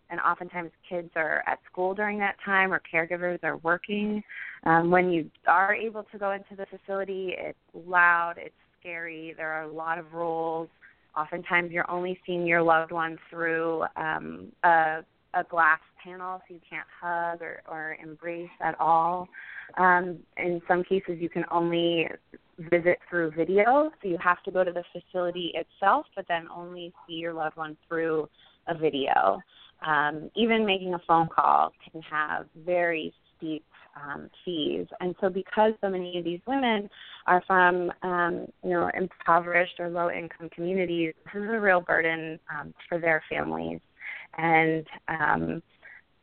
and 0.10 0.20
oftentimes 0.20 0.72
kids 0.88 1.10
are 1.16 1.44
at 1.48 1.60
school 1.72 1.94
during 1.94 2.20
that 2.20 2.36
time, 2.44 2.74
or 2.74 2.82
caregivers 2.94 3.44
are 3.44 3.58
working. 3.58 4.24
Um, 4.66 4.92
when 4.92 5.10
you 5.10 5.30
are 5.48 5.74
able 5.74 6.04
to 6.12 6.18
go 6.18 6.32
into 6.32 6.56
the 6.56 6.66
facility, 6.66 7.34
it's 7.38 7.58
loud, 7.74 8.36
it's 8.38 8.56
scary. 8.80 9.34
There 9.36 9.52
are 9.52 9.64
a 9.64 9.72
lot 9.72 9.98
of 9.98 10.14
rules. 10.14 10.70
Oftentimes, 11.18 11.72
you're 11.72 11.90
only 11.90 12.20
seeing 12.26 12.46
your 12.46 12.62
loved 12.62 12.92
one 12.92 13.18
through 13.30 13.86
um, 13.96 14.52
a 14.64 15.02
a 15.36 15.44
glass 15.44 15.80
panel, 16.04 16.42
so 16.48 16.54
you 16.54 16.62
can't 16.68 16.88
hug 17.02 17.42
or, 17.42 17.62
or 17.68 17.98
embrace 18.02 18.50
at 18.62 18.80
all. 18.80 19.28
Um, 19.78 20.20
in 20.38 20.62
some 20.68 20.84
cases, 20.84 21.18
you 21.20 21.30
can 21.30 21.44
only 21.52 22.08
visit 22.58 23.00
through 23.10 23.32
video, 23.32 23.92
so 24.02 24.08
you 24.08 24.18
have 24.24 24.42
to 24.44 24.52
go 24.52 24.64
to 24.64 24.72
the 24.72 24.84
facility 24.94 25.54
itself, 25.54 26.06
but 26.16 26.26
then 26.28 26.48
only 26.54 26.94
see 27.06 27.16
your 27.16 27.34
loved 27.34 27.58
one 27.58 27.76
through 27.88 28.30
a 28.68 28.78
video. 28.78 29.40
Um, 29.86 30.30
even 30.36 30.66
making 30.66 30.94
a 30.94 31.00
phone 31.08 31.28
call 31.28 31.72
can 31.92 32.02
have 32.02 32.48
very 32.66 33.14
steep 33.38 33.64
um, 33.96 34.30
fees, 34.44 34.88
and 35.00 35.16
so 35.22 35.30
because 35.30 35.74
so 35.82 35.90
many 35.90 36.18
of 36.18 36.24
these 36.24 36.42
women 36.48 36.90
are 37.28 37.44
from 37.48 37.92
um, 38.02 38.48
you 38.64 38.72
know 38.72 38.90
impoverished 38.96 39.80
or 39.80 39.90
low 39.90 40.10
income 40.10 40.50
communities, 40.50 41.14
this 41.26 41.44
is 41.44 41.50
a 41.50 41.60
real 41.60 41.82
burden 41.82 42.40
um, 42.50 42.74
for 42.90 43.00
their 43.00 43.24
families. 43.30 43.80
And 44.38 44.86
um, 45.08 45.64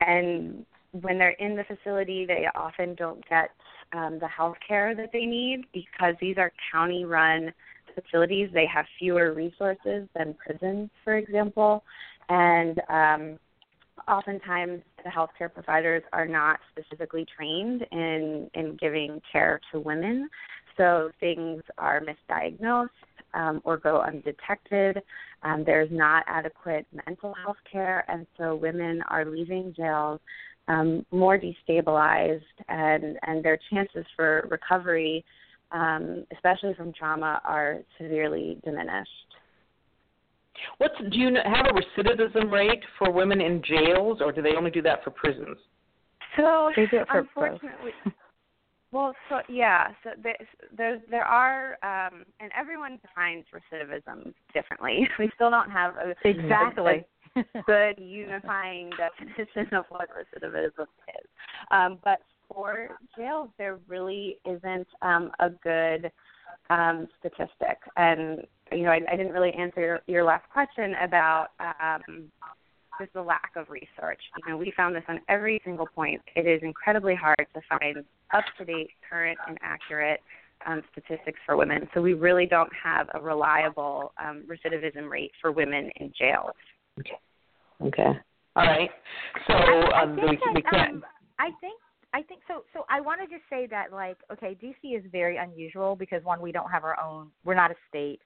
and 0.00 0.66
when 0.92 1.18
they're 1.18 1.30
in 1.30 1.57
the 1.57 1.64
facility, 1.64 2.26
they 2.26 2.46
often 2.55 2.94
don't 2.94 3.26
get 3.28 3.50
um, 3.92 4.18
the 4.20 4.28
health 4.28 4.57
care 4.66 4.94
that 4.94 5.11
they 5.12 5.26
need 5.26 5.64
because 5.72 6.14
these 6.20 6.36
are 6.38 6.53
county 6.70 7.05
run 7.05 7.53
facilities. 7.94 8.50
They 8.53 8.66
have 8.66 8.86
fewer 8.98 9.32
resources 9.32 10.09
than 10.16 10.34
prisons, 10.34 10.90
for 11.05 11.16
example, 11.16 11.84
and 12.29 12.81
um, 12.89 13.39
oftentimes 14.09 14.83
the 15.05 15.11
healthcare 15.11 15.53
providers 15.53 16.03
are 16.12 16.27
not 16.27 16.59
specifically 16.70 17.27
trained 17.37 17.85
in 17.93 18.51
in 18.55 18.77
giving 18.81 19.20
care 19.31 19.61
to 19.73 19.81
women, 19.81 20.29
so 20.77 21.11
things 21.20 21.62
are 21.79 22.01
misdiagnosed 22.01 22.89
um, 23.35 23.61
or 23.64 23.77
go 23.77 24.01
undetected. 24.01 25.03
Um, 25.43 25.64
there's 25.64 25.91
not 25.91 26.25
adequate 26.27 26.87
mental 27.07 27.35
health 27.45 27.57
care, 27.70 28.05
and 28.09 28.27
so 28.39 28.55
women 28.55 29.03
are 29.09 29.25
leaving 29.25 29.75
jails 29.77 30.20
um, 30.68 31.05
more 31.11 31.39
destabilized, 31.39 32.41
and, 32.68 33.18
and 33.23 33.45
their 33.45 33.59
chances 33.70 34.07
for 34.14 34.47
recovery, 34.51 35.25
um, 35.73 36.25
especially 36.33 36.75
from 36.75 36.93
trauma, 36.93 37.41
are 37.45 37.81
severely 38.01 38.59
diminished. 38.64 39.32
What's 40.78 40.94
do 40.98 41.18
you 41.18 41.34
have 41.44 41.66
a 41.66 41.72
recidivism 41.72 42.50
rate 42.50 42.82
for 42.98 43.11
women 43.11 43.40
in 43.40 43.62
jails, 43.62 44.20
or 44.20 44.32
do 44.32 44.42
they 44.42 44.55
only 44.57 44.70
do 44.70 44.82
that 44.82 45.03
for 45.03 45.11
prisons? 45.11 45.57
So 46.36 46.70
they 46.76 46.86
do 46.86 46.98
it 46.98 47.09
for 47.09 47.20
unfortunately, 47.20 47.92
well, 48.92 49.14
so 49.30 49.40
yeah, 49.48 49.88
so 50.05 50.11
there 50.22 50.36
there, 50.76 51.00
there 51.11 51.24
are, 51.24 51.78
um, 51.82 52.24
and 52.40 52.53
everyone 52.57 52.98
defines 53.00 53.44
recidivism 53.53 54.34
differently. 54.53 55.09
We 55.18 55.30
still 55.34 55.50
don't 55.50 55.70
have 55.70 55.94
a 55.96 56.14
exactly 56.28 57.05
a, 57.34 57.40
a 57.40 57.62
good 57.66 57.98
unifying 57.98 58.90
definition 58.98 59.74
of 59.74 59.86
what 59.88 60.09
recidivism 60.11 60.82
is. 60.82 61.26
Um, 61.70 61.98
but 62.05 62.18
for 62.53 62.90
jails, 63.16 63.48
there 63.57 63.78
really 63.88 64.38
isn't 64.44 64.88
um, 65.00 65.30
a 65.40 65.48
good 65.48 66.12
um, 66.68 67.09
statistic, 67.18 67.78
and 67.96 68.40
you 68.73 68.85
know, 68.85 68.91
I, 68.91 69.01
I 69.11 69.16
didn't 69.16 69.33
really 69.33 69.53
answer 69.53 69.81
your, 69.81 70.01
your 70.07 70.25
last 70.25 70.45
question 70.53 70.95
about 71.03 71.49
um, 71.59 72.31
just 73.01 73.12
the 73.14 73.23
lack 73.23 73.53
of 73.57 73.68
research. 73.70 74.20
You 74.39 74.53
know, 74.53 74.57
we 74.57 74.73
found 74.77 74.95
this 74.95 75.05
on 75.09 75.20
every 75.29 75.61
single 75.64 75.87
point. 75.87 76.20
It 76.37 76.47
is 76.47 76.61
incredibly 76.62 77.14
hard 77.14 77.47
to 77.55 77.61
find 77.68 77.99
up 78.33 78.45
to 78.59 78.64
date, 78.64 78.91
current, 79.09 79.39
and 79.49 79.59
accurate 79.62 80.20
um, 80.66 80.83
statistics 80.93 81.39
for 81.45 81.57
women. 81.57 81.89
So 81.95 82.01
we 82.01 82.14
really 82.14 82.47
don't 82.47 82.70
have 82.83 83.09
a 83.14 83.20
reliable 83.20 84.12
um, 84.23 84.45
recidivism 84.47 85.11
rate 85.11 85.33
for 85.41 85.53
women 85.53 85.91
in 85.97 86.12
jail. 86.18 86.51
Okay. 87.01 87.18
Okay. 87.83 88.18
All 88.55 88.64
right. 88.64 88.91
So 89.47 89.55
um, 89.55 90.16
we, 90.16 90.37
that, 90.37 90.53
we 90.55 90.62
can't. 90.62 90.97
Um, 90.97 91.05
I 91.39 91.51
think 91.61 91.75
I 92.14 92.23
think 92.23 92.43
so. 92.47 92.64
So 92.75 92.85
I 92.91 93.01
want 93.01 93.20
to 93.23 93.27
just 93.27 93.49
say 93.49 93.66
that, 93.68 93.93
like, 93.93 94.18
okay, 94.31 94.57
DC 94.62 94.97
is 94.97 95.03
very 95.11 95.39
unusual 95.39 95.97
because 95.97 96.23
one, 96.25 96.43
we 96.43 96.53
don't 96.53 96.70
have 96.70 96.85
our 96.85 97.01
own. 97.03 97.29
We're 97.45 97.55
not 97.55 97.70
a 97.70 97.75
state 97.89 98.20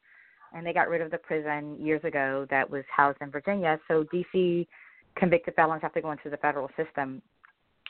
and 0.55 0.67
they 0.67 0.73
got 0.73 0.89
rid 0.89 1.01
of 1.01 1.11
the 1.11 1.19
prison 1.19 1.77
years 1.81 2.03
ago 2.05 2.47
that 2.51 2.69
was 2.69 2.85
housed 2.95 3.19
in 3.21 3.31
Virginia. 3.31 3.79
So 3.89 4.05
DC 4.13 4.67
convicted 5.17 5.55
felons 5.55 5.83
have 5.83 5.95
to 5.95 6.01
go 6.01 6.13
into 6.13 6.31
the 6.31 6.37
federal 6.37 6.69
system. 6.77 7.23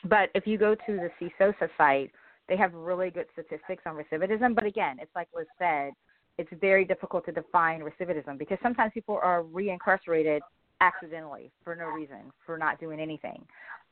But 0.05 0.29
if 0.35 0.45
you 0.45 0.57
go 0.57 0.75
to 0.75 0.79
the 0.87 1.09
CSOSA 1.19 1.69
site, 1.77 2.11
they 2.47 2.57
have 2.57 2.73
really 2.73 3.09
good 3.09 3.25
statistics 3.33 3.83
on 3.85 3.95
recidivism. 3.95 4.55
But 4.55 4.65
again, 4.65 4.97
it's 5.01 5.11
like 5.15 5.27
was 5.33 5.45
said, 5.57 5.91
it's 6.37 6.49
very 6.61 6.85
difficult 6.85 7.25
to 7.25 7.31
define 7.31 7.81
recidivism 7.81 8.37
because 8.37 8.57
sometimes 8.61 8.91
people 8.93 9.19
are 9.21 9.43
reincarcerated 9.43 10.39
accidentally 10.81 11.51
for 11.63 11.75
no 11.75 11.87
reason, 11.87 12.31
for 12.45 12.57
not 12.57 12.79
doing 12.79 12.99
anything. 12.99 13.41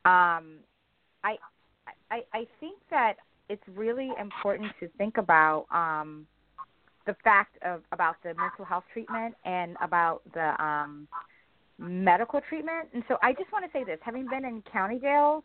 Um, 0.06 0.60
I, 1.24 1.38
I 2.12 2.22
I 2.34 2.48
think 2.60 2.78
that 2.92 3.16
it's 3.50 3.64
really 3.76 4.12
important 4.20 4.72
to 4.80 4.88
think 4.98 5.18
about 5.18 5.66
um, 5.72 6.28
the 7.06 7.16
fact 7.24 7.58
of 7.64 7.82
about 7.92 8.16
the 8.24 8.34
mental 8.36 8.66
health 8.66 8.84
treatment 8.92 9.36
and 9.46 9.78
about 9.82 10.22
the 10.34 10.62
um, 10.64 11.08
medical 11.78 12.42
treatment. 12.42 12.90
And 12.94 13.04
so 13.08 13.18
I 13.22 13.34
just 13.34 13.52
want 13.52 13.66
to 13.66 13.72
say 13.78 13.84
this: 13.84 14.00
having 14.02 14.28
been 14.28 14.46
in 14.46 14.64
county 14.72 15.00
jails 15.00 15.44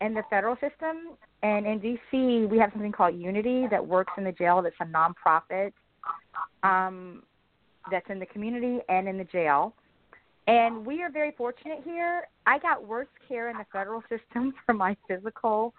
and 0.00 0.16
the 0.16 0.22
federal 0.28 0.54
system, 0.56 1.16
and 1.42 1.66
in 1.66 1.80
DC, 1.80 2.48
we 2.48 2.58
have 2.58 2.70
something 2.72 2.92
called 2.92 3.16
Unity 3.18 3.66
that 3.70 3.84
works 3.84 4.12
in 4.18 4.24
the 4.24 4.32
jail. 4.32 4.62
That's 4.62 4.76
a 4.80 4.84
nonprofit 4.84 5.72
um, 6.62 7.22
that's 7.90 8.08
in 8.10 8.18
the 8.18 8.26
community 8.26 8.80
and 8.88 9.08
in 9.08 9.18
the 9.18 9.24
jail. 9.24 9.74
And 10.48 10.86
we 10.86 11.02
are 11.02 11.10
very 11.10 11.32
fortunate 11.32 11.80
here. 11.84 12.28
I 12.46 12.58
got 12.58 12.86
worse 12.86 13.08
care 13.26 13.50
in 13.50 13.56
the 13.56 13.66
federal 13.72 14.02
system 14.02 14.54
for 14.66 14.74
my 14.74 14.96
physical 15.08 15.74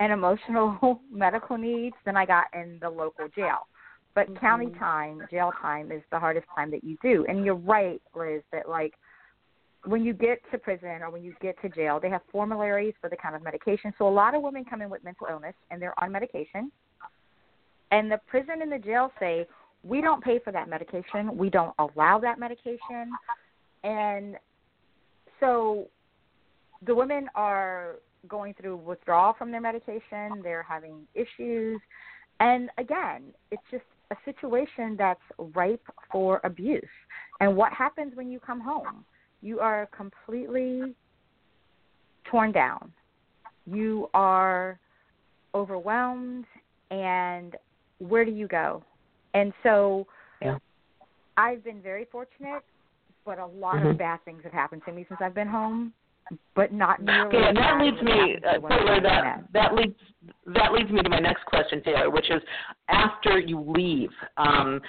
and 0.00 0.12
emotional 0.12 1.00
medical 1.12 1.56
needs 1.56 1.96
than 2.04 2.16
I 2.16 2.26
got 2.26 2.46
in 2.52 2.78
the 2.80 2.90
local 2.90 3.28
jail. 3.34 3.66
But 4.14 4.26
mm-hmm. 4.26 4.36
county 4.36 4.70
time, 4.78 5.22
jail 5.30 5.52
time 5.60 5.90
is 5.90 6.02
the 6.10 6.18
hardest 6.18 6.46
time 6.54 6.70
that 6.70 6.84
you 6.84 6.96
do. 7.02 7.24
And 7.28 7.44
you're 7.44 7.54
right, 7.54 8.00
Liz, 8.14 8.42
that 8.52 8.68
like 8.68 8.94
when 9.84 10.04
you 10.04 10.12
get 10.12 10.38
to 10.52 10.58
prison 10.58 11.02
or 11.02 11.10
when 11.10 11.24
you 11.24 11.34
get 11.40 11.60
to 11.62 11.68
jail, 11.68 11.98
they 12.00 12.10
have 12.10 12.20
formularies 12.30 12.94
for 13.00 13.08
the 13.10 13.16
kind 13.16 13.34
of 13.34 13.42
medication. 13.42 13.92
So 13.98 14.06
a 14.06 14.10
lot 14.10 14.34
of 14.34 14.42
women 14.42 14.64
come 14.64 14.82
in 14.82 14.90
with 14.90 15.02
mental 15.02 15.26
illness 15.30 15.54
and 15.70 15.80
they're 15.80 15.98
on 16.02 16.12
medication. 16.12 16.70
And 17.90 18.10
the 18.10 18.18
prison 18.26 18.62
and 18.62 18.70
the 18.70 18.78
jail 18.78 19.10
say, 19.18 19.46
we 19.82 20.00
don't 20.00 20.22
pay 20.22 20.38
for 20.38 20.52
that 20.52 20.68
medication. 20.68 21.36
We 21.36 21.50
don't 21.50 21.74
allow 21.78 22.18
that 22.20 22.38
medication. 22.38 23.10
And 23.82 24.36
so 25.40 25.88
the 26.86 26.94
women 26.94 27.28
are 27.34 27.96
going 28.28 28.54
through 28.54 28.76
withdrawal 28.76 29.34
from 29.36 29.50
their 29.50 29.60
medication, 29.60 30.40
they're 30.42 30.62
having 30.62 31.06
issues. 31.14 31.80
And 32.38 32.70
again, 32.78 33.22
it's 33.50 33.62
just 33.70 33.84
a 34.12 34.16
situation 34.24 34.94
that's 34.96 35.20
ripe 35.54 35.86
for 36.10 36.40
abuse. 36.44 36.82
And 37.40 37.56
what 37.56 37.72
happens 37.72 38.12
when 38.14 38.30
you 38.30 38.38
come 38.38 38.60
home? 38.60 39.04
You 39.40 39.60
are 39.60 39.88
completely 39.96 40.94
torn 42.30 42.52
down. 42.52 42.92
You 43.66 44.08
are 44.14 44.78
overwhelmed, 45.54 46.44
and 46.90 47.56
where 47.98 48.24
do 48.24 48.30
you 48.30 48.46
go? 48.46 48.82
And 49.34 49.52
so 49.62 50.06
yeah. 50.40 50.58
I've 51.36 51.64
been 51.64 51.80
very 51.80 52.06
fortunate, 52.10 52.62
but 53.24 53.38
a 53.38 53.46
lot 53.46 53.76
mm-hmm. 53.76 53.88
of 53.88 53.98
bad 53.98 54.24
things 54.24 54.42
have 54.44 54.52
happened 54.52 54.82
to 54.86 54.92
me 54.92 55.04
since 55.08 55.20
I've 55.22 55.34
been 55.34 55.48
home 55.48 55.92
but 56.54 56.72
not 56.72 57.02
nearly. 57.02 57.36
Okay, 57.36 57.48
and 57.48 57.56
that 57.56 57.80
leads 57.80 58.00
me 58.02 58.36
uh, 58.46 58.58
Taylar, 58.58 59.02
that 59.02 59.44
that 59.52 59.74
leads 59.74 59.94
that 60.54 60.72
leads 60.72 60.90
me 60.90 61.02
to 61.02 61.08
my 61.08 61.18
next 61.18 61.44
question, 61.46 61.80
Taylar, 61.80 62.12
which 62.12 62.30
is 62.30 62.42
after 62.88 63.38
you 63.38 63.60
leave. 63.60 64.10
Um, 64.36 64.80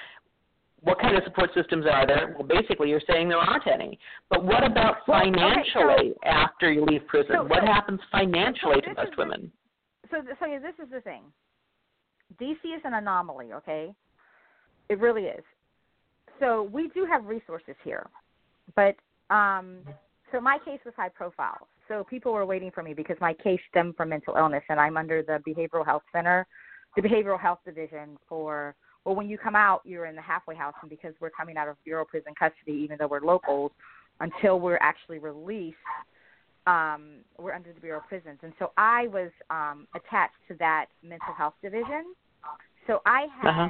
what 0.82 1.00
kind 1.00 1.16
of 1.16 1.24
support 1.24 1.50
systems 1.56 1.86
are 1.90 2.06
there? 2.06 2.36
Well, 2.38 2.46
basically, 2.46 2.90
you're 2.90 3.02
saying 3.08 3.30
there 3.30 3.38
aren't 3.38 3.68
any. 3.68 3.98
But 4.30 4.44
what 4.44 4.66
about 4.66 4.98
financially 5.06 6.12
okay, 6.12 6.14
so, 6.22 6.30
after 6.30 6.74
you 6.74 6.84
leave 6.84 7.08
prison? 7.08 7.36
So, 7.36 7.44
what 7.44 7.62
so, 7.62 7.68
happens 7.68 8.02
financially 8.12 8.82
to 8.82 8.94
most 8.94 9.18
women? 9.18 9.50
so, 10.14 10.22
so 10.40 10.46
yeah, 10.46 10.60
this 10.60 10.76
is 10.84 10.92
the 10.92 11.02
thing. 11.02 11.24
DC 12.40 12.76
is 12.76 12.82
an 12.84 12.94
anomaly, 12.94 13.54
okay? 13.54 13.94
It 14.90 15.00
really 15.00 15.24
is. 15.24 15.44
So 16.40 16.64
we 16.64 16.90
do 16.90 17.06
have 17.06 17.26
resources 17.26 17.76
here, 17.84 18.08
but 18.76 18.96
um, 19.30 19.78
so 20.34 20.42
my 20.42 20.58
case 20.66 20.80
was 20.84 20.94
high 20.98 21.10
profile. 21.10 21.68
So 21.88 22.04
people 22.10 22.34
were 22.34 22.46
waiting 22.46 22.72
for 22.72 22.82
me 22.82 22.94
because 22.94 23.16
my 23.22 23.34
case 23.34 23.60
stemmed 23.70 23.96
from 23.96 24.10
mental 24.10 24.36
illness, 24.36 24.64
and 24.68 24.80
I'm 24.80 24.98
under 24.98 25.22
the 25.22 25.40
behavioral 25.48 25.86
health 25.86 26.02
center, 26.12 26.48
the 26.96 27.02
behavioral 27.02 27.40
health 27.40 27.60
division 27.66 28.18
for. 28.28 28.76
Well, 29.06 29.16
when 29.16 29.28
you 29.28 29.38
come 29.38 29.54
out, 29.54 29.82
you're 29.84 30.06
in 30.06 30.16
the 30.16 30.22
halfway 30.22 30.56
house, 30.56 30.74
and 30.82 30.90
because 30.90 31.14
we're 31.20 31.30
coming 31.30 31.58
out 31.58 31.68
of 31.68 31.76
bureau 31.84 32.06
prison 32.06 32.34
custody, 32.40 32.72
even 32.72 32.96
though 32.98 33.08
we're 33.08 33.20
locals, 33.20 33.72
until 34.22 34.62
we're 34.62 34.80
actually 34.82 35.20
released, 35.20 35.76
um, 36.68 37.16
we're 37.38 37.52
under 37.52 37.74
the 37.74 37.82
bureau 37.82 38.00
of 38.00 38.08
prisons. 38.08 38.40
And 38.44 38.54
so 38.60 38.72
I 38.78 39.08
was 39.08 39.30
um, 39.50 39.88
attached 39.94 40.38
to 40.48 40.56
that 40.60 40.86
mental 41.04 41.34
health 41.38 41.56
division. 41.62 42.14
So 42.88 43.02
I 43.06 43.26
uh-huh. 43.26 43.52
had 43.52 43.64
uh-huh. 43.66 43.70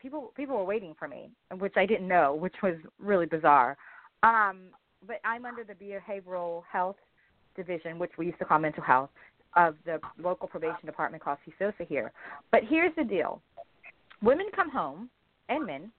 people 0.00 0.32
people 0.36 0.56
were 0.56 0.64
waiting 0.64 0.94
for 0.96 1.08
me, 1.08 1.30
which 1.58 1.74
I 1.76 1.84
didn't 1.84 2.06
know, 2.06 2.34
which 2.34 2.54
was 2.62 2.76
really 3.00 3.26
bizarre. 3.26 3.76
Um, 4.22 4.68
but 5.06 5.20
I'm 5.24 5.44
under 5.44 5.64
the 5.64 5.74
behavioral 5.74 6.62
health 6.70 6.96
division, 7.56 7.98
which 7.98 8.12
we 8.18 8.26
used 8.26 8.38
to 8.38 8.44
call 8.44 8.58
mental 8.58 8.82
health, 8.82 9.10
of 9.54 9.74
the 9.84 10.00
local 10.18 10.48
probation 10.48 10.86
department 10.86 11.22
called 11.22 11.38
CSOSA 11.46 11.86
here. 11.86 12.12
But 12.50 12.62
here's 12.68 12.94
the 12.96 13.04
deal: 13.04 13.42
women 14.22 14.46
come 14.54 14.70
home, 14.70 15.10
and 15.48 15.66
men, 15.66 15.90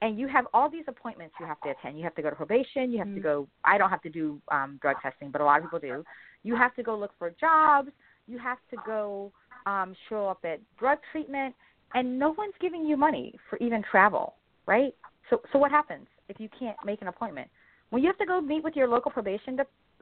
and 0.00 0.18
you 0.18 0.28
have 0.28 0.46
all 0.54 0.70
these 0.70 0.84
appointments 0.88 1.34
you 1.38 1.46
have 1.46 1.60
to 1.62 1.70
attend. 1.70 1.98
You 1.98 2.04
have 2.04 2.14
to 2.14 2.22
go 2.22 2.30
to 2.30 2.36
probation. 2.36 2.90
You 2.90 2.98
have 2.98 3.06
mm-hmm. 3.08 3.16
to 3.16 3.22
go. 3.22 3.48
I 3.64 3.78
don't 3.78 3.90
have 3.90 4.02
to 4.02 4.10
do 4.10 4.40
um, 4.50 4.78
drug 4.80 4.96
testing, 5.02 5.30
but 5.30 5.40
a 5.40 5.44
lot 5.44 5.58
of 5.58 5.64
people 5.64 5.78
do. 5.80 6.04
You 6.42 6.56
have 6.56 6.74
to 6.76 6.82
go 6.82 6.96
look 6.96 7.12
for 7.18 7.30
jobs. 7.40 7.90
You 8.26 8.38
have 8.38 8.58
to 8.70 8.76
go 8.86 9.32
um, 9.66 9.94
show 10.08 10.28
up 10.28 10.44
at 10.44 10.60
drug 10.78 10.98
treatment, 11.12 11.54
and 11.94 12.18
no 12.18 12.34
one's 12.36 12.54
giving 12.60 12.84
you 12.84 12.96
money 12.96 13.34
for 13.48 13.56
even 13.58 13.82
travel, 13.90 14.34
right? 14.66 14.94
So, 15.30 15.40
so 15.52 15.58
what 15.58 15.70
happens 15.70 16.06
if 16.28 16.38
you 16.40 16.48
can't 16.58 16.76
make 16.84 17.02
an 17.02 17.08
appointment? 17.08 17.48
When 17.94 18.02
you 18.02 18.08
have 18.08 18.18
to 18.18 18.26
go 18.26 18.40
meet 18.40 18.64
with 18.64 18.74
your 18.74 18.88
local 18.88 19.12
probation 19.12 19.56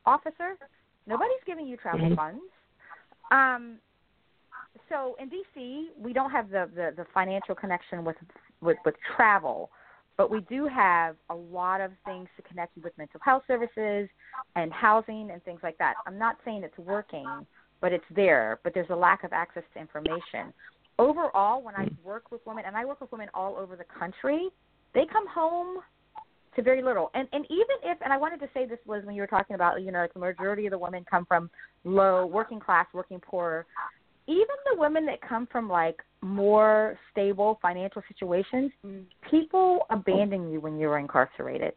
officer, 0.06 0.56
nobody's 1.06 1.44
giving 1.46 1.66
you 1.66 1.76
travel 1.76 2.06
mm-hmm. 2.06 2.14
funds. 2.14 2.40
Um, 3.30 3.74
so 4.88 5.14
in 5.20 5.28
DC, 5.28 5.88
we 5.98 6.14
don't 6.14 6.30
have 6.30 6.48
the, 6.48 6.70
the, 6.74 6.94
the 6.96 7.04
financial 7.12 7.54
connection 7.54 8.02
with, 8.02 8.16
with 8.62 8.78
with 8.86 8.94
travel, 9.14 9.68
but 10.16 10.30
we 10.30 10.40
do 10.48 10.66
have 10.66 11.16
a 11.28 11.34
lot 11.34 11.82
of 11.82 11.90
things 12.06 12.28
to 12.38 12.42
connect 12.44 12.74
you 12.78 12.82
with 12.82 12.96
mental 12.96 13.20
health 13.22 13.42
services 13.46 14.08
and 14.56 14.72
housing 14.72 15.30
and 15.30 15.44
things 15.44 15.60
like 15.62 15.76
that. 15.76 15.92
I'm 16.06 16.18
not 16.18 16.38
saying 16.46 16.62
it's 16.64 16.78
working, 16.78 17.26
but 17.82 17.92
it's 17.92 18.06
there. 18.16 18.58
But 18.64 18.72
there's 18.72 18.88
a 18.88 18.96
lack 18.96 19.22
of 19.22 19.34
access 19.34 19.64
to 19.74 19.80
information. 19.80 20.54
Overall, 20.98 21.62
when 21.62 21.74
I 21.74 21.88
work 22.02 22.30
with 22.30 22.40
women, 22.46 22.64
and 22.66 22.74
I 22.74 22.86
work 22.86 23.02
with 23.02 23.12
women 23.12 23.28
all 23.34 23.54
over 23.58 23.76
the 23.76 23.84
country, 23.84 24.48
they 24.94 25.04
come 25.12 25.28
home 25.28 25.82
to 26.56 26.62
very 26.62 26.82
little. 26.82 27.10
And 27.14 27.28
and 27.32 27.44
even 27.46 27.76
if 27.82 27.98
and 28.02 28.12
I 28.12 28.16
wanted 28.16 28.40
to 28.40 28.48
say 28.54 28.66
this 28.66 28.78
was 28.86 29.04
when 29.04 29.14
you 29.14 29.22
were 29.22 29.26
talking 29.26 29.54
about 29.54 29.82
you 29.82 29.92
know 29.92 30.00
like 30.00 30.14
the 30.14 30.20
majority 30.20 30.66
of 30.66 30.72
the 30.72 30.78
women 30.78 31.04
come 31.08 31.26
from 31.26 31.50
low 31.84 32.26
working 32.26 32.60
class, 32.60 32.86
working 32.92 33.20
poor. 33.20 33.66
Even 34.28 34.54
the 34.72 34.80
women 34.80 35.04
that 35.06 35.20
come 35.20 35.48
from 35.50 35.68
like 35.68 36.00
more 36.20 36.96
stable 37.10 37.58
financial 37.60 38.02
situations, 38.06 38.70
people 39.28 39.80
abandon 39.90 40.50
you 40.50 40.60
when 40.60 40.78
you're 40.78 40.98
incarcerated. 40.98 41.72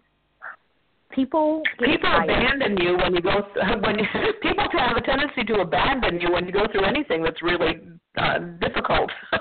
People 1.12 1.64
people 1.80 2.10
abandon 2.24 2.78
you 2.78 2.98
when 2.98 3.16
you 3.16 3.22
go 3.22 3.42
when 3.84 3.98
you, 3.98 4.06
people 4.42 4.66
have 4.74 4.98
a 4.98 5.02
tendency 5.02 5.44
to 5.46 5.62
abandon 5.62 6.20
you 6.20 6.32
when 6.32 6.46
you 6.46 6.52
go 6.52 6.68
through 6.72 6.86
anything 6.86 7.24
that's 7.24 7.42
really 7.42 7.80
uh, 8.18 8.40
difficult. 8.62 9.10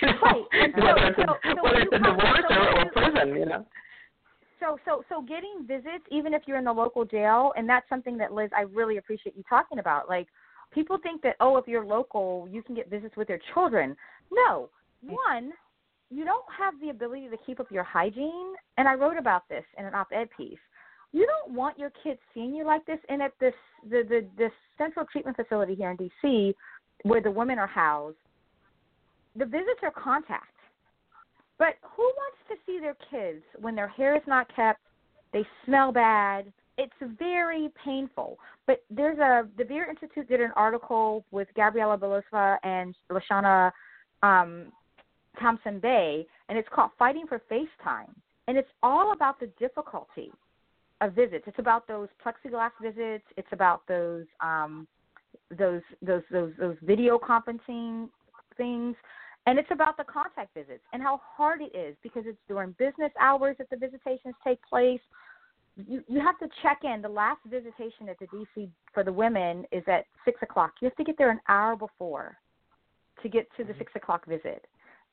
you 0.00 0.08
know, 0.08 0.18
right. 0.22 0.72
So, 0.74 0.84
whether 0.84 1.06
it's, 1.08 1.18
a, 1.18 1.26
so 1.26 1.62
whether 1.62 1.80
it's 1.80 1.92
a 1.92 1.98
divorce 1.98 2.44
or, 2.50 2.80
or 2.80 2.90
prison, 2.92 3.36
you 3.36 3.46
know 3.46 3.66
so 4.60 4.78
so 4.84 5.04
so 5.08 5.22
getting 5.22 5.64
visits 5.66 6.04
even 6.10 6.34
if 6.34 6.42
you're 6.46 6.58
in 6.58 6.64
the 6.64 6.72
local 6.72 7.04
jail 7.04 7.52
and 7.56 7.68
that's 7.68 7.88
something 7.88 8.16
that 8.16 8.32
liz 8.32 8.50
i 8.56 8.62
really 8.62 8.96
appreciate 8.96 9.36
you 9.36 9.44
talking 9.48 9.78
about 9.78 10.08
like 10.08 10.28
people 10.72 10.98
think 11.02 11.22
that 11.22 11.36
oh 11.40 11.56
if 11.56 11.66
you're 11.66 11.84
local 11.84 12.48
you 12.50 12.62
can 12.62 12.74
get 12.74 12.90
visits 12.90 13.16
with 13.16 13.28
your 13.28 13.38
children. 13.54 13.96
No. 14.32 14.68
One 15.02 15.52
you 16.10 16.24
don't 16.24 16.44
have 16.56 16.74
the 16.80 16.90
ability 16.90 17.28
to 17.28 17.36
keep 17.44 17.58
up 17.58 17.70
your 17.70 17.82
hygiene 17.82 18.54
and 18.78 18.88
i 18.88 18.94
wrote 18.94 19.16
about 19.18 19.48
this 19.48 19.64
in 19.78 19.84
an 19.84 19.94
op-ed 19.94 20.28
piece. 20.36 20.58
You 21.12 21.26
don't 21.26 21.54
want 21.54 21.78
your 21.78 21.90
kids 22.02 22.20
seeing 22.34 22.54
you 22.54 22.64
like 22.64 22.84
this 22.86 22.98
and 23.08 23.22
at 23.22 23.32
this 23.40 23.54
the 23.88 24.02
the 24.08 24.26
this 24.36 24.52
central 24.78 25.06
treatment 25.10 25.36
facility 25.36 25.74
here 25.74 25.90
in 25.90 25.96
dc 25.96 26.54
where 27.02 27.20
the 27.20 27.30
women 27.30 27.58
are 27.58 27.66
housed 27.66 28.16
the 29.36 29.44
visits 29.44 29.80
are 29.82 29.90
contact 29.90 30.55
but 31.58 31.74
who 31.82 32.02
wants 32.02 32.38
to 32.48 32.56
see 32.66 32.78
their 32.78 32.96
kids 33.10 33.42
when 33.58 33.74
their 33.74 33.88
hair 33.88 34.16
is 34.16 34.22
not 34.26 34.54
kept, 34.54 34.80
they 35.32 35.44
smell 35.64 35.92
bad? 35.92 36.52
It's 36.78 36.92
very 37.18 37.70
painful. 37.82 38.38
But 38.66 38.84
there's 38.90 39.18
a 39.18 39.48
the 39.56 39.64
Vera 39.64 39.88
Institute 39.88 40.28
did 40.28 40.40
an 40.40 40.52
article 40.56 41.24
with 41.30 41.48
Gabriela 41.56 41.96
Belosva 41.96 42.58
and 42.62 42.94
Lashana 43.10 43.70
um, 44.22 44.72
Thompson 45.40 45.78
Bay, 45.78 46.26
and 46.48 46.58
it's 46.58 46.68
called 46.70 46.90
Fighting 46.98 47.26
for 47.26 47.40
FaceTime. 47.50 48.10
And 48.48 48.56
it's 48.56 48.68
all 48.82 49.12
about 49.12 49.40
the 49.40 49.46
difficulty 49.58 50.30
of 51.00 51.14
visits. 51.14 51.44
It's 51.46 51.58
about 51.58 51.88
those 51.88 52.08
plexiglass 52.24 52.70
visits. 52.80 53.24
It's 53.36 53.48
about 53.52 53.82
those 53.88 54.24
um, 54.40 54.86
those 55.56 55.82
those 56.02 56.22
those 56.30 56.52
those 56.58 56.76
video 56.82 57.18
conferencing 57.18 58.08
things. 58.56 58.96
And 59.46 59.60
it's 59.60 59.70
about 59.70 59.96
the 59.96 60.04
contact 60.04 60.54
visits 60.54 60.82
and 60.92 61.00
how 61.00 61.20
hard 61.36 61.60
it 61.62 61.76
is 61.76 61.96
because 62.02 62.24
it's 62.26 62.38
during 62.48 62.72
business 62.78 63.12
hours 63.20 63.56
that 63.58 63.70
the 63.70 63.76
visitations 63.76 64.34
take 64.44 64.60
place. 64.68 65.00
You 65.76 66.02
you 66.08 66.20
have 66.20 66.38
to 66.40 66.48
check 66.62 66.80
in. 66.82 67.00
The 67.00 67.08
last 67.08 67.40
visitation 67.46 68.08
at 68.08 68.18
the 68.18 68.26
DC 68.26 68.68
for 68.92 69.04
the 69.04 69.12
women 69.12 69.64
is 69.70 69.84
at 69.86 70.06
six 70.24 70.40
o'clock. 70.42 70.72
You 70.80 70.86
have 70.86 70.96
to 70.96 71.04
get 71.04 71.16
there 71.16 71.30
an 71.30 71.40
hour 71.48 71.76
before 71.76 72.36
to 73.22 73.28
get 73.28 73.46
to 73.56 73.64
the 73.64 73.70
mm-hmm. 73.70 73.78
six 73.78 73.92
o'clock 73.94 74.26
visit, 74.26 74.66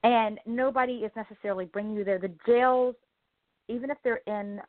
and 0.03 0.39
nobody 0.45 0.93
is 0.93 1.11
necessarily 1.15 1.65
bringing 1.65 1.95
you 1.95 2.03
there. 2.03 2.17
The 2.17 2.31
jails, 2.47 2.95
even 3.67 3.91
if 3.91 3.97
they're 4.03 4.21
in 4.25 4.61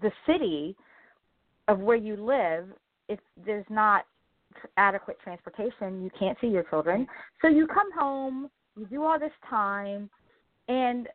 the 0.00 0.12
city 0.26 0.76
of 1.68 1.80
where 1.80 1.96
you 1.96 2.16
live, 2.16 2.66
if 3.08 3.18
there's 3.44 3.66
not 3.68 4.06
adequate 4.76 5.18
transportation, 5.22 6.02
you 6.02 6.10
can't 6.18 6.36
see 6.40 6.48
your 6.48 6.64
children. 6.64 7.06
So 7.42 7.48
you 7.48 7.66
come 7.66 7.92
home, 7.92 8.50
you 8.76 8.86
do 8.86 9.02
all 9.04 9.18
this 9.18 9.32
time, 9.48 10.10
and 10.68 11.08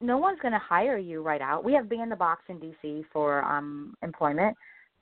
no 0.00 0.18
one's 0.18 0.38
going 0.40 0.52
to 0.52 0.58
hire 0.58 0.98
you 0.98 1.22
right 1.22 1.40
out. 1.40 1.64
We 1.64 1.72
have 1.74 1.88
Ban 1.88 2.08
the 2.08 2.16
Box 2.16 2.42
in 2.48 2.58
DC 2.58 3.04
for 3.12 3.44
um, 3.44 3.94
employment, 4.02 4.56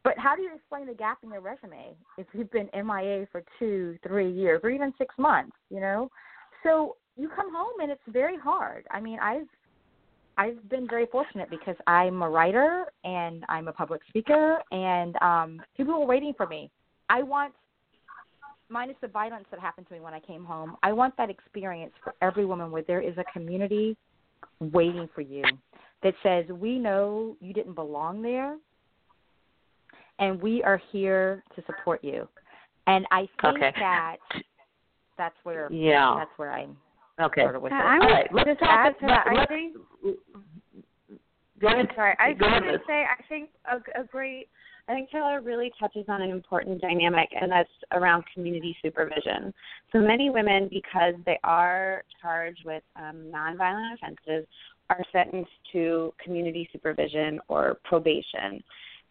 but 0.05 0.19
how 0.19 0.35
do 0.35 0.43
you 0.43 0.51
explain 0.55 0.87
the 0.87 0.95
gap 0.95 1.19
in 1.23 1.31
your 1.31 1.41
resume 1.41 1.95
if 2.19 2.27
you've 2.33 2.51
been 2.51 2.69
MIA 2.75 3.27
for 3.31 3.43
two, 3.59 3.97
three 4.07 4.31
years, 4.31 4.61
or 4.65 4.71
even 4.71 4.93
six 4.99 5.15
months? 5.19 5.57
You 5.71 5.81
know, 5.81 6.11
so 6.63 6.97
you 7.17 7.29
come 7.29 7.55
home 7.55 7.81
and 7.81 7.91
it's 7.91 8.01
very 8.09 8.37
hard. 8.37 8.85
I 8.91 9.01
mean, 9.01 9.19
I've 9.21 9.47
I've 10.39 10.69
been 10.71 10.89
very 10.89 11.07
fortunate 11.07 11.51
because 11.51 11.77
I'm 11.87 12.23
a 12.23 12.29
writer 12.29 12.87
and 13.05 13.45
I'm 13.49 13.69
a 13.69 13.73
public 13.73 14.01
speaker, 14.09 14.59
and 14.73 15.17
um, 15.23 15.63
people 15.77 15.99
were 16.01 16.07
waiting 16.07 16.33
for 16.37 16.47
me. 16.47 16.71
I 17.11 17.23
want, 17.23 17.53
minus 18.73 18.97
the 19.01 19.09
violence 19.09 19.45
that 19.51 19.61
happened 19.61 19.87
to 19.89 19.95
me 19.95 20.01
when 20.01 20.15
I 20.15 20.21
came 20.21 20.45
home, 20.45 20.77
I 20.83 20.93
want 20.93 21.15
that 21.19 21.29
experience 21.31 21.93
for 22.03 22.15
every 22.23 22.45
woman 22.47 22.71
where 22.71 22.83
there 22.83 23.01
is 23.01 23.15
a 23.19 23.25
community 23.33 23.97
waiting 24.61 25.09
for 25.15 25.21
you 25.21 25.45
that 26.03 26.15
says, 26.23 26.47
We 26.49 26.79
know 26.79 27.37
you 27.41 27.53
didn't 27.53 27.75
belong 27.75 28.23
there, 28.23 28.57
and 30.19 30.41
we 30.41 30.63
are 30.63 30.81
here 30.91 31.45
to 31.55 31.63
support 31.67 32.03
you. 32.03 32.27
And 32.87 33.07
I 33.13 33.29
think 33.41 33.57
Okay. 33.59 33.73
that 33.79 34.17
that's 35.19 35.37
where 35.45 35.71
Yeah. 35.71 36.15
that's 36.19 36.37
where 36.39 36.51
I'm 36.53 36.77
Okay. 37.21 37.43
sort 37.43 37.55
of 37.57 37.63
with 37.63 37.73
Yeah, 37.73 37.97
it. 37.97 38.03
I 38.03 38.33
would 38.33 38.33
let's 38.33 38.49
just 38.49 38.61
talk 38.61 38.69
add 38.71 38.99
to 38.99 39.05
about- 39.05 39.25
that. 39.27 39.39
I 39.39 39.47
think 39.47 39.77
Go 41.61 41.69
ahead. 41.69 41.93
Sorry, 41.95 42.17
I 42.19 42.31
was 42.31 42.39
Go 42.39 42.47
just 42.47 42.51
ahead, 42.51 42.63
going 42.65 42.79
to 42.81 42.87
say 42.87 43.05
I 43.05 43.23
think 43.29 43.51
a, 43.67 44.01
a 44.01 44.05
great. 44.05 44.49
I 44.89 44.95
think 44.95 45.11
Taylar 45.11 45.45
really 45.45 45.71
touches 45.79 46.05
on 46.09 46.23
an 46.23 46.31
important 46.31 46.81
dynamic, 46.81 47.29
and 47.41 47.51
that's 47.51 47.71
around 47.93 48.25
community 48.35 48.77
supervision. 48.83 49.55
So 49.93 50.01
many 50.01 50.29
women, 50.29 50.69
because 50.71 51.15
they 51.25 51.39
are 51.45 52.03
charged 52.21 52.65
with 52.65 52.83
um, 52.97 53.31
nonviolent 53.33 53.95
offenses, 53.95 54.47
are 54.91 55.03
sentenced 55.13 55.51
to 55.73 56.13
community 56.23 56.69
supervision 56.73 57.41
or 57.49 57.79
probation. 57.85 58.63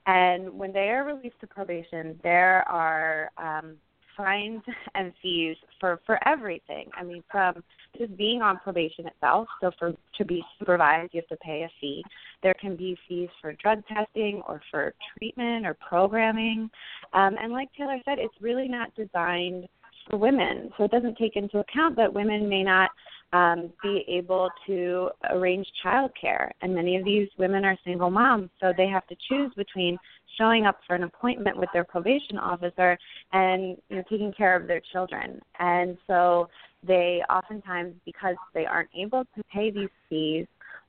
And 0.08 0.52
when 0.52 0.74
they 0.74 0.90
are 0.90 1.06
released 1.06 1.40
to 1.42 1.48
probation, 1.48 2.20
there 2.22 2.68
are 2.68 3.32
um, 3.38 3.78
fines 4.22 4.62
and 4.96 5.12
fees 5.22 5.58
for 5.80 6.00
for 6.06 6.20
everything. 6.28 6.90
I 6.98 7.04
mean, 7.04 7.24
from 7.32 7.64
just 7.98 8.16
being 8.18 8.42
on 8.42 8.58
probation 8.60 9.08
itself. 9.08 9.48
So 9.62 9.72
for 9.78 9.94
to 10.18 10.26
be 10.26 10.44
supervised, 10.60 11.14
you 11.14 11.22
have 11.22 11.38
to 11.38 11.44
pay 11.46 11.64
a 11.64 11.70
fee. 11.80 12.04
There 12.44 12.56
can 12.60 12.76
be 12.76 12.98
fees 13.08 13.30
for 13.42 13.54
drug 13.54 13.84
testing 13.88 14.42
or 14.48 14.62
for 14.70 14.94
treatment 15.18 15.66
or 15.66 15.76
programming. 15.76 16.70
Um, 17.14 17.36
and 17.42 17.52
like 17.52 17.70
Taylar 17.80 18.04
said, 18.06 18.20
it's 18.20 18.34
really 18.42 18.68
not 18.68 18.94
designed 18.96 19.68
for 20.10 20.18
women. 20.18 20.72
So 20.78 20.84
it 20.84 20.92
doesn't 20.92 21.18
take 21.18 21.36
into 21.36 21.60
account 21.60 21.96
that 21.98 22.12
women 22.12 22.50
may 22.50 22.64
not 22.64 22.90
um, 23.34 23.72
be 23.82 24.04
able 24.08 24.50
to 24.68 25.10
arrange 25.30 25.68
childcare. 25.84 26.50
And 26.62 26.76
many 26.76 26.98
of 26.98 27.06
these 27.06 27.30
women 27.38 27.64
are 27.64 27.78
single 27.86 28.10
moms, 28.10 28.50
so 28.60 28.74
they 28.76 28.88
have 28.88 29.08
to 29.08 29.16
choose 29.30 29.52
between 29.56 29.98
showing 30.38 30.66
up 30.66 30.80
for 30.88 30.96
an 30.96 31.04
appointment 31.04 31.58
with 31.58 31.70
their 31.74 31.84
probation 31.84 32.38
officer 32.38 32.98
and 33.34 33.78
you 33.90 33.98
know 33.98 34.04
taking 34.10 34.34
care 34.34 34.56
of 34.56 34.68
their 34.68 34.82
children. 34.92 35.42
And 35.60 35.98
so 36.08 36.50
they 36.86 37.22
oftentimes, 37.30 37.94
because 38.06 38.36
they 38.54 38.66
aren't 38.66 38.90
able 38.96 39.24
to 39.36 39.44
pay 39.54 39.72
these 39.72 39.90
fees 40.10 40.48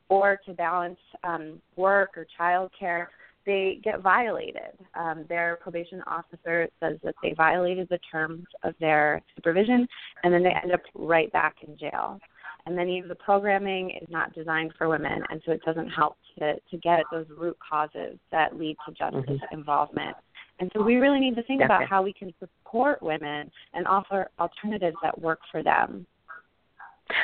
or 0.08 0.38
to 0.46 0.52
balance 0.52 0.98
um, 1.24 1.60
work 1.76 2.16
or 2.16 2.26
childcare, 2.38 3.06
they 3.44 3.80
get 3.82 4.00
violated. 4.00 4.72
Um, 4.94 5.24
their 5.28 5.58
probation 5.60 6.02
officer 6.06 6.68
says 6.80 6.98
that 7.02 7.14
they 7.22 7.34
violated 7.34 7.88
the 7.88 7.98
terms 8.10 8.44
of 8.62 8.74
their 8.78 9.20
supervision, 9.34 9.86
and 10.22 10.32
then 10.32 10.42
they 10.42 10.50
end 10.62 10.72
up 10.72 10.82
right 10.94 11.32
back 11.32 11.56
in 11.66 11.76
jail. 11.76 12.20
And 12.66 12.76
many 12.76 13.00
of 13.00 13.08
the 13.08 13.14
programming 13.16 13.90
is 13.90 14.08
not 14.08 14.32
designed 14.34 14.72
for 14.78 14.88
women, 14.88 15.22
and 15.30 15.42
so 15.44 15.52
it 15.52 15.62
doesn't 15.64 15.88
help 15.88 16.16
to, 16.38 16.54
to 16.70 16.76
get 16.78 17.00
at 17.00 17.06
those 17.10 17.26
root 17.36 17.56
causes 17.68 18.18
that 18.30 18.56
lead 18.56 18.76
to 18.86 18.92
justice 18.94 19.22
mm-hmm. 19.28 19.54
involvement. 19.58 20.16
And 20.60 20.70
so 20.74 20.82
we 20.82 20.96
really 20.96 21.18
need 21.18 21.34
to 21.34 21.42
think 21.42 21.62
about 21.62 21.88
how 21.88 22.02
we 22.02 22.12
can 22.12 22.32
support 22.38 23.02
women 23.02 23.50
and 23.74 23.86
offer 23.86 24.30
alternatives 24.38 24.96
that 25.02 25.20
work 25.20 25.40
for 25.50 25.62
them. 25.62 26.06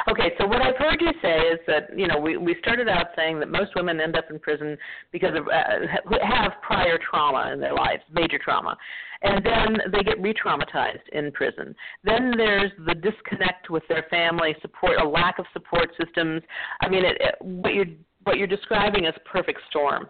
Okay, 0.08 0.32
so 0.38 0.46
what 0.46 0.62
I've 0.62 0.76
heard 0.76 1.00
you 1.00 1.12
say 1.22 1.38
is 1.38 1.58
that 1.66 1.96
you 1.96 2.06
know 2.06 2.18
we 2.18 2.36
we 2.36 2.56
started 2.60 2.88
out 2.88 3.08
saying 3.16 3.38
that 3.40 3.50
most 3.50 3.72
women 3.76 4.00
end 4.00 4.16
up 4.16 4.30
in 4.30 4.38
prison 4.38 4.76
because 5.12 5.34
of 5.36 5.48
uh, 5.48 5.86
have 6.22 6.52
prior 6.62 6.98
trauma 6.98 7.52
in 7.52 7.60
their 7.60 7.74
lives, 7.74 8.02
major 8.12 8.38
trauma, 8.38 8.76
and 9.22 9.44
then 9.44 9.78
they 9.92 10.02
get 10.02 10.20
re-traumatized 10.20 11.08
in 11.12 11.32
prison. 11.32 11.74
Then 12.04 12.32
there's 12.36 12.70
the 12.86 12.94
disconnect 12.94 13.70
with 13.70 13.82
their 13.88 14.04
family 14.10 14.54
support, 14.62 15.00
a 15.00 15.08
lack 15.08 15.38
of 15.38 15.46
support 15.52 15.90
systems. 16.02 16.42
I 16.80 16.88
mean, 16.88 17.04
it, 17.04 17.16
it, 17.20 17.34
what 17.40 17.74
you're 17.74 17.86
what 18.24 18.36
you're 18.36 18.46
describing 18.46 19.04
is 19.04 19.14
perfect 19.30 19.60
storm. 19.70 20.08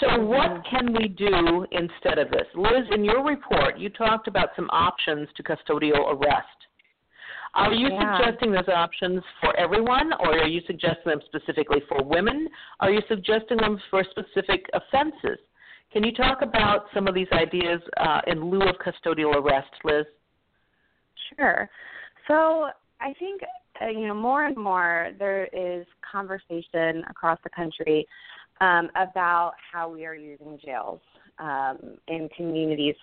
So 0.00 0.20
what 0.20 0.64
can 0.70 0.92
we 0.92 1.08
do 1.08 1.66
instead 1.72 2.18
of 2.18 2.30
this? 2.30 2.46
Liz, 2.54 2.84
in 2.92 3.04
your 3.04 3.24
report, 3.24 3.78
you 3.78 3.88
talked 3.90 4.28
about 4.28 4.50
some 4.54 4.68
options 4.70 5.28
to 5.36 5.42
custodial 5.42 6.14
arrest. 6.14 6.67
Are 7.54 7.72
you 7.72 7.88
Yeah. 7.88 8.18
suggesting 8.18 8.52
those 8.52 8.68
options 8.68 9.22
for 9.40 9.54
everyone, 9.56 10.12
or 10.14 10.38
are 10.38 10.46
you 10.46 10.60
suggesting 10.62 11.10
them 11.10 11.22
specifically 11.22 11.80
for 11.88 12.02
women? 12.02 12.48
Are 12.80 12.90
you 12.90 13.02
suggesting 13.08 13.58
them 13.58 13.78
for 13.90 14.04
specific 14.04 14.68
offenses? 14.72 15.38
Can 15.90 16.04
you 16.04 16.12
talk 16.12 16.42
about 16.42 16.90
some 16.92 17.08
of 17.08 17.14
these 17.14 17.30
ideas 17.32 17.80
uh, 17.96 18.20
in 18.26 18.50
lieu 18.50 18.62
of 18.62 18.76
custodial 18.78 19.34
arrest, 19.34 19.72
Liz? 19.84 20.04
Sure. 21.36 21.68
So 22.26 22.70
I 23.00 23.14
think 23.14 23.42
uh, 23.80 23.86
you 23.86 24.06
know 24.06 24.14
more 24.14 24.44
and 24.44 24.56
more 24.56 25.10
there 25.18 25.46
is 25.52 25.86
conversation 26.10 27.04
across 27.08 27.38
the 27.42 27.50
country 27.50 28.06
um, 28.60 28.90
about 28.96 29.54
how 29.72 29.88
we 29.88 30.04
are 30.04 30.14
using 30.14 30.58
jails 30.62 31.00
um, 31.38 31.96
in 32.08 32.28
communities 32.36 32.96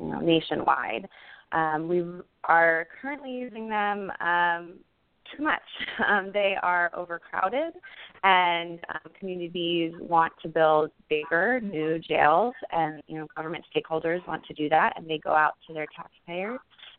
you 0.00 0.06
know, 0.06 0.20
nationwide. 0.20 1.08
Um, 1.52 1.88
we 1.88 2.04
are 2.44 2.86
currently 3.00 3.30
using 3.30 3.68
them 3.68 4.10
um, 4.20 4.74
too 5.36 5.42
much. 5.42 5.60
Um, 6.08 6.30
they 6.32 6.56
are 6.62 6.90
overcrowded, 6.96 7.74
and 8.24 8.80
um, 8.88 9.12
communities 9.18 9.92
want 10.00 10.32
to 10.42 10.48
build 10.48 10.90
bigger 11.08 11.60
new 11.60 11.98
jails, 11.98 12.54
and 12.72 13.02
you 13.06 13.18
know 13.18 13.26
government 13.36 13.64
stakeholders 13.74 14.26
want 14.26 14.44
to 14.46 14.54
do 14.54 14.68
that, 14.70 14.94
and 14.96 15.08
they 15.08 15.18
go 15.18 15.30
out 15.30 15.52
to 15.66 15.74
their 15.74 15.86
taxpayers, 15.94 16.58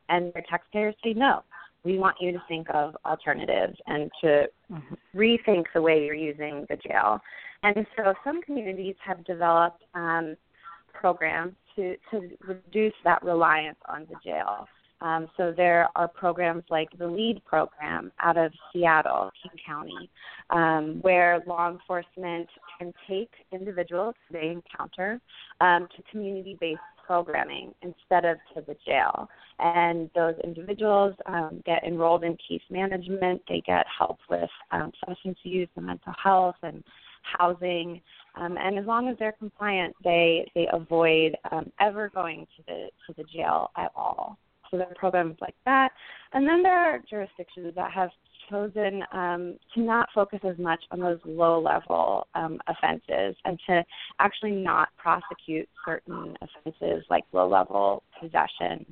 and 0.10 0.32
their 0.34 0.44
taxpayers 0.50 0.96
say 1.04 1.14
no. 1.14 1.44
We 1.84 1.98
want 1.98 2.16
you 2.22 2.32
to 2.32 2.42
think 2.48 2.68
of 2.74 2.96
alternatives 3.06 3.78
and 3.88 4.10
to 4.22 4.46
rethink 5.14 5.66
the 5.74 5.82
way 5.82 6.06
you're 6.06 6.16
using 6.16 6.66
the 6.70 6.78
jail. 6.78 7.20
And 7.64 7.86
so 7.98 8.14
some 8.24 8.42
communities 8.42 8.96
have 9.06 9.26
developed 9.26 9.84
um, 9.96 10.36
programs 11.04 11.54
to, 11.76 11.98
to 12.10 12.30
reduce 12.48 12.94
that 13.04 13.22
reliance 13.24 13.82
on 13.90 14.08
the 14.10 14.16
jail. 14.24 14.66
Um, 15.02 15.28
so 15.36 15.54
there 15.56 15.90
are 15.98 16.08
programs 16.08 16.64
like 16.70 16.88
the 16.98 17.06
LEAD 17.06 17.44
program 17.44 18.10
out 18.22 18.38
of 18.38 18.54
Seattle, 18.72 19.32
King 19.42 19.60
County, 19.68 20.10
um, 20.50 21.00
where 21.02 21.44
law 21.46 21.70
enforcement 21.70 22.48
can 22.80 22.94
take 23.06 23.32
individuals 23.52 24.16
they 24.32 24.48
encounter 24.48 25.20
um, 25.60 25.90
to 25.94 26.04
community-based 26.10 26.80
programming 27.06 27.74
instead 27.82 28.24
of 28.24 28.38
to 28.54 28.62
the 28.66 28.78
jail. 28.86 29.28
And 29.60 30.10
those 30.16 30.36
individuals 30.42 31.16
um, 31.26 31.62
get 31.66 31.84
enrolled 31.84 32.24
in 32.24 32.38
case 32.48 32.62
management. 32.70 33.42
They 33.50 33.62
get 33.66 33.86
help 34.00 34.20
with 34.30 34.50
um, 34.72 34.94
substance 35.06 35.38
use 35.44 35.68
and 35.76 35.86
mental 35.86 36.14
health 36.24 36.56
and 36.64 36.82
housing. 37.38 38.02
Um, 38.36 38.58
and 38.60 38.80
as 38.80 38.86
long 38.86 39.08
as 39.08 39.18
they're 39.20 39.34
compliant, 39.34 39.96
they 40.04 40.50
they 40.56 40.68
avoid 40.72 41.36
um, 41.52 41.72
ever 41.80 42.10
going 42.10 42.48
to 42.58 42.64
the 42.68 42.90
to 43.08 43.14
the 43.18 43.24
jail 43.24 43.72
at 43.78 43.92
all. 43.96 44.38
So 44.72 44.78
there 44.78 44.88
are 44.88 44.96
programs 44.96 45.38
like 45.40 45.56
that. 45.66 45.90
And 46.34 46.48
then 46.48 46.64
there 46.64 46.78
are 46.78 47.00
jurisdictions 47.08 47.76
that 47.76 47.92
have 47.92 48.10
chosen 48.50 49.04
um, 49.12 49.58
to 49.74 49.82
not 49.82 50.10
focus 50.14 50.40
as 50.44 50.58
much 50.58 50.84
on 50.92 51.00
those 51.00 51.20
low 51.26 51.62
level 51.62 52.28
um, 52.36 52.60
offenses 52.68 53.36
and 53.46 53.60
to 53.68 53.84
actually 54.20 54.52
not 54.52 54.90
prosecute 54.98 55.70
certain 55.86 56.36
offenses 56.42 57.06
like 57.10 57.24
low 57.32 57.48
level 57.48 58.04
possession. 58.20 58.86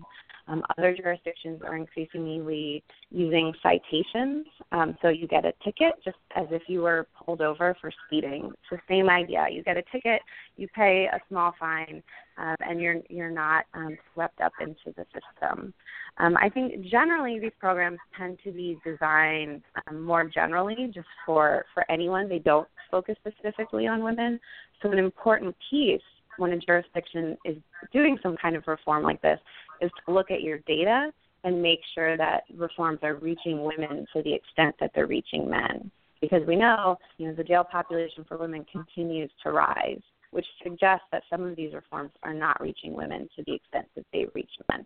Um, 0.48 0.64
other 0.78 0.96
jurisdictions 0.96 1.62
are 1.64 1.76
increasingly 1.76 2.84
using 3.10 3.54
citations. 3.62 4.46
Um, 4.72 4.98
so 5.02 5.10
you 5.10 5.28
get 5.28 5.46
a 5.46 5.54
ticket 5.64 5.94
just 6.04 6.18
as 6.36 6.48
if 6.52 6.64
you 6.68 6.82
were 6.82 7.08
pulled 7.26 7.42
over 7.42 7.76
for 7.80 7.92
speeding. 8.08 8.52
It's 8.52 8.70
the 8.72 8.80
same 8.90 9.10
idea. 9.10 9.48
You 9.52 9.64
get 9.64 9.78
a 9.78 9.84
ticket, 9.92 10.22
you 10.58 10.68
pay 10.76 11.08
a 11.12 11.20
small 11.30 11.54
fine, 11.60 12.02
um, 12.38 12.56
and 12.60 12.82
you're 12.82 13.02
you're 13.10 13.32
not 13.32 13.66
um, 13.74 13.98
swept 14.14 14.42
up 14.42 14.54
into 14.60 14.96
the 14.96 15.06
system. 15.14 15.74
Um, 16.18 16.36
I 16.38 16.50
think 16.50 16.86
generally 16.88 17.40
these 17.40 17.52
programs 17.60 18.00
tend 18.18 18.40
to 18.44 18.52
be 18.52 18.78
designed 18.86 19.62
um, 19.88 20.02
more 20.02 20.26
generally 20.26 20.92
just 20.94 21.08
for 21.26 21.66
for 21.74 21.90
anyone. 21.90 22.28
They 22.28 22.40
don't 22.40 22.68
focus 22.90 23.16
specifically 23.20 23.88
on 23.88 24.04
women. 24.04 24.40
So 24.82 24.92
an 24.92 25.00
important 25.00 25.56
piece 25.70 26.02
when 26.38 26.52
a 26.52 26.58
jurisdiction 26.58 27.38
is 27.46 27.58
doing 27.92 28.18
some 28.22 28.38
kind 28.38 28.56
of 28.56 28.64
reform 28.68 29.04
like 29.04 29.22
this 29.22 29.40
is 29.82 29.92
to 30.06 30.14
look 30.14 30.32
at 30.32 30.42
your 30.42 30.60
data 30.60 31.12
and 31.44 31.62
make 31.62 31.80
sure 31.96 32.18
that 32.18 32.44
reforms 32.56 33.00
are 33.04 33.16
reaching 33.16 33.64
women 33.64 34.06
to 34.14 34.22
the 34.24 34.34
extent 34.34 34.76
that 34.80 34.92
they're 34.94 35.08
reaching 35.08 35.50
men. 35.50 35.90
Because 36.20 36.46
we 36.48 36.56
know, 36.56 36.98
you 37.18 37.28
know, 37.28 37.34
the 37.34 37.44
jail 37.44 37.64
population 37.64 38.24
for 38.28 38.38
women 38.38 38.64
continues 38.72 39.32
to 39.44 39.52
rise, 39.52 40.02
which 40.30 40.46
suggests 40.62 41.06
that 41.12 41.24
some 41.30 41.44
of 41.44 41.56
these 41.56 41.74
reforms 41.74 42.12
are 42.22 42.34
not 42.34 42.62
reaching 42.62 42.94
women 42.94 43.28
to 43.36 43.44
the 43.48 43.56
extent 43.56 43.88
that 43.96 44.06
they 44.14 44.28
reach 44.36 44.52
men. 44.72 44.86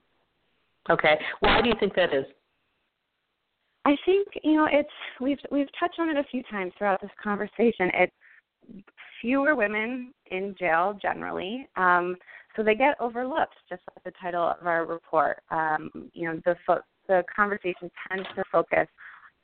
Okay. 0.90 1.20
Why 1.42 1.62
do 1.62 1.68
you 1.68 1.76
think 1.80 1.94
that 1.96 2.14
is? 2.14 2.26
I 3.86 3.96
think 4.06 4.28
you 4.44 4.54
know 4.54 4.68
it's 4.72 4.90
we've 5.22 5.38
we've 5.52 5.68
touched 5.80 6.00
on 6.00 6.10
it 6.10 6.18
a 6.18 6.24
few 6.32 6.42
times 6.44 6.74
throughout 6.78 7.02
this 7.02 7.12
conversation. 7.22 7.92
It's 7.94 8.14
fewer 9.22 9.56
women 9.56 10.14
in 10.32 10.56
jail 10.60 10.98
generally, 11.02 11.68
um, 11.76 12.16
so 12.56 12.64
they 12.64 12.76
get 12.76 12.96
overlooked. 13.00 13.56
Just 13.70 13.82
like 13.90 14.04
the 14.04 14.20
title 14.22 14.54
of 14.60 14.66
our 14.66 14.86
report, 14.86 15.42
um, 15.52 16.10
you 16.14 16.28
know, 16.28 16.40
the 16.46 16.56
fo- 16.66 16.82
the 17.08 17.24
conversation 17.36 17.92
tends 18.10 18.28
to 18.36 18.44
focus 18.52 18.88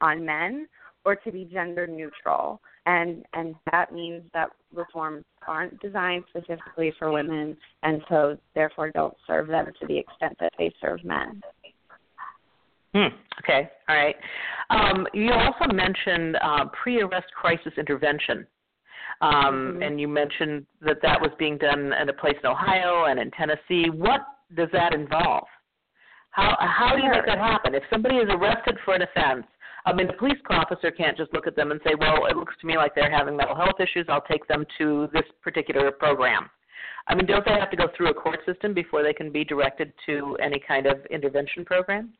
on 0.02 0.26
men 0.26 0.68
or 1.04 1.16
to 1.16 1.32
be 1.32 1.46
gender 1.46 1.88
neutral, 1.88 2.62
and 2.86 3.26
and 3.34 3.56
that 3.72 3.92
means 3.92 4.24
that 4.34 4.50
reforms 4.74 5.24
aren't 5.48 5.80
designed 5.82 6.24
specifically 6.30 6.94
for 6.98 7.12
women, 7.12 7.58
and 7.84 8.02
so 8.10 8.38
therefore 8.56 8.92
don't 8.92 9.16
serve 9.28 9.48
them 9.48 9.68
to 9.80 9.88
the 9.88 9.98
extent 9.98 10.36
that 10.40 10.54
they 10.58 10.72
serve 10.80 11.04
men. 11.04 11.42
Hmm. 12.94 13.08
Okay. 13.40 13.70
All 13.88 13.96
right. 13.96 14.16
Um, 14.70 15.08
you 15.14 15.32
also 15.32 15.74
mentioned 15.74 16.38
uh, 16.42 16.66
pre-arrest 16.84 17.28
crisis 17.34 17.72
intervention, 17.78 18.46
um, 19.22 19.32
mm-hmm. 19.32 19.82
and 19.84 20.00
you 20.00 20.08
mentioned 20.08 20.66
that 20.82 20.98
that 21.02 21.22
was 21.22 21.32
being 21.38 21.58
done 21.58 21.94
at 21.94 22.10
a 22.10 22.14
place 22.14 22.36
in 22.44 22.50
Ohio 22.50 23.06
and 23.06 23.20
in 23.20 23.32
Tennessee. 23.32 23.90
What 23.90 24.22
does 24.56 24.70
that 24.74 24.94
involve? 24.94 25.48
How 26.32 26.56
how 26.60 26.96
do 26.96 27.04
you 27.04 27.10
make 27.10 27.26
that 27.26 27.38
happen? 27.38 27.76
If 27.76 27.84
somebody 27.90 28.16
is 28.16 28.30
arrested 28.30 28.78
for 28.86 28.96
an 28.96 29.02
offense, 29.02 29.46
I 29.86 29.94
mean, 29.94 30.08
the 30.08 30.14
police 30.14 30.38
officer 30.50 30.92
can't 30.92 31.18
just 31.18 31.34
look 31.34 31.46
at 31.46 31.56
them 31.56 31.72
and 31.72 31.80
say, 31.84 31.94
"Well, 31.96 32.26
it 32.26 32.38
looks 32.38 32.56
to 32.62 32.68
me 32.68 32.78
like 32.78 32.96
they're 32.96 33.12
having 33.12 33.36
mental 33.36 33.56
health 33.56 33.80
issues. 33.80 34.06
I'll 34.10 34.22
take 34.22 34.48
them 34.48 34.66
to 34.78 35.10
this 35.14 35.26
particular 35.42 35.92
program." 35.92 36.50
I 37.08 37.16
mean, 37.16 37.26
don't 37.26 37.44
they 37.46 37.52
have 37.52 37.72
to 37.72 37.78
go 37.78 37.88
through 37.96 38.10
a 38.10 38.14
court 38.14 38.40
system 38.46 38.74
before 38.74 39.04
they 39.04 39.14
can 39.14 39.32
be 39.32 39.44
directed 39.44 39.92
to 40.06 40.38
any 40.42 40.60
kind 40.66 40.86
of 40.86 41.06
intervention 41.08 41.66
program? 41.66 42.14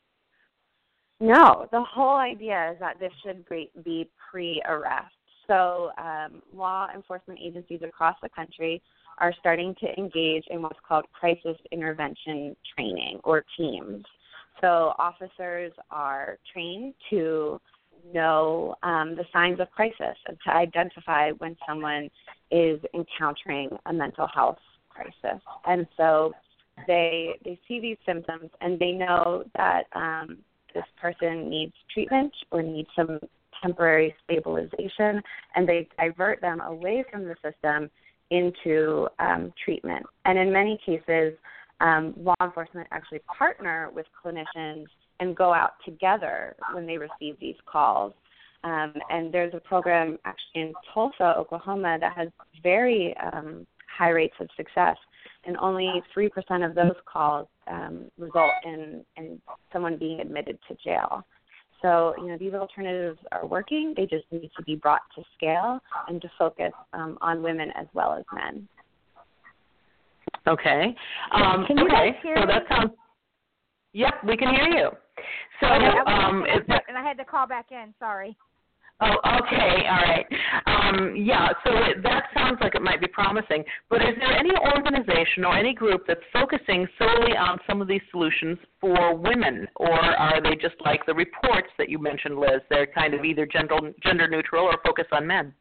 No, 1.20 1.68
the 1.72 1.84
whole 1.84 2.18
idea 2.18 2.72
is 2.74 2.80
that 2.80 3.00
this 3.00 3.14
should 3.24 3.46
be 3.84 4.10
pre-arrest. 4.32 5.14
So 5.52 5.92
um, 5.98 6.42
law 6.56 6.88
enforcement 6.96 7.38
agencies 7.44 7.82
across 7.84 8.16
the 8.24 8.30
country 8.30 8.82
are 9.18 9.34
starting 9.38 9.76
to 9.82 9.88
engage 9.98 10.46
in 10.50 10.62
what's 10.62 10.80
called 10.88 11.06
crisis 11.12 11.58
intervention 11.74 12.56
training 12.74 13.20
or 13.26 13.44
teams. 13.58 14.06
So 14.62 14.94
officers 14.98 15.74
are 15.90 16.38
trained 16.54 16.94
to 17.10 17.60
know 18.14 18.76
um, 18.82 19.16
the 19.16 19.26
signs 19.34 19.60
of 19.60 19.70
crisis 19.72 20.16
and 20.26 20.38
to 20.46 20.56
identify 20.56 21.32
when 21.32 21.58
someone 21.68 22.10
is 22.50 22.80
encountering 22.94 23.70
a 23.88 23.94
mental 23.94 24.28
health 24.34 24.60
crisis. 24.90 25.42
And 25.66 25.86
so 25.98 26.32
they 26.88 27.32
they 27.44 27.60
see 27.68 27.82
these 27.82 27.98
symptoms 28.06 28.50
and 28.62 28.80
they 28.80 28.94
know 28.94 29.44
that 29.58 29.84
um, 29.96 30.38
this 30.74 30.86
person 31.00 31.50
needs 31.50 31.74
treatment 31.94 32.34
or 32.52 32.64
needs 32.64 32.88
some 32.96 33.20
temporary 33.62 34.16
stabilization, 34.24 35.22
and 35.56 35.68
they 35.68 35.88
divert 36.00 36.42
them 36.42 36.62
away 36.62 37.04
from 37.12 37.26
the 37.26 37.36
system 37.44 37.90
into 38.30 39.08
um, 39.20 39.54
treatment. 39.64 40.06
And 40.26 40.38
in 40.38 40.52
many 40.52 40.80
cases, 40.86 41.34
um, 41.82 42.14
law 42.18 42.36
enforcement 42.42 42.88
actually 42.92 43.20
partner 43.38 43.90
with 43.94 44.06
clinicians 44.24 44.86
and 45.20 45.36
go 45.36 45.54
out 45.54 45.74
together 45.86 46.56
when 46.74 46.86
they 46.86 46.98
receive 46.98 47.40
these 47.40 47.56
calls. 47.66 48.14
Um, 48.64 48.94
and 49.10 49.34
there's 49.34 49.54
a 49.54 49.60
program 49.60 50.18
actually 50.26 50.62
in 50.62 50.74
Tulsa, 50.94 51.36
Oklahoma, 51.38 51.98
that 52.00 52.14
has 52.16 52.30
very 52.62 53.16
um, 53.34 53.66
high 53.98 54.10
rates 54.10 54.36
of 54.40 54.48
success 54.56 54.98
and 55.46 55.58
only 55.58 56.04
3% 56.16 56.30
of 56.68 56.76
those 56.76 56.96
calls 57.12 57.48
um, 57.68 58.06
result 58.18 58.52
in, 58.64 59.04
in 59.18 59.42
someone 59.74 59.98
being 59.98 60.20
admitted 60.20 60.60
to 60.68 60.76
jail. 60.84 61.26
So, 61.82 62.14
you 62.18 62.28
know, 62.28 62.38
these 62.38 62.54
alternatives 62.54 63.20
are 63.32 63.46
working. 63.46 63.94
They 63.98 64.06
just 64.06 64.26
need 64.32 64.52
to 64.56 64.64
be 64.64 64.76
brought 64.76 65.02
to 65.16 65.24
scale 65.36 65.80
and 66.08 66.22
to 66.22 66.32
focus 66.38 66.72
um, 66.94 67.18
on 67.22 67.42
women 67.42 67.72
as 67.76 67.88
well 67.94 68.14
as 68.14 68.24
men. 68.34 68.68
Okay. 70.48 70.96
Um, 71.34 71.66
can 71.68 71.78
you 71.78 71.86
okay. 71.86 71.94
guys 71.94 72.14
hear 72.22 72.36
so 72.38 72.46
me? 72.46 72.54
that 72.54 72.64
sounds. 72.70 72.92
Yep, 73.94 74.14
we 74.26 74.38
can 74.38 74.54
hear 74.54 74.68
you. 74.68 74.90
So, 75.60 75.68
Okay, 75.68 75.86
um, 76.08 76.46
and 76.88 76.98
I 76.98 77.04
had 77.04 77.18
to 77.18 77.26
call 77.26 77.46
back 77.46 77.68
in. 77.72 77.94
Sorry. 78.00 78.36
Oh, 79.04 79.16
okay, 79.42 79.88
all 79.90 80.04
right. 80.06 80.26
Um, 80.68 81.16
yeah, 81.16 81.48
so 81.66 81.72
it, 81.74 82.04
that 82.04 82.26
sounds 82.36 82.60
like 82.62 82.76
it 82.76 82.84
might 82.84 83.02
be 83.02 83.08
promising. 83.08 83.64
But 83.90 84.02
is 84.04 84.14
there 84.20 84.38
any 84.38 84.52
organization 84.76 85.44
or 85.44 85.58
any 85.58 85.74
group 85.74 86.04
that's 86.08 86.22
focusing 86.32 86.88
solely 87.00 87.36
on 87.36 87.58
some 87.68 87.82
of 87.82 87.88
these 87.88 88.02
solutions 88.12 88.60
for 88.80 89.16
women, 89.16 89.68
or 89.78 89.92
are 89.92 90.40
they 90.40 90.56
just 90.56 90.76
like 90.86 91.04
the 91.08 91.16
reports 91.16 91.70
that 91.80 91.90
you 91.90 91.98
mentioned, 91.98 92.38
Liz? 92.38 92.62
They're 92.70 92.86
kind 92.86 93.16
of 93.16 93.26
either 93.26 93.48
gender 93.48 93.76
gender 94.04 94.28
neutral 94.28 94.66
or 94.66 94.78
focus 94.86 95.06
on 95.12 95.26
men. 95.26 95.52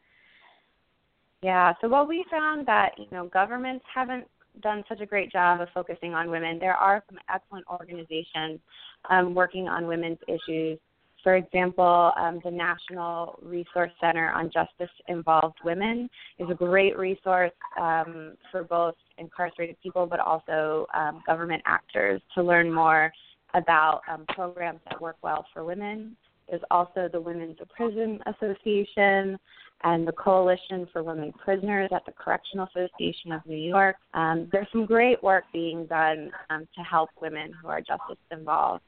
Yeah, 1.42 1.72
so 1.80 1.88
what 1.88 2.08
we 2.08 2.26
found 2.30 2.66
that 2.66 2.90
you 2.98 3.06
know 3.10 3.26
governments 3.26 3.86
haven't 3.92 4.26
done 4.62 4.84
such 4.86 5.00
a 5.00 5.06
great 5.06 5.32
job 5.32 5.62
of 5.62 5.68
focusing 5.72 6.12
on 6.12 6.30
women. 6.30 6.58
There 6.58 6.74
are 6.74 7.02
some 7.08 7.18
excellent 7.32 7.64
organizations 7.68 8.60
um, 9.08 9.34
working 9.34 9.66
on 9.68 9.86
women's 9.86 10.18
issues 10.28 10.78
for 11.22 11.36
example, 11.36 12.12
um, 12.16 12.40
the 12.44 12.50
National 12.50 13.38
Resource 13.42 13.92
Center 14.00 14.30
on 14.30 14.50
Justice 14.50 14.94
Involved 15.08 15.58
Women 15.64 16.08
is 16.38 16.48
a 16.50 16.54
great 16.54 16.98
resource 16.98 17.52
um, 17.80 18.34
for 18.50 18.64
both 18.64 18.94
incarcerated 19.18 19.76
people 19.82 20.06
but 20.06 20.20
also 20.20 20.86
um, 20.94 21.22
government 21.26 21.62
actors 21.66 22.20
to 22.34 22.42
learn 22.42 22.72
more 22.72 23.12
about 23.54 24.02
um, 24.10 24.24
programs 24.28 24.80
that 24.88 25.00
work 25.00 25.16
well 25.22 25.46
for 25.52 25.64
women. 25.64 26.16
There's 26.48 26.62
also 26.70 27.08
the 27.12 27.20
Women's 27.20 27.58
Prison 27.74 28.18
Association 28.26 29.38
and 29.82 30.06
the 30.06 30.12
Coalition 30.12 30.86
for 30.92 31.02
Women 31.02 31.32
Prisoners 31.32 31.90
at 31.94 32.04
the 32.04 32.12
Correctional 32.12 32.68
Association 32.74 33.32
of 33.32 33.40
New 33.46 33.56
York. 33.56 33.96
Um, 34.14 34.48
there's 34.52 34.66
some 34.72 34.84
great 34.84 35.22
work 35.22 35.44
being 35.52 35.86
done 35.86 36.30
um, 36.50 36.66
to 36.76 36.82
help 36.82 37.10
women 37.20 37.52
who 37.60 37.68
are 37.68 37.80
justice 37.80 38.18
involved. 38.30 38.84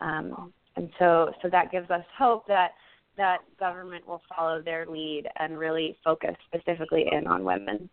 Um, 0.00 0.52
and 0.76 0.88
so 0.98 1.30
so 1.42 1.48
that 1.50 1.70
gives 1.70 1.90
us 1.90 2.04
hope 2.18 2.46
that 2.46 2.70
that 3.16 3.38
government 3.58 4.06
will 4.06 4.22
follow 4.34 4.62
their 4.62 4.86
lead 4.86 5.24
and 5.38 5.58
really 5.58 5.98
focus 6.02 6.34
specifically 6.48 7.04
in 7.12 7.26
on 7.26 7.44
women. 7.44 7.90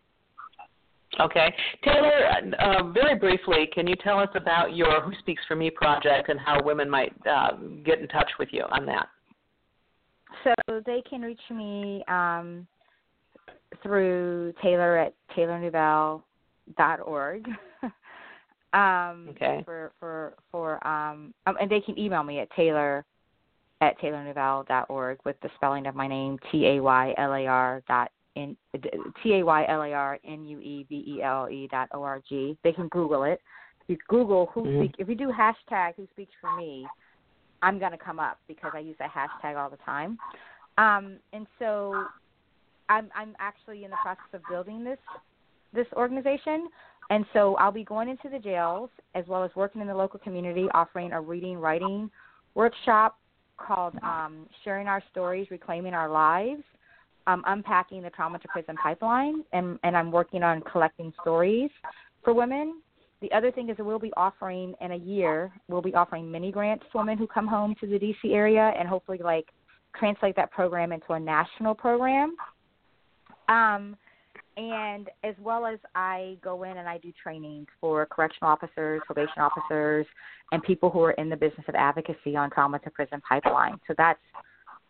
Okay. 1.18 1.52
Taylar, 1.84 2.54
uh, 2.58 2.84
very 2.92 3.18
briefly, 3.18 3.68
can 3.74 3.86
you 3.86 3.96
tell 4.02 4.18
us 4.18 4.28
about 4.34 4.74
your 4.76 5.02
Who 5.02 5.12
Speaks 5.18 5.42
for 5.48 5.56
Me 5.56 5.70
project 5.70 6.28
and 6.28 6.38
how 6.38 6.62
women 6.62 6.88
might 6.88 7.12
uh, 7.28 7.56
get 7.84 7.98
in 7.98 8.06
touch 8.08 8.30
with 8.38 8.50
you 8.52 8.64
on 8.70 8.86
that? 8.86 9.08
So 10.44 10.54
they 10.86 11.02
can 11.08 11.22
reach 11.22 11.40
me 11.50 12.04
um, 12.06 12.68
through 13.82 14.52
Taylar 14.62 15.06
at 15.06 15.14
taylarnuevelle.org. 15.36 17.48
Um, 18.72 19.28
okay. 19.30 19.62
For 19.64 19.92
for 19.98 20.34
for 20.52 20.86
um, 20.86 21.34
um, 21.46 21.56
and 21.60 21.70
they 21.70 21.80
can 21.80 21.98
email 21.98 22.22
me 22.22 22.38
at 22.40 22.50
taylar 22.52 23.02
at 23.80 23.98
taylarnuevelle.org 24.00 25.18
with 25.24 25.36
the 25.42 25.50
spelling 25.56 25.86
of 25.86 25.94
my 25.94 26.06
name 26.06 26.38
T 26.52 26.66
A 26.66 26.80
Y 26.80 27.14
L 27.18 27.34
A 27.34 27.46
R 27.46 27.82
dot 27.88 28.12
in 28.36 28.56
T 29.22 29.34
A 29.34 29.44
Y 29.44 29.64
L 29.68 29.82
A 29.82 29.92
R 29.92 30.18
N 30.24 30.44
U 30.46 30.60
E 30.60 30.86
V 30.88 31.16
E 31.16 31.22
L 31.22 31.48
E 31.50 31.68
dot 31.70 31.88
O 31.92 32.02
R 32.02 32.22
G. 32.28 32.56
They 32.62 32.72
can 32.72 32.88
Google 32.88 33.24
it. 33.24 33.40
If 33.82 33.88
you 33.88 33.98
Google 34.08 34.50
who 34.54 34.62
mm-hmm. 34.62 34.80
speak 34.82 34.94
if 34.98 35.08
you 35.08 35.16
do 35.16 35.32
hashtag 35.32 35.94
who 35.96 36.06
speaks 36.12 36.32
for 36.40 36.56
me, 36.56 36.86
I'm 37.62 37.78
gonna 37.78 37.98
come 37.98 38.20
up 38.20 38.38
because 38.46 38.72
I 38.74 38.78
use 38.80 38.96
that 39.00 39.10
hashtag 39.10 39.56
all 39.56 39.70
the 39.70 39.78
time. 39.78 40.18
Um, 40.78 41.16
and 41.32 41.46
so 41.58 42.04
I'm 42.88 43.08
I'm 43.16 43.34
actually 43.40 43.84
in 43.84 43.90
the 43.90 43.96
process 44.02 44.22
of 44.32 44.42
building 44.48 44.84
this 44.84 44.98
this 45.72 45.86
organization. 45.94 46.68
And 47.10 47.26
so 47.32 47.56
I'll 47.56 47.72
be 47.72 47.84
going 47.84 48.08
into 48.08 48.28
the 48.28 48.38
jails 48.38 48.88
as 49.14 49.24
well 49.26 49.44
as 49.44 49.50
working 49.56 49.80
in 49.80 49.88
the 49.88 49.94
local 49.94 50.20
community, 50.20 50.66
offering 50.74 51.12
a 51.12 51.20
reading, 51.20 51.58
writing 51.58 52.10
workshop 52.54 53.18
called 53.56 53.94
um, 54.02 54.46
Sharing 54.64 54.86
Our 54.86 55.02
Stories, 55.10 55.48
Reclaiming 55.50 55.92
Our 55.92 56.08
Lives, 56.08 56.62
unpacking 57.26 58.02
the 58.02 58.10
trauma 58.10 58.38
to 58.38 58.48
prison 58.48 58.76
pipeline, 58.82 59.44
and, 59.52 59.78
and 59.84 59.96
I'm 59.96 60.10
working 60.10 60.42
on 60.42 60.62
collecting 60.62 61.12
stories 61.20 61.70
for 62.24 62.32
women. 62.32 62.80
The 63.20 63.30
other 63.32 63.52
thing 63.52 63.68
is 63.68 63.76
that 63.76 63.84
we'll 63.84 63.98
be 63.98 64.12
offering 64.16 64.74
in 64.80 64.92
a 64.92 64.96
year, 64.96 65.52
we'll 65.68 65.82
be 65.82 65.94
offering 65.94 66.30
mini 66.30 66.50
grants 66.50 66.84
to 66.90 66.98
women 66.98 67.18
who 67.18 67.26
come 67.26 67.46
home 67.46 67.74
to 67.80 67.86
the 67.86 67.98
DC 67.98 68.32
area 68.32 68.72
and 68.78 68.88
hopefully 68.88 69.18
like 69.22 69.46
translate 69.96 70.34
that 70.36 70.50
program 70.50 70.92
into 70.92 71.12
a 71.12 71.20
national 71.20 71.74
program. 71.74 72.34
Um, 73.48 73.96
and 74.60 75.08
as 75.24 75.34
well 75.40 75.64
as 75.64 75.78
I 75.94 76.36
go 76.44 76.64
in 76.64 76.76
and 76.76 76.86
I 76.86 76.98
do 76.98 77.10
trainings 77.22 77.66
for 77.80 78.04
correctional 78.04 78.52
officers, 78.52 79.00
probation 79.06 79.38
officers, 79.38 80.06
and 80.52 80.62
people 80.62 80.90
who 80.90 81.00
are 81.02 81.12
in 81.12 81.30
the 81.30 81.36
business 81.36 81.64
of 81.66 81.74
advocacy 81.74 82.36
on 82.36 82.50
trauma 82.50 82.78
to 82.80 82.90
prison 82.90 83.22
pipeline. 83.26 83.80
So 83.88 83.94
that's 83.96 84.20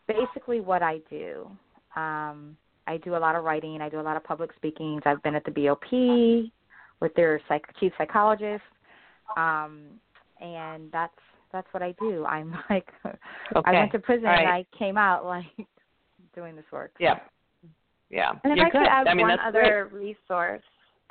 basically 0.09 0.61
what 0.61 0.83
I 0.83 0.99
do. 1.09 1.49
Um, 1.95 2.57
I 2.89 2.97
do 3.05 3.15
a 3.15 3.19
lot 3.19 3.37
of 3.37 3.45
writing. 3.45 3.81
I 3.81 3.89
do 3.89 4.01
a 4.01 4.03
lot 4.03 4.17
of 4.17 4.25
public 4.25 4.51
speakings. 4.57 5.03
I've 5.07 5.23
been 5.23 5.37
at 5.37 5.45
the 5.45 5.53
BOP 5.53 6.51
with 7.01 7.15
their 7.15 7.41
psych- 7.47 7.73
chief 7.79 7.93
psychologist, 7.97 8.65
um, 9.37 9.83
and 10.41 10.91
that's 10.91 11.15
That's 11.53 11.69
what 11.73 11.83
I 11.83 11.93
do. 12.01 12.25
I'm 12.25 12.53
like, 12.71 12.89
okay. 13.05 13.19
I 13.65 13.73
went 13.73 13.93
to 13.93 14.01
prison 14.01 14.25
right. 14.25 14.41
and 14.41 14.49
I 14.49 14.65
came 14.77 14.97
out 14.97 15.25
like 15.25 15.47
doing 16.35 16.57
this 16.57 16.65
work. 16.73 16.93
Yeah. 16.99 17.21
Yeah. 18.11 18.33
And 18.45 18.53
if 18.53 18.57
You're 18.57 18.67
I 18.67 18.71
good. 18.71 18.79
could 18.81 18.89
add 18.89 19.07
I 19.09 19.15
mean, 19.15 19.29
one 19.29 19.39
other 19.41 19.89
resource, 19.93 20.63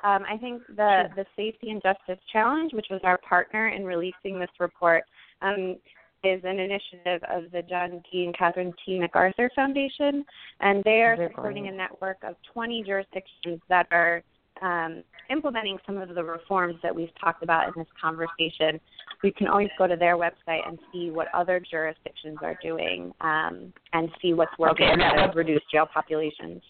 um, 0.04 0.24
I 0.30 0.38
think 0.38 0.66
the 0.68 1.08
Sure. 1.08 1.14
the 1.16 1.26
Safety 1.36 1.70
and 1.72 1.82
Justice 1.82 2.20
Challenge, 2.32 2.74
which 2.74 2.88
was 2.90 3.02
our 3.04 3.18
partner 3.18 3.70
in 3.70 3.86
releasing 3.86 4.40
this 4.40 4.50
report, 4.60 5.04
um, 5.42 5.78
is 6.24 6.42
an 6.44 6.60
initiative 6.60 7.24
of 7.30 7.50
the 7.52 7.62
John 7.62 8.04
D. 8.12 8.26
and 8.26 8.38
Catherine 8.38 8.74
T. 8.86 9.00
MacArthur 9.00 9.50
Foundation, 9.56 10.26
and 10.60 10.84
they 10.84 11.02
are 11.02 11.16
supporting 11.16 11.64
great. 11.64 11.74
a 11.74 11.78
network 11.78 12.18
of 12.24 12.36
20 12.54 12.84
jurisdictions 12.84 13.62
that 13.70 13.88
are 13.92 14.22
um, 14.62 15.04
implementing 15.30 15.78
some 15.86 15.98
of 15.98 16.14
the 16.14 16.24
reforms 16.24 16.76
that 16.84 16.94
we've 16.94 17.14
talked 17.22 17.44
about 17.44 17.68
in 17.68 17.74
this 17.78 17.88
conversation. 18.02 18.80
You 19.24 19.32
can 19.32 19.48
always 19.48 19.70
go 19.78 19.88
to 19.88 19.96
their 19.96 20.18
website 20.18 20.68
and 20.68 20.78
see 20.92 21.12
what 21.12 21.28
other 21.34 21.62
jurisdictions 21.62 22.38
are 22.42 22.58
doing 22.62 23.14
um, 23.22 23.72
and 23.94 24.10
see 24.22 24.34
what's 24.34 24.58
working 24.60 24.90
Okay, 24.90 25.28
to 25.28 25.32
reduce 25.34 25.62
jail 25.72 25.86
populations. 25.94 26.62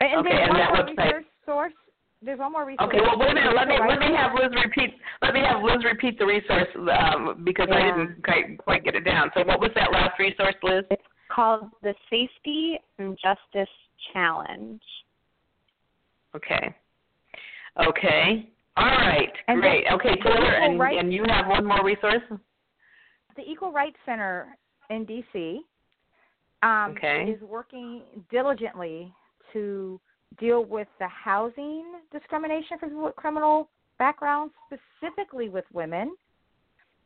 And, 0.00 0.12
and 0.12 0.20
Okay, 0.26 0.28
there's 0.36 0.48
and 0.48 0.50
one 0.50 0.58
that 0.58 0.70
more 0.74 0.84
website- 0.86 1.14
resource 1.14 1.24
source. 1.46 1.72
There's 2.22 2.38
one 2.38 2.52
more 2.52 2.66
resource. 2.66 2.88
Okay, 2.88 3.00
well, 3.00 3.18
wait 3.18 3.30
a 3.30 3.34
minute. 3.34 3.54
Let 3.56 3.66
me 3.68 3.78
let 3.80 3.98
me 3.98 4.14
have 4.14 4.32
Liz 4.34 4.52
repeat. 4.62 4.94
Let 5.22 5.32
me 5.32 5.40
have 5.40 5.62
Liz 5.62 5.82
repeat 5.84 6.18
the 6.18 6.26
resource 6.26 6.68
um, 6.76 7.42
because 7.44 7.68
I 7.72 7.80
didn't 7.82 8.22
quite, 8.22 8.58
quite 8.58 8.84
get 8.84 8.94
it 8.94 9.04
down. 9.06 9.30
So, 9.34 9.42
what 9.44 9.58
was 9.58 9.70
that 9.74 9.90
last 9.90 10.18
resource, 10.18 10.54
Liz? 10.62 10.84
It's 10.90 11.02
called 11.34 11.70
the 11.82 11.94
Safety 12.10 12.78
and 12.98 13.16
Justice 13.22 13.72
Challenge. 14.12 14.82
Okay. 16.36 16.74
Okay. 17.88 18.48
All 18.76 18.84
right. 18.84 19.32
And 19.48 19.60
Great. 19.60 19.84
then 19.88 19.94
Okay, 19.94 20.20
Taylar, 20.20 20.60
and, 20.62 20.78
rights- 20.78 20.96
and 21.00 21.12
you 21.12 21.24
have 21.28 21.46
one 21.46 21.64
more 21.64 21.82
resource. 21.84 22.22
the 23.36 23.42
Equal 23.50 23.72
Rights 23.72 23.96
Center 24.04 24.56
in 24.90 25.06
DC 25.06 25.58
um, 26.62 26.92
Okay. 26.96 27.30
is 27.34 27.40
working 27.42 28.02
diligently 28.30 29.12
to 29.52 30.00
deal 30.38 30.64
with 30.64 30.88
the 30.98 31.08
housing 31.08 31.84
discrimination 32.12 32.78
for 32.78 32.86
people 32.86 33.04
with 33.04 33.16
criminal 33.16 33.68
backgrounds, 33.98 34.54
specifically 34.66 35.48
with 35.48 35.64
women. 35.72 36.14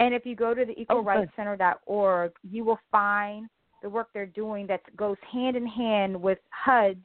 And 0.00 0.14
if 0.14 0.26
you 0.26 0.36
go 0.36 0.54
to 0.54 0.64
the 0.64 0.74
Oh, 0.88 1.02
equalrightscenter.org, 1.02 2.32
you 2.42 2.64
will 2.64 2.80
find 2.90 3.48
the 3.82 3.88
work 3.88 4.08
they're 4.12 4.26
doing 4.26 4.66
that 4.66 4.80
goes 4.96 5.16
hand 5.30 5.56
in 5.56 5.66
hand 5.66 6.20
with 6.20 6.38
HUD's 6.50 7.04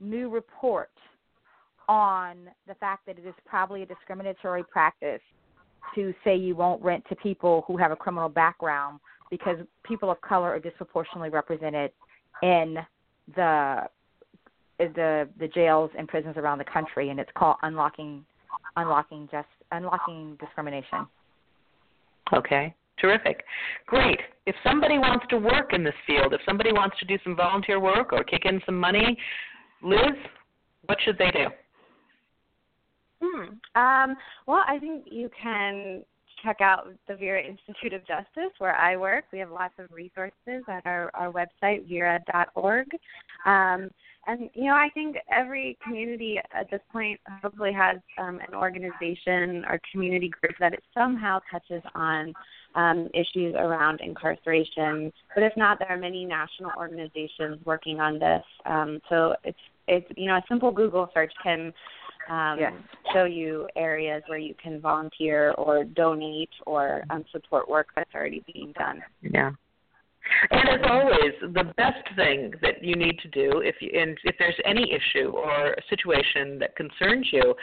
new 0.00 0.28
report 0.28 0.90
on 1.88 2.48
the 2.66 2.74
fact 2.74 3.06
that 3.06 3.18
it 3.18 3.26
is 3.26 3.34
probably 3.44 3.82
a 3.82 3.86
discriminatory 3.86 4.64
practice 4.64 5.20
to 5.94 6.12
say 6.24 6.34
you 6.34 6.56
won't 6.56 6.82
rent 6.82 7.04
to 7.08 7.16
people 7.16 7.64
who 7.66 7.76
have 7.76 7.92
a 7.92 7.96
criminal 7.96 8.28
background 8.28 8.98
because 9.30 9.58
people 9.84 10.10
of 10.10 10.20
color 10.20 10.48
are 10.48 10.58
disproportionately 10.58 11.30
represented 11.30 11.92
in 12.42 12.78
the 13.34 13.82
the 14.78 15.28
the 15.38 15.48
jails 15.48 15.90
and 15.96 16.08
prisons 16.08 16.36
around 16.36 16.58
the 16.58 16.64
country 16.64 17.10
and 17.10 17.18
it's 17.18 17.30
called 17.36 17.56
unlocking 17.62 18.24
unlocking 18.76 19.28
just 19.30 19.48
unlocking 19.72 20.36
discrimination. 20.40 21.06
Okay. 22.32 22.74
Terrific. 22.98 23.44
Great. 23.86 24.18
If 24.46 24.54
somebody 24.64 24.98
wants 24.98 25.26
to 25.28 25.36
work 25.36 25.74
in 25.74 25.84
this 25.84 25.94
field, 26.06 26.32
if 26.32 26.40
somebody 26.46 26.72
wants 26.72 26.98
to 26.98 27.04
do 27.04 27.18
some 27.24 27.36
volunteer 27.36 27.78
work 27.78 28.12
or 28.12 28.24
kick 28.24 28.46
in 28.46 28.60
some 28.64 28.78
money, 28.78 29.18
Liz, 29.82 30.16
what 30.86 30.96
should 31.04 31.18
they 31.18 31.30
do? 31.30 31.46
Hmm. 33.22 33.44
Um, 33.78 34.16
well, 34.46 34.62
I 34.66 34.78
think 34.78 35.04
you 35.10 35.30
can 35.40 36.04
check 36.46 36.60
out 36.60 36.88
the 37.08 37.16
Vera 37.16 37.42
Institute 37.42 37.92
of 37.92 38.06
Justice, 38.06 38.52
where 38.58 38.76
I 38.76 38.96
work. 38.96 39.24
We 39.32 39.40
have 39.40 39.50
lots 39.50 39.74
of 39.78 39.90
resources 39.92 40.62
at 40.68 40.86
our, 40.86 41.10
our 41.14 41.32
website, 41.32 41.88
vera.org. 41.88 42.86
Um, 43.44 43.90
and, 44.28 44.50
you 44.54 44.64
know, 44.64 44.74
I 44.74 44.88
think 44.92 45.16
every 45.30 45.78
community 45.84 46.38
at 46.52 46.70
this 46.70 46.80
point 46.92 47.20
hopefully 47.42 47.72
has 47.72 47.98
um, 48.18 48.40
an 48.46 48.54
organization 48.54 49.64
or 49.68 49.80
community 49.92 50.28
group 50.28 50.54
that 50.58 50.72
it 50.72 50.82
somehow 50.94 51.40
touches 51.50 51.82
on 51.94 52.32
um, 52.74 53.08
issues 53.14 53.54
around 53.56 54.00
incarceration. 54.00 55.12
But 55.34 55.44
if 55.44 55.52
not, 55.56 55.78
there 55.78 55.88
are 55.88 55.96
many 55.96 56.24
national 56.24 56.72
organizations 56.76 57.64
working 57.64 58.00
on 58.00 58.18
this. 58.18 58.42
Um, 58.64 59.00
so 59.08 59.34
it's, 59.44 59.58
it's, 59.86 60.06
you 60.16 60.26
know, 60.26 60.36
a 60.36 60.42
simple 60.48 60.72
Google 60.72 61.08
search 61.14 61.32
can 61.42 61.72
um, 62.28 62.58
Yes. 62.58 62.72
show 63.12 63.24
you 63.24 63.68
areas 63.76 64.22
where 64.26 64.38
you 64.38 64.54
can 64.62 64.80
volunteer 64.80 65.52
or 65.52 65.84
donate 65.84 66.50
or 66.66 67.02
um, 67.10 67.24
support 67.32 67.68
work 67.68 67.88
that's 67.94 68.14
already 68.14 68.42
being 68.52 68.72
done. 68.72 69.02
Yeah. 69.22 69.52
And 70.50 70.68
as 70.68 70.80
always, 70.90 71.32
the 71.40 71.72
best 71.76 72.04
thing 72.16 72.52
that 72.60 72.82
you 72.82 72.96
need 72.96 73.18
to 73.20 73.28
do, 73.28 73.60
if 73.60 73.76
you, 73.80 73.90
and 73.98 74.18
if 74.24 74.34
there's 74.38 74.58
any 74.64 74.92
issue 74.92 75.28
or 75.28 75.72
a 75.72 75.82
situation 75.88 76.58
that 76.58 76.74
concerns 76.74 77.28
you, 77.32 77.54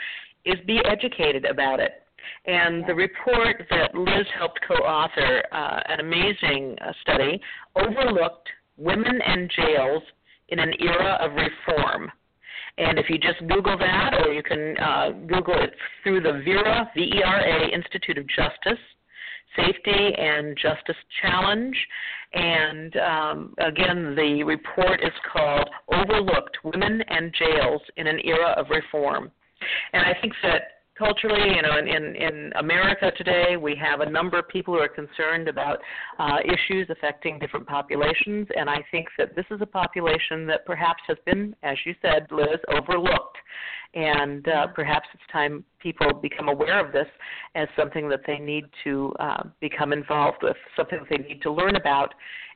is 0.44 0.54
be 0.66 0.80
educated 0.84 1.44
about 1.44 1.80
it. 1.80 2.02
And 2.46 2.84
the 2.86 2.94
report 2.94 3.66
that 3.70 3.94
Liz 3.94 4.26
helped 4.38 4.60
co-author, 4.66 5.42
uh, 5.52 5.80
an 5.88 6.00
amazing 6.00 6.76
uh, 6.80 6.92
study, 7.02 7.40
overlooked 7.76 8.48
women 8.76 9.20
and 9.26 9.50
jails 9.54 10.02
in 10.48 10.58
an 10.58 10.72
era 10.80 11.18
of 11.20 11.32
reform. 11.32 12.10
And 12.76 12.98
if 12.98 13.08
you 13.08 13.18
just 13.18 13.38
Google 13.48 13.78
that, 13.78 14.14
or 14.24 14.32
you 14.32 14.42
can 14.42 14.76
uh, 14.78 15.10
Google 15.26 15.54
it 15.62 15.74
through 16.02 16.22
the 16.22 16.42
VERA, 16.44 16.90
V-E-R-A 16.96 17.72
Institute 17.72 18.18
of 18.18 18.26
Justice, 18.28 18.82
Safety 19.56 20.14
and 20.18 20.56
Justice 20.60 20.96
Challenge. 21.22 21.76
And 22.32 22.96
um, 22.96 23.54
again, 23.58 24.16
the 24.16 24.42
report 24.42 25.00
is 25.02 25.12
called 25.32 25.70
Overlooked 25.92 26.58
Women 26.64 27.02
and 27.08 27.32
Jails 27.38 27.82
in 27.96 28.08
an 28.08 28.18
Era 28.24 28.54
of 28.56 28.66
Reform. 28.70 29.30
And 29.92 30.04
I 30.04 30.14
think 30.20 30.32
that 30.42 30.62
culturally, 30.98 31.54
you 31.54 31.62
know, 31.62 31.78
in, 31.78 31.88
in, 31.88 32.16
in 32.16 32.52
America 32.58 33.10
today, 33.16 33.56
we 33.56 33.76
have 33.76 34.00
a 34.00 34.10
number 34.10 34.38
of 34.38 34.48
people 34.48 34.74
who 34.74 34.80
are 34.80 34.88
concerned 34.88 35.48
about 35.48 35.78
uh, 36.18 36.38
issues 36.44 36.88
affecting 36.90 37.38
different 37.38 37.66
populations. 37.66 38.46
And 38.56 38.70
I 38.70 38.84
think 38.90 39.08
that 39.18 39.34
this 39.34 39.46
is 39.50 39.60
a 39.60 39.66
population 39.66 40.46
that 40.46 40.64
perhaps 40.66 41.02
has 41.08 41.16
been, 41.26 41.54
as 41.62 41.76
you 41.84 41.94
said, 42.02 42.26
Liz, 42.30 42.58
overlooked 42.68 43.38
and 43.94 44.46
uh, 44.48 44.66
perhaps 44.68 45.06
it's 45.14 45.22
time 45.32 45.64
people 45.78 46.12
become 46.14 46.48
aware 46.48 46.84
of 46.84 46.92
this 46.92 47.06
as 47.54 47.68
something 47.78 48.08
that 48.08 48.20
they 48.26 48.38
need 48.38 48.64
to 48.82 49.12
uh, 49.20 49.44
become 49.60 49.92
involved 49.92 50.38
with, 50.42 50.56
something 50.76 50.98
that 50.98 51.16
they 51.16 51.22
need 51.28 51.40
to 51.42 51.52
learn 51.52 51.76
about. 51.76 52.14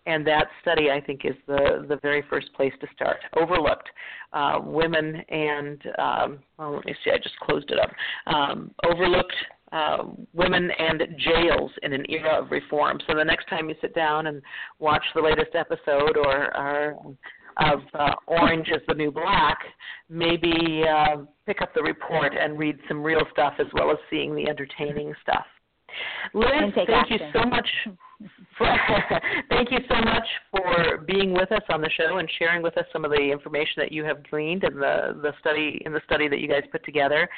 And 0.08 0.26
that 0.26 0.46
study, 0.62 0.90
I 0.90 1.00
think, 1.00 1.20
is 1.24 1.34
the, 1.46 1.84
the 1.86 1.98
very 2.00 2.22
first 2.30 2.52
place 2.54 2.72
to 2.80 2.86
start. 2.94 3.18
Overlooked 3.40 3.88
uh, 4.32 4.58
women 4.64 5.16
and, 5.28 5.78
um, 5.98 6.38
well, 6.58 6.76
let 6.76 6.86
me 6.86 6.94
see, 7.04 7.10
I 7.10 7.18
just 7.18 7.38
closed 7.40 7.70
it 7.70 7.78
up. 7.78 7.90
Um, 8.26 8.70
overlooked 8.90 9.34
uh, 9.70 9.98
women 10.32 10.70
and 10.78 11.02
jails 11.18 11.70
in 11.82 11.92
an 11.92 12.04
era 12.08 12.42
of 12.42 12.50
reform. 12.50 12.98
So 13.06 13.14
the 13.14 13.24
next 13.32 13.48
time 13.50 13.68
you 13.68 13.74
sit 13.82 13.94
down 13.94 14.28
and 14.28 14.40
watch 14.78 15.04
the 15.14 15.20
latest 15.20 15.54
episode 15.54 16.16
or, 16.16 16.56
or 16.56 16.96
of 17.58 17.80
uh, 17.92 18.14
Orange 18.26 18.68
is 18.68 18.80
the 18.88 18.94
New 18.94 19.10
Black, 19.10 19.58
maybe 20.08 20.84
uh, 20.88 21.16
pick 21.44 21.60
up 21.60 21.74
the 21.74 21.82
report 21.82 22.32
and 22.40 22.58
read 22.58 22.78
some 22.88 23.02
real 23.02 23.22
stuff 23.32 23.54
as 23.58 23.66
well 23.74 23.90
as 23.90 23.98
seeing 24.08 24.34
the 24.34 24.48
entertaining 24.48 25.12
stuff. 25.22 25.44
Liz, 26.32 26.48
thank 26.86 27.10
you 27.10 27.18
so 27.34 27.44
much. 27.44 27.68
Thank 29.48 29.70
you 29.70 29.78
so 29.88 29.94
much 30.02 30.26
for 30.50 31.04
being 31.06 31.32
with 31.32 31.52
us 31.52 31.62
on 31.68 31.80
the 31.80 31.90
show 31.90 32.18
and 32.18 32.28
sharing 32.38 32.62
with 32.62 32.76
us 32.76 32.84
some 32.92 33.04
of 33.04 33.12
the 33.12 33.30
information 33.30 33.74
that 33.76 33.92
you 33.92 34.02
have 34.04 34.28
gleaned 34.28 34.64
in 34.64 34.74
the, 34.74 35.16
the 35.22 35.32
study 35.40 35.80
in 35.86 35.92
the 35.92 36.00
study 36.04 36.28
that 36.28 36.40
you 36.40 36.48
guys 36.48 36.62
put 36.72 36.84
together. 36.84 37.28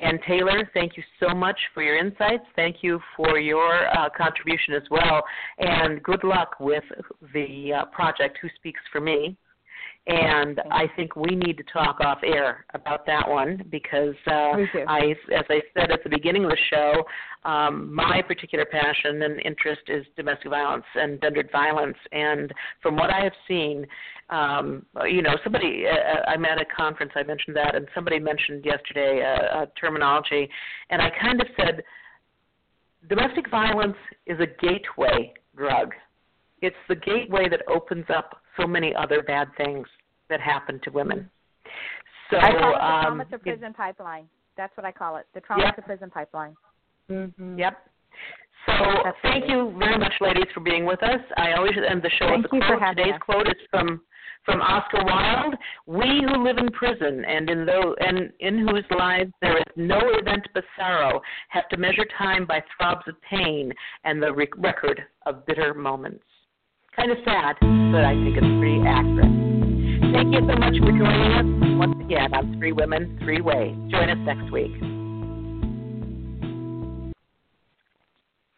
And 0.00 0.22
Taylar, 0.22 0.64
thank 0.72 0.96
you 0.96 1.02
so 1.20 1.34
much 1.34 1.58
for 1.74 1.82
your 1.82 1.98
insights. 1.98 2.44
Thank 2.56 2.76
you 2.80 2.98
for 3.14 3.38
your 3.38 3.88
uh, 3.94 4.08
contribution 4.16 4.72
as 4.74 4.82
well. 4.90 5.22
And 5.58 6.02
good 6.02 6.24
luck 6.24 6.56
with 6.60 6.84
the 7.34 7.72
uh, 7.80 7.84
project 7.86 8.38
Who 8.40 8.48
Speaks 8.56 8.80
for 8.90 9.00
Me 9.00 9.36
and 10.08 10.60
I 10.72 10.86
think 10.96 11.14
we 11.14 11.36
need 11.36 11.56
to 11.58 11.62
talk 11.72 12.00
off 12.00 12.18
air 12.24 12.64
about 12.74 13.06
that 13.06 13.28
one 13.28 13.62
because 13.70 14.14
uh, 14.26 14.56
I, 14.88 15.14
as 15.32 15.44
I 15.48 15.60
said 15.74 15.92
at 15.92 16.02
the 16.02 16.10
beginning 16.10 16.44
of 16.44 16.50
the 16.50 16.56
show, 16.70 17.04
um, 17.48 17.94
my 17.94 18.20
particular 18.22 18.64
passion 18.64 19.22
and 19.22 19.40
interest 19.44 19.82
is 19.86 20.04
domestic 20.16 20.50
violence 20.50 20.84
and 20.96 21.20
gendered 21.20 21.50
violence, 21.52 21.96
and 22.10 22.52
from 22.82 22.96
what 22.96 23.10
I 23.10 23.22
have 23.22 23.32
seen, 23.46 23.86
um, 24.30 24.84
you 25.06 25.22
know, 25.22 25.36
somebody 25.44 25.84
uh, 25.86 26.28
I'm 26.28 26.44
at 26.46 26.60
a 26.60 26.64
conference, 26.64 27.12
I 27.14 27.22
mentioned 27.22 27.54
that, 27.56 27.76
and 27.76 27.86
somebody 27.94 28.18
mentioned 28.18 28.64
yesterday 28.64 29.22
uh, 29.22 29.62
a 29.62 29.66
terminology, 29.80 30.48
and 30.90 31.00
I 31.00 31.10
kind 31.20 31.40
of 31.40 31.46
said, 31.56 31.84
domestic 33.08 33.48
violence 33.50 33.96
is 34.26 34.38
a 34.40 34.46
gateway 34.46 35.32
drug. 35.56 35.92
It's 36.60 36.76
the 36.88 36.96
gateway 36.96 37.48
that 37.48 37.62
opens 37.68 38.06
up 38.08 38.41
so 38.60 38.66
many 38.66 38.94
other 38.94 39.22
bad 39.22 39.48
things 39.56 39.86
that 40.28 40.40
happen 40.40 40.80
to 40.84 40.90
women. 40.90 41.28
So, 42.30 42.38
I 42.38 42.50
call 42.52 42.70
it 42.70 42.78
the 42.78 42.84
um, 42.84 43.02
trauma 43.04 43.24
to 43.26 43.38
prison 43.38 43.74
pipeline. 43.74 44.24
That's 44.56 44.74
what 44.76 44.86
I 44.86 44.92
call 44.92 45.16
it. 45.16 45.26
The 45.34 45.40
trauma 45.40 45.64
Yep. 45.64 45.76
to 45.76 45.82
prison 45.82 46.10
pipeline. 46.10 46.56
Mm-hmm. 47.10 47.58
Yep. 47.58 47.76
So 48.66 48.74
thank 49.22 49.48
you 49.48 49.74
very 49.78 49.98
much, 49.98 50.12
ladies, 50.20 50.46
for 50.54 50.60
being 50.60 50.84
with 50.86 51.02
us. 51.02 51.20
I 51.36 51.52
always 51.54 51.72
end 51.76 52.00
the 52.02 52.10
show 52.10 52.28
Thank 52.28 52.44
with 52.44 52.52
a 52.52 52.56
you 52.56 52.62
for 52.62 52.76
quote. 52.76 52.80
having 52.82 52.96
Today's 53.04 53.14
us. 53.14 53.20
quote 53.24 53.48
is 53.48 53.54
from 53.70 54.00
from 54.44 54.60
Oscar 54.60 55.04
Wilde: 55.04 55.54
"We 55.86 56.22
who 56.24 56.44
live 56.44 56.58
in 56.58 56.68
prison 56.70 57.24
and 57.24 57.50
in 57.50 57.66
those 57.66 57.96
and 58.00 58.32
in 58.40 58.58
whose 58.66 58.84
lives 58.96 59.32
there 59.40 59.56
is 59.58 59.64
no 59.76 59.98
event 60.20 60.46
but 60.54 60.64
sorrow 60.78 61.20
have 61.48 61.68
to 61.70 61.76
measure 61.76 62.04
time 62.16 62.46
by 62.46 62.62
throbs 62.76 63.06
of 63.08 63.20
pain 63.22 63.72
and 64.04 64.22
the 64.22 64.32
rec- 64.32 64.56
record 64.58 65.02
of 65.26 65.44
bitter 65.46 65.74
moments." 65.74 66.24
Kind 66.94 67.10
of 67.10 67.16
sad, 67.24 67.56
but 67.60 68.04
I 68.04 68.12
think 68.12 68.36
it's 68.36 68.52
pretty 68.60 68.82
accurate. 68.86 69.32
Thank 70.12 70.34
you 70.34 70.40
so 70.40 70.56
much 70.60 70.76
for 70.76 70.92
joining 70.92 71.32
us 71.32 71.78
once 71.78 71.96
again 72.04 72.34
on 72.34 72.58
Three 72.58 72.72
Women, 72.72 73.18
Three 73.24 73.40
Ways. 73.40 73.74
Join 73.90 74.10
us 74.10 74.18
next 74.26 74.52
week. 74.52 75.01